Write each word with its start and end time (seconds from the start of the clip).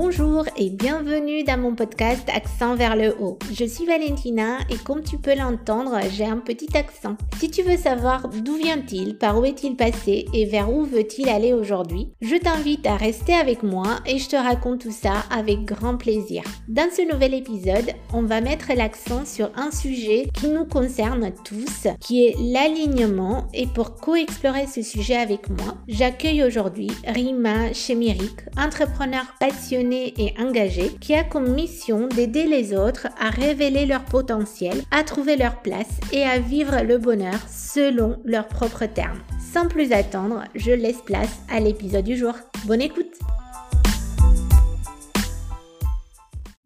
Bonjour 0.00 0.44
et 0.56 0.70
bienvenue 0.70 1.42
dans 1.42 1.58
mon 1.58 1.74
podcast 1.74 2.22
Accent 2.32 2.76
vers 2.76 2.94
le 2.94 3.16
haut. 3.20 3.36
Je 3.52 3.64
suis 3.64 3.84
Valentina 3.84 4.58
et 4.70 4.76
comme 4.76 5.02
tu 5.02 5.18
peux 5.18 5.34
l'entendre, 5.34 5.98
j'ai 6.12 6.24
un 6.24 6.36
petit 6.36 6.76
accent. 6.76 7.16
Si 7.40 7.50
tu 7.50 7.62
veux 7.62 7.76
savoir 7.76 8.28
d'où 8.28 8.54
vient-il, 8.54 9.18
par 9.18 9.40
où 9.40 9.44
est-il 9.44 9.74
passé 9.74 10.26
et 10.32 10.44
vers 10.44 10.72
où 10.72 10.84
veut-il 10.84 11.28
aller 11.28 11.52
aujourd'hui, 11.52 12.12
je 12.20 12.36
t'invite 12.36 12.86
à 12.86 12.94
rester 12.94 13.34
avec 13.34 13.64
moi 13.64 13.98
et 14.06 14.18
je 14.18 14.28
te 14.28 14.36
raconte 14.36 14.82
tout 14.82 14.92
ça 14.92 15.24
avec 15.32 15.64
grand 15.64 15.96
plaisir. 15.96 16.44
Dans 16.68 16.88
ce 16.96 17.12
nouvel 17.12 17.34
épisode, 17.34 17.90
on 18.14 18.22
va 18.22 18.40
mettre 18.40 18.68
l'accent 18.76 19.24
sur 19.24 19.50
un 19.56 19.72
sujet 19.72 20.28
qui 20.32 20.46
nous 20.46 20.64
concerne 20.64 21.32
tous, 21.44 21.88
qui 21.98 22.24
est 22.24 22.36
l'alignement 22.38 23.48
et 23.52 23.66
pour 23.66 23.96
co-explorer 23.96 24.68
ce 24.68 24.82
sujet 24.82 25.16
avec 25.16 25.50
moi, 25.50 25.74
j'accueille 25.88 26.44
aujourd'hui 26.44 26.88
Rima 27.04 27.72
Chemiric, 27.72 28.44
entrepreneur 28.56 29.24
passionné 29.40 29.87
et 29.92 30.34
engagé 30.38 30.90
qui 31.00 31.14
a 31.14 31.24
comme 31.24 31.54
mission 31.54 32.08
d'aider 32.08 32.44
les 32.44 32.74
autres 32.74 33.08
à 33.18 33.30
révéler 33.30 33.86
leur 33.86 34.04
potentiel, 34.04 34.82
à 34.90 35.02
trouver 35.04 35.36
leur 35.36 35.62
place 35.62 36.00
et 36.12 36.22
à 36.22 36.38
vivre 36.38 36.82
le 36.82 36.98
bonheur 36.98 37.38
selon 37.48 38.18
leurs 38.24 38.48
propres 38.48 38.86
termes. 38.86 39.20
Sans 39.52 39.66
plus 39.66 39.92
attendre, 39.92 40.44
je 40.54 40.72
laisse 40.72 41.02
place 41.02 41.38
à 41.50 41.60
l'épisode 41.60 42.04
du 42.04 42.16
jour. 42.16 42.34
Bonne 42.66 42.82
écoute 42.82 43.18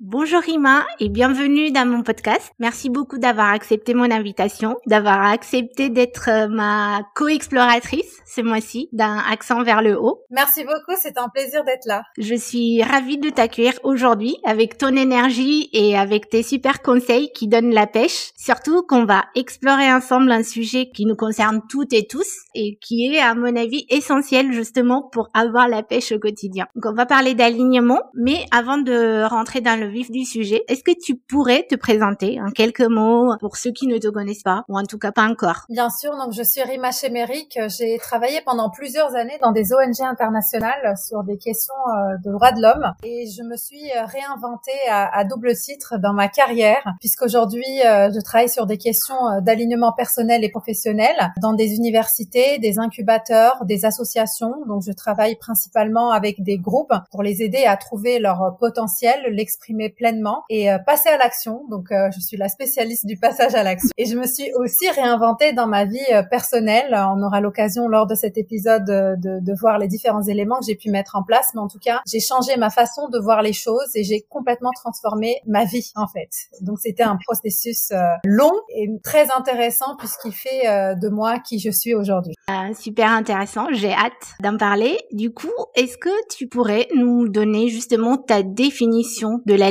Bonjour 0.05 0.41
Rima 0.41 0.85
et 0.99 1.09
bienvenue 1.09 1.71
dans 1.71 1.87
mon 1.87 2.03
podcast. 2.03 2.51
Merci 2.59 2.91
beaucoup 2.91 3.19
d'avoir 3.19 3.51
accepté 3.53 3.95
mon 3.95 4.11
invitation, 4.11 4.75
d'avoir 4.89 5.23
accepté 5.23 5.91
d'être 5.91 6.29
euh, 6.29 6.49
ma 6.49 7.03
co-exploratrice 7.15 8.21
ce 8.27 8.41
mois-ci 8.41 8.89
d'un 8.91 9.19
accent 9.31 9.63
vers 9.63 9.81
le 9.81 9.97
haut. 9.97 10.25
Merci 10.31 10.65
beaucoup, 10.65 10.99
c'est 11.01 11.19
un 11.19 11.29
plaisir 11.29 11.63
d'être 11.63 11.87
là. 11.87 12.03
Je 12.19 12.35
suis 12.35 12.83
ravie 12.83 13.19
de 13.19 13.31
t'accueillir 13.31 13.75
aujourd'hui 13.85 14.39
avec 14.45 14.77
ton 14.77 14.89
énergie 14.97 15.71
et 15.73 15.97
avec 15.97 16.29
tes 16.29 16.43
super 16.43 16.83
conseils 16.83 17.31
qui 17.33 17.47
donnent 17.47 17.73
la 17.73 17.87
pêche. 17.87 18.33
Surtout 18.37 18.83
qu'on 18.83 19.05
va 19.05 19.27
explorer 19.37 19.93
ensemble 19.93 20.33
un 20.33 20.43
sujet 20.43 20.91
qui 20.93 21.07
nous 21.07 21.15
concerne 21.15 21.61
toutes 21.71 21.93
et 21.93 22.09
tous 22.09 22.27
et 22.57 22.77
qui 22.81 23.07
est 23.07 23.21
à 23.21 23.37
mon 23.37 23.55
avis 23.55 23.87
essentiel 23.89 24.53
justement 24.53 25.09
pour 25.13 25.29
avoir 25.33 25.69
la 25.69 25.85
pêche 25.85 26.11
au 26.11 26.19
quotidien. 26.19 26.67
Donc 26.75 26.87
on 26.87 26.95
va 26.97 27.07
parler 27.07 27.35
d'alignement, 27.35 28.01
mais 28.15 28.47
avant 28.51 28.79
de 28.79 29.23
rentrer 29.29 29.61
dans 29.61 29.79
le 29.79 29.92
vif 29.93 30.11
du 30.11 30.25
sujet, 30.25 30.63
est-ce 30.69 30.83
que 30.83 30.93
tu 31.01 31.17
pourrais 31.17 31.65
te 31.69 31.77
présenter 31.77 32.41
en 32.41 32.51
quelques 32.51 32.81
mots 32.81 33.35
pour 33.41 33.57
ceux 33.57 33.71
qui 33.71 33.87
ne 33.87 33.99
te 33.99 34.09
connaissent 34.09 34.43
pas, 34.43 34.65
ou 34.69 34.79
en 34.79 34.85
tout 34.85 34.99
cas 34.99 35.13
pas 35.13 35.29
encore? 35.29 35.67
Bien 35.69 35.91
sûr, 35.91 36.17
donc 36.17 36.33
je 36.33 36.43
suis 36.43 36.63
Rima 36.63 36.91
Chemeric. 36.91 37.59
J'ai 37.79 37.99
travaillé 37.99 38.41
pendant 38.45 38.71
plusieurs 38.71 39.15
années 39.15 39.39
dans 39.41 39.53
des 39.53 39.73
ONG 39.73 40.01
internationales 40.01 40.95
sur 40.97 41.23
des 41.25 41.39
questions 41.39 41.75
euh, 41.75 42.17
de 42.25 42.33
droits 42.33 42.53
de 42.53 42.61
l'homme 42.61 42.93
et 43.05 43.27
je 43.27 43.43
me 43.43 43.57
suis 43.57 43.91
euh, 43.91 44.05
réinventée 44.07 44.71
à, 44.89 45.25
double 45.25 45.55
titre 45.55 45.95
dans 45.99 46.13
ma 46.13 46.29
carrière 46.29 46.83
puisqu'aujourd'hui 47.01 47.65
euh, 47.85 48.11
je 48.13 48.21
travaille 48.21 48.49
sur 48.49 48.67
des 48.67 48.79
questions 48.79 49.41
d'alignement 49.41 49.93
personnel 49.93 50.45
et 50.45 50.51
professionnel 50.51 51.33
dans 51.41 51.53
des 51.53 51.75
universités, 51.75 52.59
des 52.59 52.79
incubateurs, 52.79 53.65
des 53.65 53.85
associations. 53.85 54.55
Donc 54.67 54.83
je 54.87 54.93
travaille 54.93 55.37
principalement 55.37 56.11
avec 56.11 56.43
des 56.43 56.59
groupes 56.59 56.95
pour 57.11 57.23
les 57.23 57.43
aider 57.43 57.65
à 57.65 57.77
trouver 57.77 58.19
leur 58.19 58.57
potentiel, 58.59 59.21
l'exprimer 59.31 59.82
pleinement 59.91 60.45
et 60.49 60.71
euh, 60.71 60.79
passer 60.79 61.09
à 61.09 61.17
l'action. 61.17 61.65
Donc, 61.71 61.93
euh, 61.93 62.11
je 62.15 62.21
suis 62.21 62.37
la 62.37 62.49
spécialiste 62.49 63.07
du 63.07 63.17
passage 63.17 63.55
à 63.55 63.63
l'action. 63.63 63.91
Et 63.97 64.07
je 64.07 64.17
me 64.17 64.27
suis 64.27 64.53
aussi 64.55 64.89
réinventée 64.91 65.53
dans 65.53 65.67
ma 65.67 65.85
vie 65.85 65.99
euh, 66.13 66.23
personnelle. 66.23 66.95
On 66.95 67.23
aura 67.23 67.41
l'occasion 67.41 67.89
lors 67.89 68.07
de 68.07 68.15
cet 68.15 68.39
épisode 68.39 68.85
de, 68.85 69.41
de, 69.41 69.53
voir 69.61 69.79
les 69.79 69.89
différents 69.89 70.23
éléments 70.23 70.59
que 70.59 70.67
j'ai 70.67 70.75
pu 70.75 70.91
mettre 70.91 71.17
en 71.17 71.23
place. 71.23 71.51
Mais 71.55 71.61
en 71.61 71.69
tout 71.69 71.79
cas, 71.79 72.01
j'ai 72.07 72.21
changé 72.21 72.57
ma 72.57 72.71
façon 72.71 73.09
de 73.09 73.19
voir 73.19 73.43
les 73.43 73.53
choses 73.53 73.91
et 73.95 74.05
j'ai 74.05 74.23
complètement 74.23 74.71
transformé 74.75 75.41
ma 75.47 75.65
vie, 75.65 75.93
en 75.95 76.07
fait. 76.07 76.31
Donc, 76.61 76.79
c'était 76.81 77.03
un 77.03 77.19
processus 77.25 77.93
long 78.25 78.53
et 78.75 78.89
très 79.03 79.31
intéressant 79.31 79.97
puisqu'il 79.97 80.33
fait 80.33 80.97
de 80.97 81.09
moi 81.09 81.39
qui 81.39 81.59
je 81.59 81.71
suis 81.71 81.95
aujourd'hui. 81.95 82.35
Ah, 82.49 82.71
super 82.75 83.11
intéressant. 83.11 83.67
J'ai 83.73 83.93
hâte 83.93 84.35
d'en 84.41 84.57
parler. 84.57 84.99
Du 85.13 85.33
coup, 85.33 85.53
est-ce 85.75 85.97
que 85.99 86.11
tu 86.35 86.49
pourrais 86.49 86.89
nous 86.95 87.29
donner 87.29 87.69
justement 87.69 88.17
ta 88.17 88.43
définition 88.43 89.41
de 89.47 89.55
la 89.55 89.71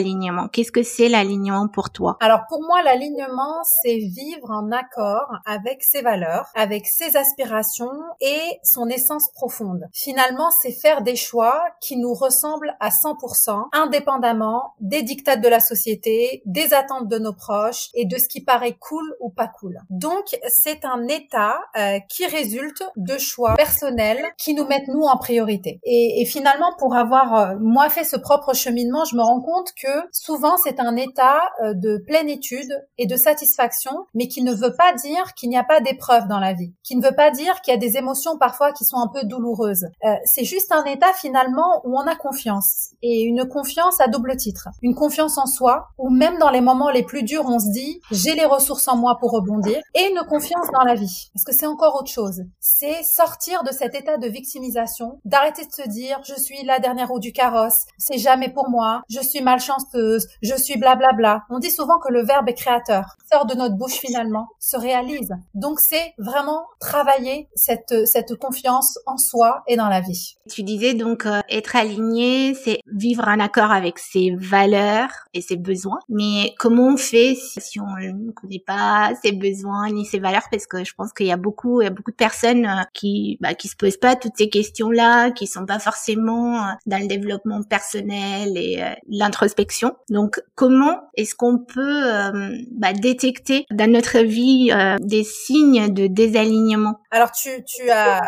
Qu'est-ce 0.52 0.72
que 0.72 0.84
c'est 0.84 1.10
l'alignement 1.10 1.68
pour 1.68 1.90
toi? 1.90 2.18
Alors 2.20 2.42
pour 2.50 2.62
moi, 2.62 2.82
l'alignement, 2.84 3.64
c'est 3.82 3.98
vivre 3.98 4.50
en 4.50 4.72
accord 4.72 5.28
avec 5.46 5.84
ses 5.84 6.02
valeurs, 6.02 6.50
avec 6.56 6.88
ses 6.88 7.18
aspirations 7.18 7.92
et 8.20 8.42
son 8.64 8.88
essence 8.88 9.30
profonde. 9.34 9.88
Finalement, 9.94 10.52
c'est 10.52 10.72
faire 10.72 11.02
des 11.02 11.16
choix 11.16 11.64
qui 11.80 11.98
nous 11.98 12.14
ressemblent 12.14 12.76
à 12.80 12.90
100%, 12.90 13.68
indépendamment 13.74 14.74
des 14.80 15.04
dictats 15.04 15.36
de 15.36 15.48
la 15.48 15.60
société, 15.60 16.42
des 16.46 16.74
attentes 16.74 17.08
de 17.08 17.20
nos 17.20 17.34
proches 17.34 17.90
et 17.94 18.06
de 18.06 18.18
ce 18.18 18.28
qui 18.28 18.44
paraît 18.44 18.78
cool 18.80 19.16
ou 19.20 19.30
pas 19.30 19.48
cool. 19.48 19.80
Donc, 19.90 20.38
c'est 20.48 20.86
un 20.86 21.08
état 21.08 21.60
euh, 21.78 22.00
qui 22.10 22.26
résulte 22.26 22.84
de 22.96 23.18
choix 23.18 23.56
personnels 23.56 24.26
qui 24.38 24.54
nous 24.54 24.66
mettent 24.66 24.88
nous 24.88 25.04
en 25.04 25.18
priorité. 25.18 25.80
Et, 25.84 26.22
et 26.22 26.26
finalement, 26.26 26.74
pour 26.78 26.96
avoir 26.96 27.36
euh, 27.36 27.56
moi 27.60 27.90
fait 27.90 28.04
ce 28.04 28.18
propre 28.18 28.54
cheminement, 28.54 29.06
je 29.06 29.16
me 29.16 29.22
rends 29.22 29.42
compte 29.42 29.70
que 29.74 29.91
souvent 30.12 30.58
c'est 30.58 30.80
un 30.80 30.96
état 30.96 31.40
euh, 31.64 31.74
de 31.74 31.98
plénitude 32.06 32.72
et 32.98 33.06
de 33.06 33.16
satisfaction, 33.16 33.92
mais 34.14 34.28
qui 34.28 34.44
ne 34.44 34.54
veut 34.54 34.76
pas 34.76 34.94
dire 34.94 35.34
qu'il 35.36 35.50
n'y 35.50 35.58
a 35.58 35.64
pas 35.64 35.80
d'épreuves 35.80 36.28
dans 36.28 36.40
la 36.40 36.54
vie, 36.54 36.74
qui 36.84 36.96
ne 36.96 37.04
veut 37.04 37.16
pas 37.16 37.32
dire 37.32 37.62
qu'il 37.62 37.74
y 37.74 37.78
a 37.78 37.80
des 37.80 37.98
émotions 37.98 38.38
parfois 38.38 38.72
qui 38.72 38.86
sont 38.86 38.98
un 38.98 39.08
peu 39.08 39.24
douloureuses. 39.24 39.86
Euh, 40.06 40.16
c'est 40.26 40.44
juste 40.44 40.72
un 40.72 40.84
état 40.86 41.14
finalement 41.14 41.82
où 41.84 41.98
on 41.98 42.08
a 42.08 42.16
confiance 42.16 42.92
et 43.02 43.22
une 43.22 43.48
confiance 43.48 44.00
à 44.00 44.08
double 44.08 44.36
titre, 44.36 44.70
une 44.82 44.96
confiance 44.96 45.38
en 45.38 45.46
soi, 45.46 45.88
où 45.98 46.10
même 46.10 46.38
dans 46.38 46.50
les 46.50 46.62
moments 46.62 46.90
les 46.90 47.04
plus 47.04 47.24
durs, 47.24 47.46
on 47.48 47.60
se 47.60 47.72
dit 47.72 48.02
j'ai 48.12 48.36
les 48.36 48.46
ressources 48.46 48.88
en 48.88 48.98
moi 48.98 49.18
pour 49.20 49.32
rebondir, 49.32 49.80
et 49.96 50.10
une 50.10 50.22
confiance 50.28 50.68
dans 50.74 50.84
la 50.84 50.96
vie, 50.96 51.30
parce 51.34 51.44
que 51.44 51.54
c'est 51.54 51.66
encore 51.66 51.96
autre 51.96 52.12
chose. 52.12 52.44
C'est 52.60 53.04
sortir 53.04 53.64
de 53.64 53.72
cet 53.72 53.96
état 53.96 54.18
de 54.18 54.28
victimisation, 54.28 55.20
d'arrêter 55.26 55.66
de 55.66 55.72
se 55.72 55.88
dire 55.88 56.20
je 56.24 56.36
suis 56.36 56.64
la 56.64 56.80
dernière 56.80 57.10
roue 57.10 57.20
du 57.20 57.34
carrosse, 57.34 57.86
c'est 57.98 58.18
jamais 58.18 58.50
pour 58.50 58.70
moi, 58.70 59.02
je 59.10 59.20
suis 59.20 59.42
malchanceuse 59.42 59.71
je 60.42 60.56
suis 60.56 60.78
blablabla. 60.78 61.44
On 61.50 61.60
dit 61.60 61.72
souvent 61.72 62.00
que 62.00 62.12
le 62.12 62.24
verbe 62.24 62.50
est 62.50 62.54
créateur, 62.54 63.16
sort 63.32 63.46
de 63.46 63.56
notre 63.56 63.76
bouche 63.76 63.94
finalement, 63.94 64.50
se 64.60 64.78
réalise. 64.78 65.32
Donc 65.54 65.80
c'est 65.80 66.14
vraiment 66.18 66.66
travailler 66.80 67.48
cette, 67.56 68.06
cette 68.06 68.36
confiance 68.36 69.00
en 69.06 69.18
soi 69.18 69.64
et 69.68 69.76
dans 69.76 69.88
la 69.88 70.02
vie. 70.02 70.36
Tu 70.50 70.64
disais 70.64 70.94
donc 70.94 71.26
euh, 71.26 71.42
être 71.50 71.76
aligné, 71.76 72.54
c'est 72.54 72.80
vivre 72.92 73.28
en 73.28 73.40
accord 73.40 73.72
avec 73.72 74.00
ses 74.00 74.36
valeurs 74.36 75.10
et 75.34 75.42
ses 75.42 75.58
besoins. 75.58 76.00
Mais 76.10 76.54
comment 76.58 76.88
on 76.88 76.98
fait 76.98 77.36
si 77.36 77.80
on 77.80 77.96
ne 77.98 78.32
connaît 78.32 78.64
pas 78.66 79.12
ses 79.24 79.32
besoins 79.32 79.90
ni 79.92 80.06
ses 80.06 80.20
valeurs? 80.20 80.48
Parce 80.52 80.66
que 80.66 80.84
je 80.84 80.94
pense 80.96 81.14
qu'il 81.14 81.28
y 81.28 81.32
a 81.32 81.38
beaucoup, 81.38 81.82
il 81.82 81.86
y 81.86 81.88
a 81.88 81.92
beaucoup 81.92 82.12
de 82.12 82.16
personnes 82.16 82.66
euh, 82.66 82.84
qui, 82.94 83.38
bah, 83.42 83.54
qui 83.54 83.68
se 83.68 83.76
posent 83.76 83.98
pas 83.98 84.16
toutes 84.16 84.38
ces 84.38 84.50
questions-là, 84.50 85.32
qui 85.32 85.48
sont 85.48 85.66
pas 85.66 85.80
forcément 85.80 86.58
euh, 86.58 86.72
dans 86.86 87.02
le 87.02 87.08
développement 87.08 87.62
personnel 87.64 88.58
et 88.58 88.84
l'introspection 89.08 89.61
donc, 90.10 90.42
comment 90.56 91.02
est-ce 91.16 91.36
qu'on 91.36 91.58
peut 91.60 92.04
euh, 92.06 92.58
bah, 92.72 92.94
détecter 92.94 93.66
dans 93.72 93.92
notre 93.92 94.20
vie 94.20 94.72
euh, 94.72 94.98
des 95.00 95.24
signes 95.24 95.94
de 95.94 96.08
désalignement? 96.08 97.01
Alors, 97.12 97.32
tu, 97.32 97.64
tu 97.66 97.90
as 97.90 98.22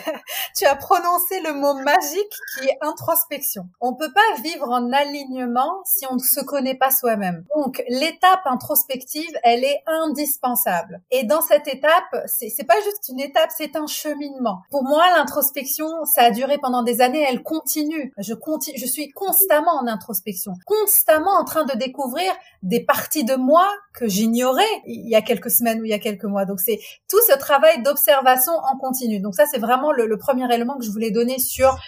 tu 0.56 0.64
as 0.64 0.76
prononcé 0.76 1.40
le 1.40 1.52
mot 1.52 1.74
magique 1.74 2.32
qui 2.54 2.66
est 2.66 2.78
introspection. 2.80 3.64
On 3.80 3.94
peut 3.94 4.12
pas 4.12 4.40
vivre 4.42 4.68
en 4.68 4.92
alignement 4.92 5.82
si 5.84 6.06
on 6.08 6.14
ne 6.14 6.20
se 6.20 6.40
connaît 6.40 6.76
pas 6.76 6.92
soi-même. 6.92 7.44
Donc, 7.56 7.82
l'étape 7.88 8.42
introspective, 8.44 9.30
elle 9.42 9.64
est 9.64 9.82
indispensable. 9.86 11.02
Et 11.10 11.24
dans 11.24 11.40
cette 11.40 11.66
étape, 11.66 12.14
c'est 12.26 12.50
c'est 12.50 12.64
pas 12.64 12.80
juste 12.84 13.08
une 13.08 13.20
étape, 13.20 13.50
c'est 13.56 13.74
un 13.74 13.88
cheminement. 13.88 14.62
Pour 14.70 14.84
moi, 14.84 15.04
l'introspection, 15.16 15.88
ça 16.04 16.22
a 16.22 16.30
duré 16.30 16.58
pendant 16.58 16.84
des 16.84 17.00
années, 17.00 17.26
elle 17.28 17.42
continue. 17.42 18.12
Je 18.18 18.34
continue, 18.34 18.78
je 18.78 18.86
suis 18.86 19.10
constamment 19.10 19.72
en 19.72 19.88
introspection 19.88 20.52
constamment 20.66 21.38
en 21.38 21.44
train 21.44 21.64
de 21.64 21.76
découvrir 21.76 22.32
des 22.62 22.84
parties 22.84 23.24
de 23.24 23.34
moi 23.34 23.66
que 23.94 24.06
j'ignorais 24.08 24.62
il 24.86 25.08
y 25.08 25.16
a 25.16 25.22
quelques 25.22 25.50
semaines 25.50 25.80
ou 25.80 25.84
il 25.84 25.90
y 25.90 25.94
a 25.94 25.98
quelques 25.98 26.24
mois. 26.24 26.44
Donc 26.44 26.60
c'est 26.60 26.78
tout 27.08 27.20
ce 27.26 27.36
travail 27.36 27.82
d'observation 27.82 28.19
en 28.24 28.78
continu. 28.78 29.20
Donc 29.20 29.34
ça 29.34 29.46
c'est 29.46 29.58
vraiment 29.58 29.92
le, 29.92 30.18
premier 30.18 30.52
élément 30.52 30.76
que 30.76 30.84
je 30.84 30.90
voulais 30.90 31.10
donner 31.10 31.38
sur 31.38 31.78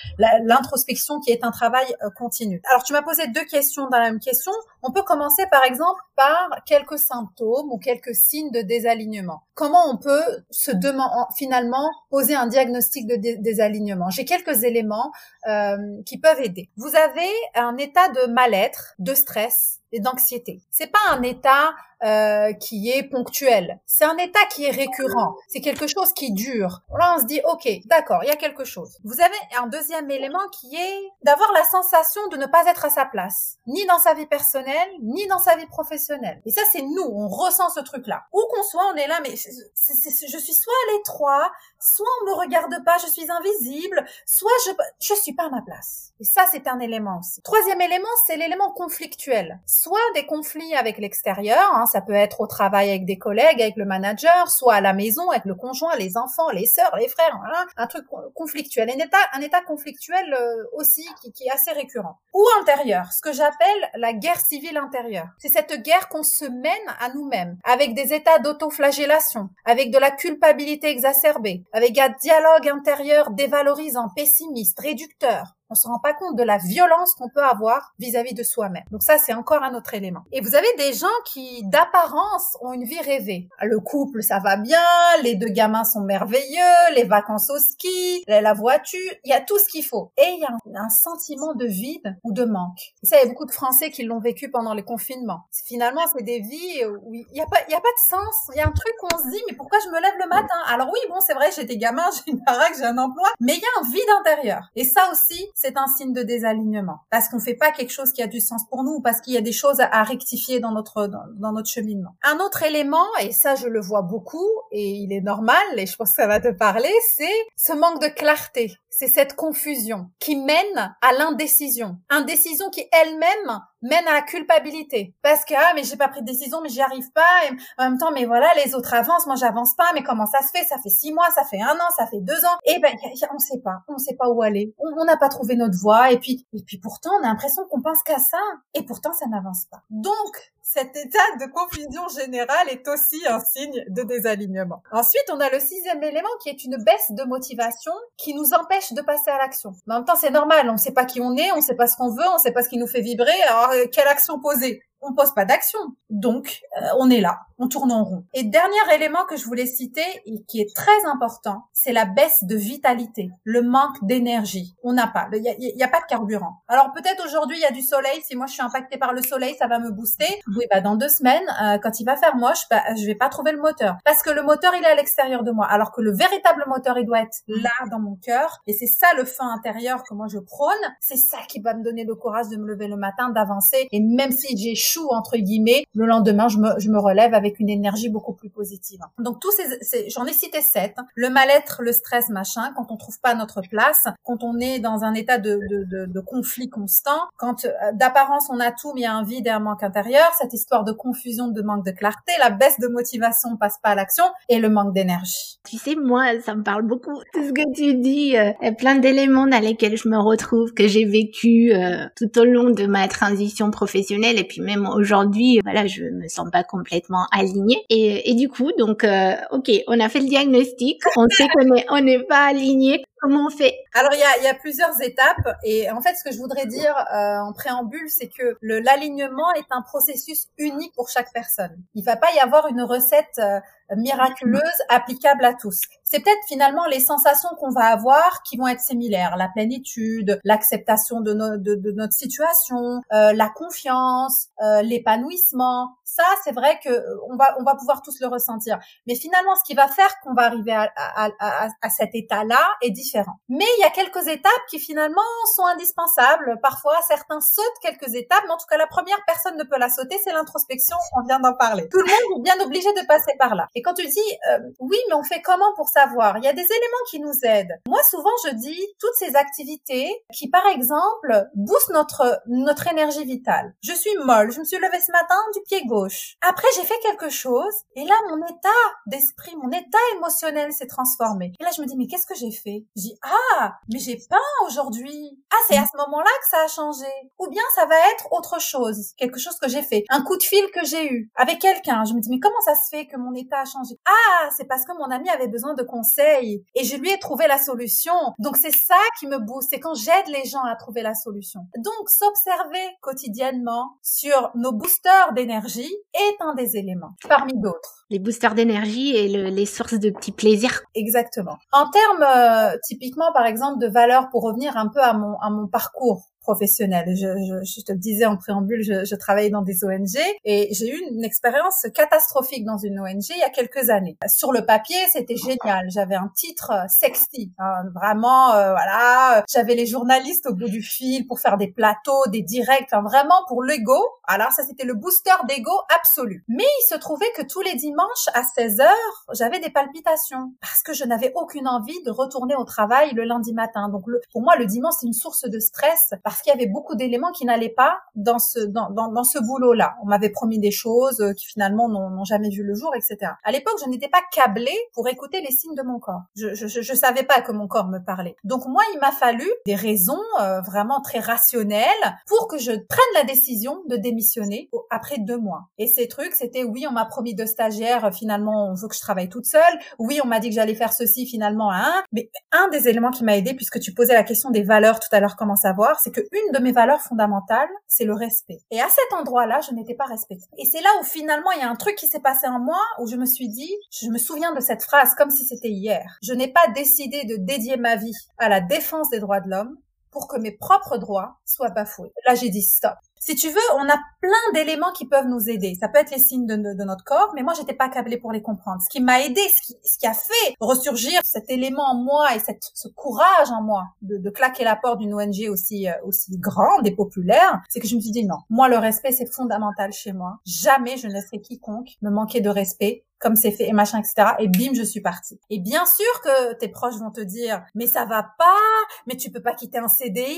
l'introspection 0.44 1.20
qui 1.20 1.30
est 1.30 1.44
un 1.44 1.50
travail 1.50 1.86
euh, 2.02 2.08
continu. 2.16 2.62
Alors 2.70 2.82
tu 2.82 2.92
m'as 2.92 3.02
posé 3.02 3.26
deux 3.28 3.44
questions 3.44 3.88
dans 3.88 3.98
la 3.98 4.10
même 4.10 4.20
question. 4.20 4.52
On 4.82 4.90
peut 4.90 5.02
commencer 5.02 5.44
par 5.50 5.64
exemple 5.64 6.00
par 6.16 6.48
quelques 6.66 6.98
symptômes 6.98 7.70
ou 7.70 7.78
quelques 7.78 8.14
signes 8.14 8.50
de 8.50 8.62
désalignement. 8.62 9.42
Comment 9.54 9.90
on 9.90 9.98
peut 9.98 10.44
se 10.50 10.70
demander 10.70 11.12
finalement 11.36 11.90
poser 12.10 12.34
un 12.34 12.46
diagnostic 12.46 13.06
de 13.06 13.16
désalignement? 13.40 14.10
J'ai 14.10 14.24
quelques 14.24 14.64
éléments 14.64 15.12
euh, 15.48 15.76
qui 16.06 16.18
peuvent 16.18 16.40
aider. 16.40 16.70
Vous 16.76 16.94
avez 16.96 17.30
un 17.54 17.76
état 17.76 18.08
de 18.08 18.32
mal-être 18.32 18.94
de 18.98 19.14
stress 19.14 19.81
et 19.92 20.00
d'anxiété. 20.00 20.60
C'est 20.70 20.90
pas 20.90 20.98
un 21.10 21.22
état 21.22 21.74
euh, 22.04 22.52
qui 22.54 22.90
est 22.90 23.04
ponctuel. 23.04 23.78
C'est 23.86 24.04
un 24.04 24.16
état 24.16 24.44
qui 24.50 24.64
est 24.64 24.70
récurrent. 24.70 25.36
C'est 25.46 25.60
quelque 25.60 25.86
chose 25.86 26.12
qui 26.12 26.32
dure. 26.32 26.82
Là, 26.98 27.14
on 27.16 27.20
se 27.20 27.26
dit, 27.26 27.40
ok, 27.44 27.68
d'accord, 27.86 28.24
il 28.24 28.26
y 28.26 28.32
a 28.32 28.36
quelque 28.36 28.64
chose. 28.64 28.98
Vous 29.04 29.20
avez 29.20 29.36
un 29.56 29.68
deuxième 29.68 30.10
élément 30.10 30.48
qui 30.50 30.74
est 30.74 30.98
d'avoir 31.22 31.52
la 31.52 31.62
sensation 31.62 32.26
de 32.28 32.38
ne 32.38 32.46
pas 32.46 32.66
être 32.66 32.86
à 32.86 32.90
sa 32.90 33.04
place, 33.04 33.58
ni 33.68 33.86
dans 33.86 34.00
sa 34.00 34.14
vie 34.14 34.26
personnelle, 34.26 34.88
ni 35.00 35.28
dans 35.28 35.38
sa 35.38 35.54
vie 35.54 35.66
professionnelle. 35.66 36.42
Et 36.44 36.50
ça, 36.50 36.62
c'est 36.72 36.82
nous, 36.82 37.04
on 37.04 37.28
ressent 37.28 37.70
ce 37.70 37.80
truc-là. 37.80 38.24
Où 38.32 38.42
qu'on 38.50 38.64
soit, 38.64 38.90
on 38.92 38.96
est 38.96 39.06
là, 39.06 39.20
mais 39.22 39.36
je 39.36 40.38
suis 40.38 40.54
soit 40.54 40.74
à 40.88 40.92
l'étroit, 40.96 41.52
soit 41.78 42.08
on 42.22 42.30
me 42.30 42.34
regarde 42.34 42.84
pas, 42.84 42.98
je 42.98 43.06
suis 43.06 43.30
invisible, 43.30 44.04
soit 44.26 44.50
je 44.66 44.72
je 45.00 45.14
suis 45.14 45.34
pas 45.34 45.46
à 45.46 45.50
ma 45.50 45.62
place. 45.62 46.12
Et 46.20 46.24
ça, 46.24 46.46
c'est 46.50 46.68
un 46.68 46.78
élément 46.78 47.18
aussi. 47.18 47.42
Troisième 47.42 47.80
élément, 47.80 48.08
c'est 48.26 48.36
l'élément 48.36 48.72
conflictuel. 48.72 49.60
Soit 49.82 49.98
des 50.14 50.26
conflits 50.26 50.76
avec 50.76 50.98
l'extérieur, 50.98 51.74
hein, 51.74 51.86
ça 51.86 52.00
peut 52.00 52.12
être 52.12 52.40
au 52.40 52.46
travail 52.46 52.90
avec 52.90 53.04
des 53.04 53.18
collègues, 53.18 53.60
avec 53.60 53.74
le 53.74 53.84
manager, 53.84 54.48
soit 54.48 54.74
à 54.74 54.80
la 54.80 54.92
maison 54.92 55.28
avec 55.30 55.44
le 55.44 55.56
conjoint, 55.56 55.96
les 55.96 56.16
enfants, 56.16 56.50
les 56.50 56.66
sœurs, 56.66 56.94
les 57.00 57.08
frères, 57.08 57.36
voilà, 57.40 57.66
un 57.76 57.88
truc 57.88 58.04
conflictuel, 58.36 58.88
un 58.90 59.04
état, 59.04 59.18
un 59.32 59.40
état 59.40 59.60
conflictuel 59.60 60.34
euh, 60.34 60.62
aussi 60.74 61.04
qui, 61.20 61.32
qui, 61.32 61.48
est 61.48 61.50
assez 61.50 61.72
récurrent. 61.72 62.20
Ou 62.32 62.44
intérieur, 62.60 63.06
ce 63.12 63.20
que 63.22 63.32
j'appelle 63.32 63.90
la 63.96 64.12
guerre 64.12 64.38
civile 64.38 64.76
intérieure. 64.76 65.26
C'est 65.38 65.48
cette 65.48 65.82
guerre 65.82 66.08
qu'on 66.08 66.22
se 66.22 66.44
mène 66.44 66.88
à 67.00 67.12
nous-mêmes, 67.12 67.58
avec 67.64 67.94
des 67.94 68.14
états 68.14 68.38
d'autoflagellation, 68.38 69.48
avec 69.64 69.90
de 69.90 69.98
la 69.98 70.12
culpabilité 70.12 70.90
exacerbée, 70.90 71.64
avec 71.72 71.98
un 71.98 72.14
dialogue 72.22 72.68
intérieur 72.68 73.32
dévalorisant, 73.32 74.10
pessimiste, 74.14 74.78
réducteur, 74.78 75.56
on 75.72 75.74
se 75.74 75.88
rend 75.88 75.98
pas 75.98 76.12
compte 76.12 76.36
de 76.36 76.42
la 76.42 76.58
violence 76.58 77.14
qu'on 77.14 77.30
peut 77.30 77.42
avoir 77.42 77.94
vis-à-vis 77.98 78.34
de 78.34 78.42
soi-même. 78.42 78.84
Donc 78.90 79.02
ça, 79.02 79.16
c'est 79.16 79.32
encore 79.32 79.62
un 79.62 79.74
autre 79.74 79.94
élément. 79.94 80.20
Et 80.30 80.42
vous 80.42 80.54
avez 80.54 80.66
des 80.76 80.92
gens 80.92 81.06
qui, 81.24 81.62
d'apparence, 81.64 82.58
ont 82.60 82.74
une 82.74 82.84
vie 82.84 83.00
rêvée. 83.00 83.48
Le 83.62 83.80
couple, 83.80 84.22
ça 84.22 84.38
va 84.38 84.56
bien, 84.56 84.84
les 85.22 85.34
deux 85.34 85.48
gamins 85.48 85.84
sont 85.84 86.02
merveilleux, 86.02 86.94
les 86.94 87.04
vacances 87.04 87.48
au 87.48 87.58
ski, 87.58 88.22
la 88.28 88.52
voiture, 88.52 89.00
il 89.24 89.30
y 89.30 89.32
a 89.32 89.40
tout 89.40 89.58
ce 89.58 89.66
qu'il 89.68 89.84
faut. 89.84 90.12
Et 90.18 90.36
il 90.36 90.40
y 90.40 90.44
a 90.44 90.82
un, 90.82 90.88
sentiment 90.90 91.54
de 91.54 91.64
vide 91.64 92.18
ou 92.22 92.32
de 92.32 92.44
manque. 92.44 92.92
Et 93.02 93.06
ça, 93.06 93.16
il 93.16 93.24
y 93.24 93.26
a 93.26 93.28
beaucoup 93.28 93.46
de 93.46 93.50
Français 93.50 93.90
qui 93.90 94.02
l'ont 94.02 94.20
vécu 94.20 94.50
pendant 94.50 94.74
les 94.74 94.82
confinements. 94.82 95.46
Finalement, 95.64 96.02
c'est 96.14 96.22
des 96.22 96.40
vies 96.40 96.84
où 96.84 97.14
il 97.14 97.24
n'y 97.32 97.40
a 97.40 97.46
pas, 97.46 97.58
il 97.66 97.72
y 97.72 97.74
a 97.74 97.80
pas 97.80 97.88
de 97.88 98.10
sens. 98.10 98.50
Il 98.54 98.58
y 98.58 98.60
a 98.60 98.66
un 98.66 98.72
truc 98.72 98.94
où 99.02 99.08
on 99.14 99.18
se 99.18 99.30
dit, 99.30 99.42
mais 99.48 99.56
pourquoi 99.56 99.78
je 99.82 99.88
me 99.88 100.00
lève 100.00 100.14
le 100.18 100.28
matin? 100.28 100.54
Alors 100.68 100.88
oui, 100.92 100.98
bon, 101.08 101.20
c'est 101.20 101.34
vrai, 101.34 101.50
j'ai 101.56 101.64
des 101.64 101.78
gamins, 101.78 102.10
j'ai 102.26 102.32
une 102.32 102.40
baraque, 102.44 102.74
j'ai 102.76 102.84
un 102.84 102.98
emploi, 102.98 103.28
mais 103.40 103.54
il 103.54 103.60
y 103.60 103.64
a 103.64 103.80
un 103.80 103.90
vide 103.90 104.10
intérieur. 104.20 104.68
Et 104.76 104.84
ça 104.84 105.10
aussi, 105.10 105.48
c'est 105.62 105.76
un 105.76 105.86
signe 105.86 106.12
de 106.12 106.22
désalignement 106.22 106.98
parce 107.10 107.28
qu'on 107.28 107.38
fait 107.38 107.54
pas 107.54 107.70
quelque 107.70 107.92
chose 107.92 108.12
qui 108.12 108.22
a 108.22 108.26
du 108.26 108.40
sens 108.40 108.62
pour 108.68 108.82
nous 108.82 109.00
parce 109.00 109.20
qu'il 109.20 109.32
y 109.32 109.36
a 109.36 109.42
des 109.42 109.52
choses 109.52 109.80
à 109.80 110.02
rectifier 110.02 110.58
dans 110.58 110.72
notre 110.72 111.06
dans, 111.06 111.52
notre 111.52 111.68
cheminement. 111.68 112.16
Un 112.24 112.38
autre 112.38 112.64
élément 112.64 113.06
et 113.20 113.32
ça 113.32 113.54
je 113.54 113.68
le 113.68 113.80
vois 113.80 114.02
beaucoup 114.02 114.48
et 114.72 114.90
il 114.90 115.12
est 115.12 115.20
normal 115.20 115.62
et 115.76 115.86
je 115.86 115.94
pense 115.96 116.10
que 116.10 116.16
ça 116.16 116.26
va 116.26 116.40
te 116.40 116.52
parler, 116.52 116.92
c'est 117.14 117.46
ce 117.56 117.72
manque 117.72 118.02
de 118.02 118.08
clarté. 118.08 118.72
C'est 118.94 119.08
cette 119.08 119.36
confusion 119.36 120.10
qui 120.18 120.36
mène 120.36 120.94
à 121.00 121.12
l'indécision. 121.14 121.96
Indécision 122.10 122.68
qui 122.68 122.86
elle-même 122.92 123.58
mène 123.80 124.06
à 124.06 124.12
la 124.12 124.20
culpabilité. 124.22 125.14
Parce 125.22 125.46
que, 125.46 125.54
ah, 125.56 125.72
mais 125.74 125.82
j'ai 125.82 125.96
pas 125.96 126.08
pris 126.08 126.20
de 126.20 126.26
décision, 126.26 126.60
mais 126.60 126.68
j'y 126.68 126.82
arrive 126.82 127.10
pas. 127.12 127.40
En 127.78 127.84
même 127.84 127.96
temps, 127.96 128.12
mais 128.12 128.26
voilà, 128.26 128.48
les 128.62 128.74
autres 128.74 128.92
avancent, 128.92 129.26
moi 129.26 129.36
j'avance 129.36 129.74
pas. 129.76 129.90
Mais 129.94 130.02
comment 130.02 130.26
ça 130.26 130.42
se 130.42 130.50
fait? 130.52 130.64
Ça 130.64 130.76
fait 130.76 130.90
six 130.90 131.10
mois, 131.10 131.28
ça 131.34 131.42
fait 131.44 131.60
un 131.60 131.74
an, 131.74 131.90
ça 131.96 132.06
fait 132.06 132.20
deux 132.20 132.44
ans. 132.44 132.58
Et 132.66 132.78
ben, 132.80 132.92
on 133.32 133.38
sait 133.38 133.60
pas. 133.64 133.78
On 133.88 133.96
sait 133.96 134.14
pas 134.14 134.28
où 134.28 134.42
aller. 134.42 134.74
On 134.78 135.04
n'a 135.06 135.16
pas 135.16 135.30
trouvé 135.30 135.56
notre 135.56 135.78
voie. 135.78 136.12
Et 136.12 136.18
puis, 136.18 136.46
et 136.52 136.62
puis 136.62 136.76
pourtant, 136.76 137.12
on 137.18 137.24
a 137.24 137.28
l'impression 137.28 137.62
qu'on 137.70 137.80
pense 137.80 138.02
qu'à 138.02 138.18
ça. 138.18 138.38
Et 138.74 138.84
pourtant, 138.84 139.14
ça 139.14 139.26
n'avance 139.26 139.64
pas. 139.70 139.82
Donc, 139.88 140.52
cet 140.62 140.96
état 140.96 141.18
de 141.40 141.50
confusion 141.52 142.08
générale 142.08 142.68
est 142.70 142.86
aussi 142.88 143.20
un 143.28 143.40
signe 143.40 143.84
de 143.88 144.02
désalignement. 144.02 144.82
Ensuite, 144.92 145.24
on 145.30 145.40
a 145.40 145.50
le 145.50 145.60
sixième 145.60 146.02
élément 146.02 146.28
qui 146.42 146.50
est 146.50 146.64
une 146.64 146.82
baisse 146.82 147.10
de 147.10 147.24
motivation 147.24 147.92
qui 148.16 148.32
nous 148.34 148.54
empêche 148.54 148.81
de 148.90 149.02
passer 149.02 149.30
à 149.30 149.38
l'action. 149.38 149.70
En 149.88 149.94
même 149.94 150.04
temps, 150.04 150.16
c'est 150.16 150.30
normal, 150.30 150.68
on 150.68 150.72
ne 150.72 150.78
sait 150.78 150.92
pas 150.92 151.04
qui 151.04 151.20
on 151.20 151.36
est, 151.36 151.52
on 151.52 151.56
ne 151.56 151.62
sait 151.62 151.76
pas 151.76 151.86
ce 151.86 151.96
qu'on 151.96 152.10
veut, 152.10 152.28
on 152.30 152.34
ne 152.34 152.40
sait 152.40 152.52
pas 152.52 152.62
ce 152.62 152.68
qui 152.68 152.78
nous 152.78 152.86
fait 152.86 153.00
vibrer, 153.00 153.40
alors 153.48 153.70
euh, 153.70 153.84
quelle 153.92 154.08
action 154.08 154.40
poser? 154.40 154.82
On 155.02 155.14
pose 155.14 155.34
pas 155.34 155.44
d'action. 155.44 155.78
Donc, 156.10 156.60
euh, 156.80 156.86
on 156.98 157.10
est 157.10 157.20
là, 157.20 157.40
on 157.58 157.68
tourne 157.68 157.92
en 157.92 158.04
rond. 158.04 158.24
Et 158.34 158.44
dernier 158.44 158.94
élément 158.94 159.24
que 159.28 159.36
je 159.36 159.44
voulais 159.44 159.66
citer 159.66 160.04
et 160.26 160.42
qui 160.48 160.60
est 160.60 160.74
très 160.74 161.04
important, 161.06 161.64
c'est 161.72 161.92
la 161.92 162.04
baisse 162.04 162.44
de 162.44 162.56
vitalité, 162.56 163.30
le 163.44 163.62
manque 163.62 163.96
d'énergie. 164.02 164.76
On 164.82 164.92
n'a 164.92 165.06
pas, 165.08 165.28
il 165.32 165.42
y 165.42 165.82
a, 165.82 165.88
pas 165.88 166.00
de 166.00 166.06
carburant. 166.06 166.62
Alors 166.68 166.92
peut-être 166.92 167.24
aujourd'hui 167.24 167.56
il 167.58 167.62
y 167.62 167.66
a 167.66 167.72
du 167.72 167.82
soleil. 167.82 168.20
Si 168.22 168.36
moi 168.36 168.46
je 168.46 168.52
suis 168.52 168.62
impactée 168.62 168.98
par 168.98 169.12
le 169.12 169.22
soleil, 169.22 169.54
ça 169.58 169.66
va 169.66 169.78
me 169.78 169.90
booster. 169.90 170.40
Oui, 170.56 170.64
bah 170.70 170.80
dans 170.80 170.96
deux 170.96 171.08
semaines, 171.08 171.44
euh, 171.62 171.78
quand 171.78 172.00
il 172.00 172.04
va 172.04 172.16
faire 172.16 172.36
moche, 172.36 172.68
bah, 172.70 172.82
je 172.96 173.04
vais 173.04 173.14
pas 173.14 173.28
trouver 173.28 173.52
le 173.52 173.60
moteur 173.60 173.96
parce 174.04 174.22
que 174.22 174.30
le 174.30 174.42
moteur 174.42 174.72
il 174.76 174.84
est 174.84 174.88
à 174.88 174.94
l'extérieur 174.94 175.42
de 175.42 175.50
moi, 175.50 175.66
alors 175.66 175.92
que 175.92 176.00
le 176.00 176.12
véritable 176.12 176.64
moteur 176.68 176.98
il 176.98 177.06
doit 177.06 177.22
être 177.22 177.38
là 177.48 177.70
dans 177.90 178.00
mon 178.00 178.16
cœur. 178.16 178.60
Et 178.66 178.72
c'est 178.72 178.86
ça 178.86 179.06
le 179.16 179.24
feu 179.24 179.42
intérieur 179.42 180.02
que 180.04 180.14
moi 180.14 180.26
je 180.28 180.38
prône. 180.38 180.72
C'est 181.00 181.16
ça 181.16 181.38
qui 181.48 181.60
va 181.60 181.74
me 181.74 181.82
donner 181.82 182.04
le 182.04 182.14
courage 182.14 182.48
de 182.48 182.56
me 182.56 182.66
lever 182.66 182.88
le 182.88 182.96
matin, 182.96 183.30
d'avancer. 183.30 183.88
Et 183.90 184.00
même 184.00 184.30
si 184.30 184.56
j'ai 184.56 184.74
entre 185.10 185.36
guillemets, 185.36 185.84
le 185.94 186.06
lendemain, 186.06 186.48
je 186.48 186.58
me, 186.58 186.68
je 186.78 186.88
me 186.90 186.98
relève 186.98 187.34
avec 187.34 187.60
une 187.60 187.68
énergie 187.68 188.08
beaucoup 188.08 188.32
plus 188.32 188.50
positive. 188.50 189.00
Donc 189.18 189.40
tous 189.40 189.50
ces, 189.52 190.08
j'en 190.10 190.26
ai 190.26 190.32
cité 190.32 190.60
sept. 190.60 190.96
Le 191.14 191.30
mal-être, 191.30 191.82
le 191.82 191.92
stress, 191.92 192.28
machin, 192.28 192.72
quand 192.76 192.90
on 192.90 192.96
trouve 192.96 193.20
pas 193.20 193.34
notre 193.34 193.60
place, 193.62 194.06
quand 194.24 194.42
on 194.42 194.58
est 194.58 194.78
dans 194.78 195.04
un 195.04 195.14
état 195.14 195.38
de, 195.38 195.60
de, 195.70 195.84
de, 195.84 196.06
de 196.06 196.20
conflit 196.20 196.68
constant, 196.68 197.28
quand 197.36 197.64
euh, 197.64 197.70
d'apparence 197.94 198.48
on 198.50 198.60
a 198.60 198.70
tout 198.70 198.92
mais 198.94 199.02
il 199.02 199.04
y 199.04 199.06
a 199.06 199.14
un 199.14 199.24
vide 199.24 199.46
et 199.46 199.50
un 199.50 199.60
manque 199.60 199.82
intérieur, 199.82 200.30
cette 200.38 200.52
histoire 200.52 200.84
de 200.84 200.92
confusion, 200.92 201.48
de 201.48 201.62
manque 201.62 201.84
de 201.84 201.90
clarté, 201.90 202.32
la 202.40 202.50
baisse 202.50 202.78
de 202.78 202.88
motivation 202.88 203.56
passe 203.56 203.78
pas 203.82 203.90
à 203.90 203.94
l'action 203.94 204.24
et 204.48 204.58
le 204.58 204.68
manque 204.68 204.94
d'énergie. 204.94 205.58
Tu 205.68 205.78
sais, 205.78 205.94
moi, 205.96 206.40
ça 206.40 206.54
me 206.54 206.62
parle 206.62 206.82
beaucoup. 206.82 207.20
Tout 207.32 207.44
ce 207.44 207.52
que 207.52 207.74
tu 207.74 207.94
dis, 207.94 208.36
euh, 208.36 208.52
plein 208.78 208.96
d'éléments 208.96 209.46
dans 209.46 209.62
lesquels 209.62 209.96
je 209.96 210.08
me 210.08 210.18
retrouve, 210.18 210.72
que 210.74 210.86
j'ai 210.86 211.04
vécu 211.04 211.72
euh, 211.72 212.06
tout 212.16 212.38
au 212.38 212.44
long 212.44 212.70
de 212.70 212.86
ma 212.86 213.08
transition 213.08 213.70
professionnelle 213.70 214.38
et 214.38 214.44
puis 214.44 214.60
même 214.60 214.81
aujourd'hui, 214.86 215.60
voilà, 215.64 215.86
je 215.86 216.04
me 216.04 216.28
sens 216.28 216.50
pas 216.50 216.64
complètement 216.64 217.26
alignée. 217.32 217.84
Et, 217.88 218.30
et 218.30 218.34
du 218.34 218.48
coup, 218.48 218.70
donc, 218.78 219.04
euh, 219.04 219.34
ok, 219.50 219.70
on 219.86 220.00
a 220.00 220.08
fait 220.08 220.20
le 220.20 220.26
diagnostic, 220.26 221.02
on 221.16 221.28
sait 221.28 221.48
qu'on 221.48 221.74
est, 221.74 221.86
on 221.90 222.00
n'est 222.00 222.24
pas 222.24 222.44
aligné. 222.44 223.04
Comment 223.20 223.46
on 223.46 223.50
fait? 223.50 223.76
Alors 223.94 224.10
il 224.14 224.18
y 224.18 224.22
a, 224.24 224.48
y 224.48 224.50
a 224.50 224.54
plusieurs 224.54 225.00
étapes 225.00 225.56
et 225.62 225.88
en 225.92 226.00
fait 226.00 226.16
ce 226.16 226.24
que 226.24 226.32
je 226.32 226.38
voudrais 226.38 226.66
dire 226.66 226.92
euh, 227.14 227.38
en 227.38 227.52
préambule 227.52 228.08
c'est 228.08 228.26
que 228.26 228.56
l'alignement 228.60 229.52
est 229.54 229.70
un 229.70 229.80
processus 229.82 230.48
unique 230.58 230.92
pour 230.96 231.08
chaque 231.08 231.32
personne. 231.32 231.70
Il 231.94 232.02
va 232.02 232.16
pas 232.16 232.26
y 232.34 232.40
avoir 232.40 232.66
une 232.66 232.82
recette 232.82 233.38
euh, 233.38 233.60
miraculeuse 233.96 234.62
applicable 234.88 235.44
à 235.44 235.54
tous. 235.54 235.80
C'est 236.04 236.20
peut-être 236.20 236.44
finalement 236.46 236.86
les 236.86 237.00
sensations 237.00 237.48
qu'on 237.58 237.70
va 237.70 237.86
avoir 237.86 238.42
qui 238.42 238.56
vont 238.56 238.68
être 238.68 238.80
similaires, 238.80 239.36
la 239.36 239.48
plénitude, 239.48 240.40
l'acceptation 240.44 241.20
de, 241.20 241.32
de, 241.32 241.92
notre 241.92 242.12
situation, 242.12 243.00
euh, 243.12 243.32
la 243.32 243.48
confiance, 243.48 244.48
euh, 244.62 244.82
l'épanouissement. 244.82 245.96
Ça, 246.04 246.24
c'est 246.44 246.52
vrai 246.52 246.78
que 246.84 246.90
euh, 246.90 247.16
on 247.30 247.36
va 247.36 247.56
on 247.58 247.64
va 247.64 247.74
pouvoir 247.76 248.02
tous 248.02 248.20
le 248.20 248.26
ressentir. 248.26 248.78
Mais 249.06 249.14
finalement, 249.14 249.54
ce 249.56 249.64
qui 249.64 249.74
va 249.74 249.88
faire 249.88 250.20
qu'on 250.22 250.34
va 250.34 250.42
arriver 250.42 250.72
à, 250.72 250.92
à, 250.96 251.30
à, 251.38 251.68
à 251.80 251.88
cet 251.88 252.14
état-là 252.14 252.60
est 252.82 252.90
différent. 252.90 253.40
Mais 253.48 253.64
il 253.78 253.80
y 253.80 253.84
a 253.84 253.90
quelques 253.90 254.26
étapes 254.26 254.52
qui 254.68 254.78
finalement 254.78 255.22
sont 255.56 255.64
indispensables. 255.64 256.58
Parfois, 256.62 256.96
certains 257.08 257.40
sautent 257.40 257.64
quelques 257.80 258.14
étapes, 258.14 258.42
mais 258.46 258.52
en 258.52 258.58
tout 258.58 258.66
cas, 258.68 258.76
la 258.76 258.86
première 258.86 259.18
personne 259.26 259.56
ne 259.56 259.64
peut 259.64 259.78
la 259.78 259.88
sauter, 259.88 260.16
c'est 260.22 260.32
l'introspection. 260.32 260.96
On 261.16 261.22
vient 261.26 261.40
d'en 261.40 261.54
parler. 261.54 261.88
Tout 261.88 261.98
le 261.98 262.04
monde 262.04 262.40
est 262.40 262.42
bien 262.42 262.64
obligé 262.64 262.92
de 262.92 263.06
passer 263.06 263.32
par 263.38 263.54
là. 263.54 263.68
Quand 263.82 263.94
tu 263.94 264.06
dis 264.06 264.38
euh, 264.50 264.58
oui, 264.80 264.96
mais 265.08 265.14
on 265.14 265.22
fait 265.22 265.42
comment 265.42 265.74
pour 265.76 265.88
savoir? 265.88 266.38
Il 266.38 266.44
y 266.44 266.48
a 266.48 266.52
des 266.52 266.62
éléments 266.62 267.04
qui 267.10 267.20
nous 267.20 267.38
aident. 267.42 267.80
Moi, 267.88 268.00
souvent, 268.10 268.30
je 268.46 268.54
dis 268.54 268.86
toutes 269.00 269.14
ces 269.18 269.34
activités 269.36 270.10
qui, 270.32 270.48
par 270.48 270.66
exemple, 270.66 271.46
boostent 271.54 271.90
notre 271.90 272.40
notre 272.46 272.88
énergie 272.88 273.24
vitale. 273.24 273.74
Je 273.82 273.92
suis 273.92 274.14
molle. 274.24 274.52
Je 274.52 274.60
me 274.60 274.64
suis 274.64 274.78
levée 274.78 275.00
ce 275.00 275.12
matin 275.12 275.36
du 275.54 275.60
pied 275.62 275.84
gauche 275.86 276.36
après, 276.42 276.68
j'ai 276.76 276.84
fait 276.84 276.98
quelque 277.02 277.30
chose 277.30 277.74
et 277.96 278.04
là, 278.04 278.14
mon 278.28 278.44
état 278.44 278.68
d'esprit, 279.06 279.54
mon 279.56 279.70
état 279.70 279.98
émotionnel 280.16 280.72
s'est 280.72 280.86
transformé. 280.86 281.52
Et 281.60 281.64
là, 281.64 281.70
je 281.74 281.80
me 281.80 281.86
dis, 281.86 281.96
mais 281.96 282.06
qu'est-ce 282.06 282.26
que 282.26 282.34
j'ai 282.34 282.50
fait? 282.50 282.84
Je 282.96 283.02
dis, 283.02 283.18
ah, 283.22 283.74
mais 283.92 283.98
j'ai 283.98 284.18
pas 284.28 284.40
aujourd'hui. 284.66 285.40
Ah, 285.50 285.56
c'est 285.68 285.76
à 285.76 285.84
ce 285.86 285.96
moment-là 285.96 286.30
que 286.40 286.48
ça 286.48 286.64
a 286.64 286.68
changé. 286.68 287.10
Ou 287.38 287.48
bien 287.48 287.62
ça 287.74 287.86
va 287.86 287.94
être 288.12 288.32
autre 288.32 288.60
chose, 288.60 289.12
quelque 289.16 289.38
chose 289.38 289.56
que 289.60 289.68
j'ai 289.68 289.82
fait, 289.82 290.04
un 290.10 290.22
coup 290.22 290.36
de 290.36 290.42
fil 290.42 290.64
que 290.74 290.84
j'ai 290.84 291.12
eu 291.12 291.30
avec 291.36 291.60
quelqu'un. 291.60 292.04
Je 292.04 292.14
me 292.14 292.20
dis, 292.20 292.28
mais 292.30 292.40
comment 292.40 292.60
ça 292.64 292.74
se 292.74 292.88
fait 292.90 293.06
que 293.06 293.16
mon 293.16 293.34
état 293.34 293.64
Ah, 294.06 294.48
c'est 294.56 294.66
parce 294.66 294.84
que 294.84 294.92
mon 294.96 295.10
ami 295.10 295.28
avait 295.28 295.48
besoin 295.48 295.74
de 295.74 295.82
conseils 295.82 296.64
et 296.74 296.84
je 296.84 296.96
lui 296.96 297.10
ai 297.10 297.18
trouvé 297.18 297.46
la 297.46 297.58
solution. 297.58 298.14
Donc 298.38 298.56
c'est 298.56 298.74
ça 298.74 298.98
qui 299.18 299.26
me 299.26 299.38
booste, 299.38 299.70
c'est 299.70 299.80
quand 299.80 299.94
j'aide 299.94 300.28
les 300.28 300.44
gens 300.44 300.62
à 300.64 300.76
trouver 300.76 301.02
la 301.02 301.14
solution. 301.14 301.60
Donc 301.76 302.08
s'observer 302.08 302.86
quotidiennement 303.00 303.98
sur 304.02 304.50
nos 304.54 304.72
boosters 304.72 305.32
d'énergie 305.34 305.92
est 306.14 306.36
un 306.40 306.54
des 306.54 306.76
éléments 306.76 307.14
parmi 307.28 307.52
d'autres. 307.54 308.01
Les 308.12 308.18
boosters 308.18 308.54
d'énergie 308.54 309.16
et 309.16 309.26
les 309.26 309.64
sources 309.64 309.98
de 309.98 310.10
petits 310.10 310.32
plaisirs. 310.32 310.82
Exactement. 310.94 311.56
En 311.72 311.88
termes 311.88 312.22
euh, 312.22 312.76
typiquement 312.84 313.32
par 313.32 313.46
exemple 313.46 313.78
de 313.80 313.90
valeur 313.90 314.28
pour 314.28 314.42
revenir 314.42 314.76
un 314.76 314.88
peu 314.88 315.00
à 315.00 315.14
mon 315.14 315.38
à 315.40 315.48
mon 315.48 315.66
parcours 315.66 316.28
professionnelle. 316.42 317.14
Je, 317.16 317.26
je, 317.26 317.64
je 317.64 317.84
te 317.84 317.92
le 317.92 317.98
disais 317.98 318.26
en 318.26 318.36
préambule, 318.36 318.82
je, 318.82 319.04
je 319.04 319.14
travaillais 319.14 319.50
dans 319.50 319.62
des 319.62 319.84
ONG 319.84 320.18
et 320.44 320.68
j'ai 320.72 320.88
eu 320.88 321.00
une 321.10 321.24
expérience 321.24 321.86
catastrophique 321.94 322.64
dans 322.64 322.76
une 322.76 323.00
ONG 323.00 323.30
il 323.30 323.38
y 323.38 323.42
a 323.42 323.50
quelques 323.50 323.90
années. 323.90 324.18
Sur 324.28 324.52
le 324.52 324.66
papier, 324.66 324.96
c'était 325.10 325.36
génial. 325.36 325.86
J'avais 325.88 326.16
un 326.16 326.30
titre 326.34 326.72
sexy, 326.88 327.52
hein, 327.58 327.84
vraiment, 327.94 328.52
euh, 328.54 328.72
voilà. 328.72 329.44
J'avais 329.50 329.74
les 329.74 329.86
journalistes 329.86 330.46
au 330.46 330.54
bout 330.54 330.68
du 330.68 330.82
fil 330.82 331.26
pour 331.26 331.40
faire 331.40 331.56
des 331.56 331.68
plateaux, 331.68 332.26
des 332.28 332.42
directs, 332.42 332.88
enfin 332.92 333.02
vraiment 333.02 333.42
pour 333.48 333.62
l'ego. 333.62 333.98
Alors 334.24 334.50
ça, 334.50 334.62
c'était 334.64 334.84
le 334.84 334.94
booster 334.94 335.30
d'ego 335.48 335.72
absolu. 335.96 336.44
Mais 336.48 336.64
il 336.64 336.86
se 336.88 336.96
trouvait 336.96 337.30
que 337.36 337.42
tous 337.42 337.60
les 337.60 337.74
dimanches 337.74 338.01
à 338.34 338.42
16 338.42 338.80
heures, 338.80 339.24
j'avais 339.32 339.60
des 339.60 339.70
palpitations 339.70 340.52
parce 340.60 340.82
que 340.82 340.92
je 340.92 341.04
n'avais 341.04 341.32
aucune 341.34 341.68
envie 341.68 342.02
de 342.02 342.10
retourner 342.10 342.54
au 342.54 342.64
travail 342.64 343.12
le 343.14 343.24
lundi 343.24 343.52
matin. 343.52 343.88
Donc 343.88 344.04
le, 344.06 344.20
pour 344.32 344.42
moi, 344.42 344.56
le 344.56 344.66
dimanche, 344.66 344.94
c'est 345.00 345.06
une 345.06 345.12
source 345.12 345.48
de 345.48 345.58
stress 345.58 346.14
parce 346.24 346.42
qu'il 346.42 346.52
y 346.52 346.56
avait 346.56 346.66
beaucoup 346.66 346.94
d'éléments 346.94 347.32
qui 347.32 347.44
n'allaient 347.44 347.68
pas 347.68 347.98
dans 348.14 348.38
ce 348.38 348.60
dans, 348.60 348.90
dans, 348.90 349.08
dans 349.08 349.24
ce 349.24 349.38
boulot-là. 349.38 349.94
On 350.02 350.06
m'avait 350.06 350.30
promis 350.30 350.58
des 350.58 350.70
choses 350.70 351.20
euh, 351.20 351.32
qui 351.32 351.46
finalement 351.46 351.88
n'ont 351.88 352.24
jamais 352.24 352.50
vu 352.50 352.62
le 352.62 352.74
jour, 352.74 352.94
etc. 352.94 353.32
À 353.44 353.52
l'époque, 353.52 353.78
je 353.84 353.88
n'étais 353.88 354.08
pas 354.08 354.20
câblée 354.32 354.76
pour 354.94 355.08
écouter 355.08 355.40
les 355.40 355.50
signes 355.50 355.74
de 355.74 355.82
mon 355.82 355.98
corps. 355.98 356.22
Je, 356.34 356.94
savais 356.94 357.24
pas 357.24 357.40
que 357.40 357.52
mon 357.52 357.66
corps 357.66 357.88
me 357.88 357.98
parlait. 357.98 358.36
Donc 358.44 358.66
moi, 358.66 358.82
il 358.94 359.00
m'a 359.00 359.12
fallu 359.12 359.48
des 359.66 359.74
raisons 359.74 360.20
euh, 360.40 360.60
vraiment 360.60 361.00
très 361.00 361.18
rationnelles 361.18 361.84
pour 362.26 362.48
que 362.48 362.58
je 362.58 362.72
prenne 362.72 363.14
la 363.14 363.24
décision 363.24 363.82
de 363.88 363.96
démissionner 363.96 364.70
après 364.90 365.18
deux 365.18 365.38
mois. 365.38 365.68
Et 365.78 365.86
ces 365.86 366.08
trucs, 366.08 366.34
c'était 366.34 366.64
oui, 366.64 366.86
on 366.88 366.92
m'a 366.92 367.06
promis 367.06 367.34
de 367.34 367.46
stagiaire, 367.92 368.14
finalement, 368.14 368.68
on 368.70 368.74
veut 368.74 368.88
que 368.88 368.94
je 368.94 369.00
travaille 369.00 369.28
toute 369.28 369.46
seule. 369.46 369.78
Oui, 369.98 370.20
on 370.22 370.26
m'a 370.26 370.40
dit 370.40 370.48
que 370.48 370.54
j'allais 370.54 370.74
faire 370.74 370.92
ceci, 370.92 371.26
finalement, 371.26 371.72
hein. 371.72 372.02
Mais 372.12 372.30
un 372.52 372.68
des 372.68 372.88
éléments 372.88 373.10
qui 373.10 373.24
m'a 373.24 373.36
aidé, 373.36 373.54
puisque 373.54 373.80
tu 373.80 373.92
posais 373.94 374.14
la 374.14 374.24
question 374.24 374.50
des 374.50 374.62
valeurs 374.62 375.00
tout 375.00 375.08
à 375.12 375.20
l'heure, 375.20 375.36
comment 375.36 375.56
savoir, 375.56 376.00
c'est 376.00 376.10
que 376.10 376.20
une 376.20 376.52
de 376.52 376.58
mes 376.58 376.72
valeurs 376.72 377.00
fondamentales, 377.00 377.68
c'est 377.86 378.04
le 378.04 378.14
respect. 378.14 378.58
Et 378.70 378.80
à 378.80 378.88
cet 378.88 379.18
endroit-là, 379.18 379.60
je 379.68 379.74
n'étais 379.74 379.94
pas 379.94 380.06
respectée. 380.06 380.46
Et 380.58 380.64
c'est 380.64 380.80
là 380.80 380.90
où 381.00 381.04
finalement, 381.04 381.50
il 381.52 381.60
y 381.60 381.62
a 381.62 381.68
un 381.68 381.76
truc 381.76 381.96
qui 381.96 382.06
s'est 382.06 382.20
passé 382.20 382.46
en 382.46 382.58
moi, 382.58 382.80
où 383.00 383.06
je 383.06 383.16
me 383.16 383.26
suis 383.26 383.48
dit, 383.48 383.72
je 383.90 384.08
me 384.08 384.18
souviens 384.18 384.54
de 384.54 384.60
cette 384.60 384.82
phrase 384.82 385.14
comme 385.14 385.30
si 385.30 385.44
c'était 385.44 385.70
hier. 385.70 386.18
Je 386.22 386.32
n'ai 386.32 386.48
pas 386.48 386.66
décidé 386.74 387.24
de 387.24 387.36
dédier 387.36 387.76
ma 387.76 387.96
vie 387.96 388.14
à 388.38 388.48
la 388.48 388.60
défense 388.60 389.10
des 389.10 389.20
droits 389.20 389.40
de 389.40 389.50
l'homme 389.50 389.76
pour 390.10 390.28
que 390.28 390.38
mes 390.38 390.52
propres 390.52 390.98
droits 390.98 391.38
soient 391.46 391.70
bafoués. 391.70 392.12
Là, 392.26 392.34
j'ai 392.34 392.50
dit 392.50 392.62
stop 392.62 392.94
si 393.24 393.36
tu 393.36 393.48
veux, 393.48 393.60
on 393.76 393.88
a 393.88 393.96
plein 394.20 394.52
d'éléments 394.52 394.90
qui 394.90 395.06
peuvent 395.06 395.28
nous 395.28 395.48
aider. 395.48 395.76
Ça 395.78 395.88
peut 395.88 396.00
être 396.00 396.10
les 396.10 396.18
signes 396.18 396.44
de, 396.44 396.56
notre 396.56 397.04
corps, 397.04 397.32
mais 397.36 397.44
moi, 397.44 397.52
j'étais 397.54 397.72
pas 397.72 397.88
câblée 397.88 398.16
pour 398.16 398.32
les 398.32 398.42
comprendre. 398.42 398.82
Ce 398.82 398.88
qui 398.88 399.00
m'a 399.00 399.22
aidé, 399.22 399.40
ce 399.40 399.98
qui, 399.98 400.06
a 400.06 400.12
fait 400.12 400.54
ressurgir 400.58 401.20
cet 401.22 401.48
élément 401.48 401.84
en 401.84 401.94
moi 401.94 402.34
et 402.34 402.40
cette, 402.40 402.64
ce 402.74 402.88
courage 402.88 403.52
en 403.52 403.62
moi 403.62 403.84
de, 404.02 404.16
de 404.16 404.30
claquer 404.30 404.64
la 404.64 404.74
porte 404.74 404.98
d'une 404.98 405.14
ONG 405.14 405.48
aussi 405.48 405.88
euh, 405.88 405.92
aussi 406.04 406.36
grande 406.36 406.84
et 406.84 406.90
populaire, 406.90 407.60
c'est 407.68 407.78
que 407.78 407.86
je 407.86 407.94
me 407.94 408.00
suis 408.00 408.10
dit 408.10 408.26
non. 408.26 408.38
Moi, 408.50 408.68
le 408.68 408.78
respect, 408.78 409.12
c'est 409.12 409.32
fondamental 409.32 409.92
chez 409.92 410.12
moi. 410.12 410.38
Jamais 410.44 410.96
je 410.96 411.06
ne 411.06 411.12
laisserai 411.12 411.40
quiconque 411.40 411.90
me 412.02 412.10
manquer 412.10 412.40
de 412.40 412.48
respect 412.48 413.04
comme 413.22 413.36
c'est 413.36 413.52
fait 413.52 413.68
et 413.68 413.72
machin, 413.72 414.00
etc. 414.00 414.32
Et 414.40 414.48
bim, 414.48 414.74
je 414.74 414.82
suis 414.82 415.00
partie. 415.00 415.38
Et 415.48 415.60
bien 415.60 415.86
sûr 415.86 416.20
que 416.22 416.54
tes 416.54 416.68
proches 416.68 416.96
vont 416.96 417.10
te 417.10 417.20
dire, 417.20 417.62
mais 417.74 417.86
ça 417.86 418.04
va 418.04 418.22
pas, 418.38 418.58
mais 419.06 419.16
tu 419.16 419.30
peux 419.30 419.42
pas 419.42 419.54
quitter 419.54 419.78
un 419.78 419.88
CDI, 419.88 420.36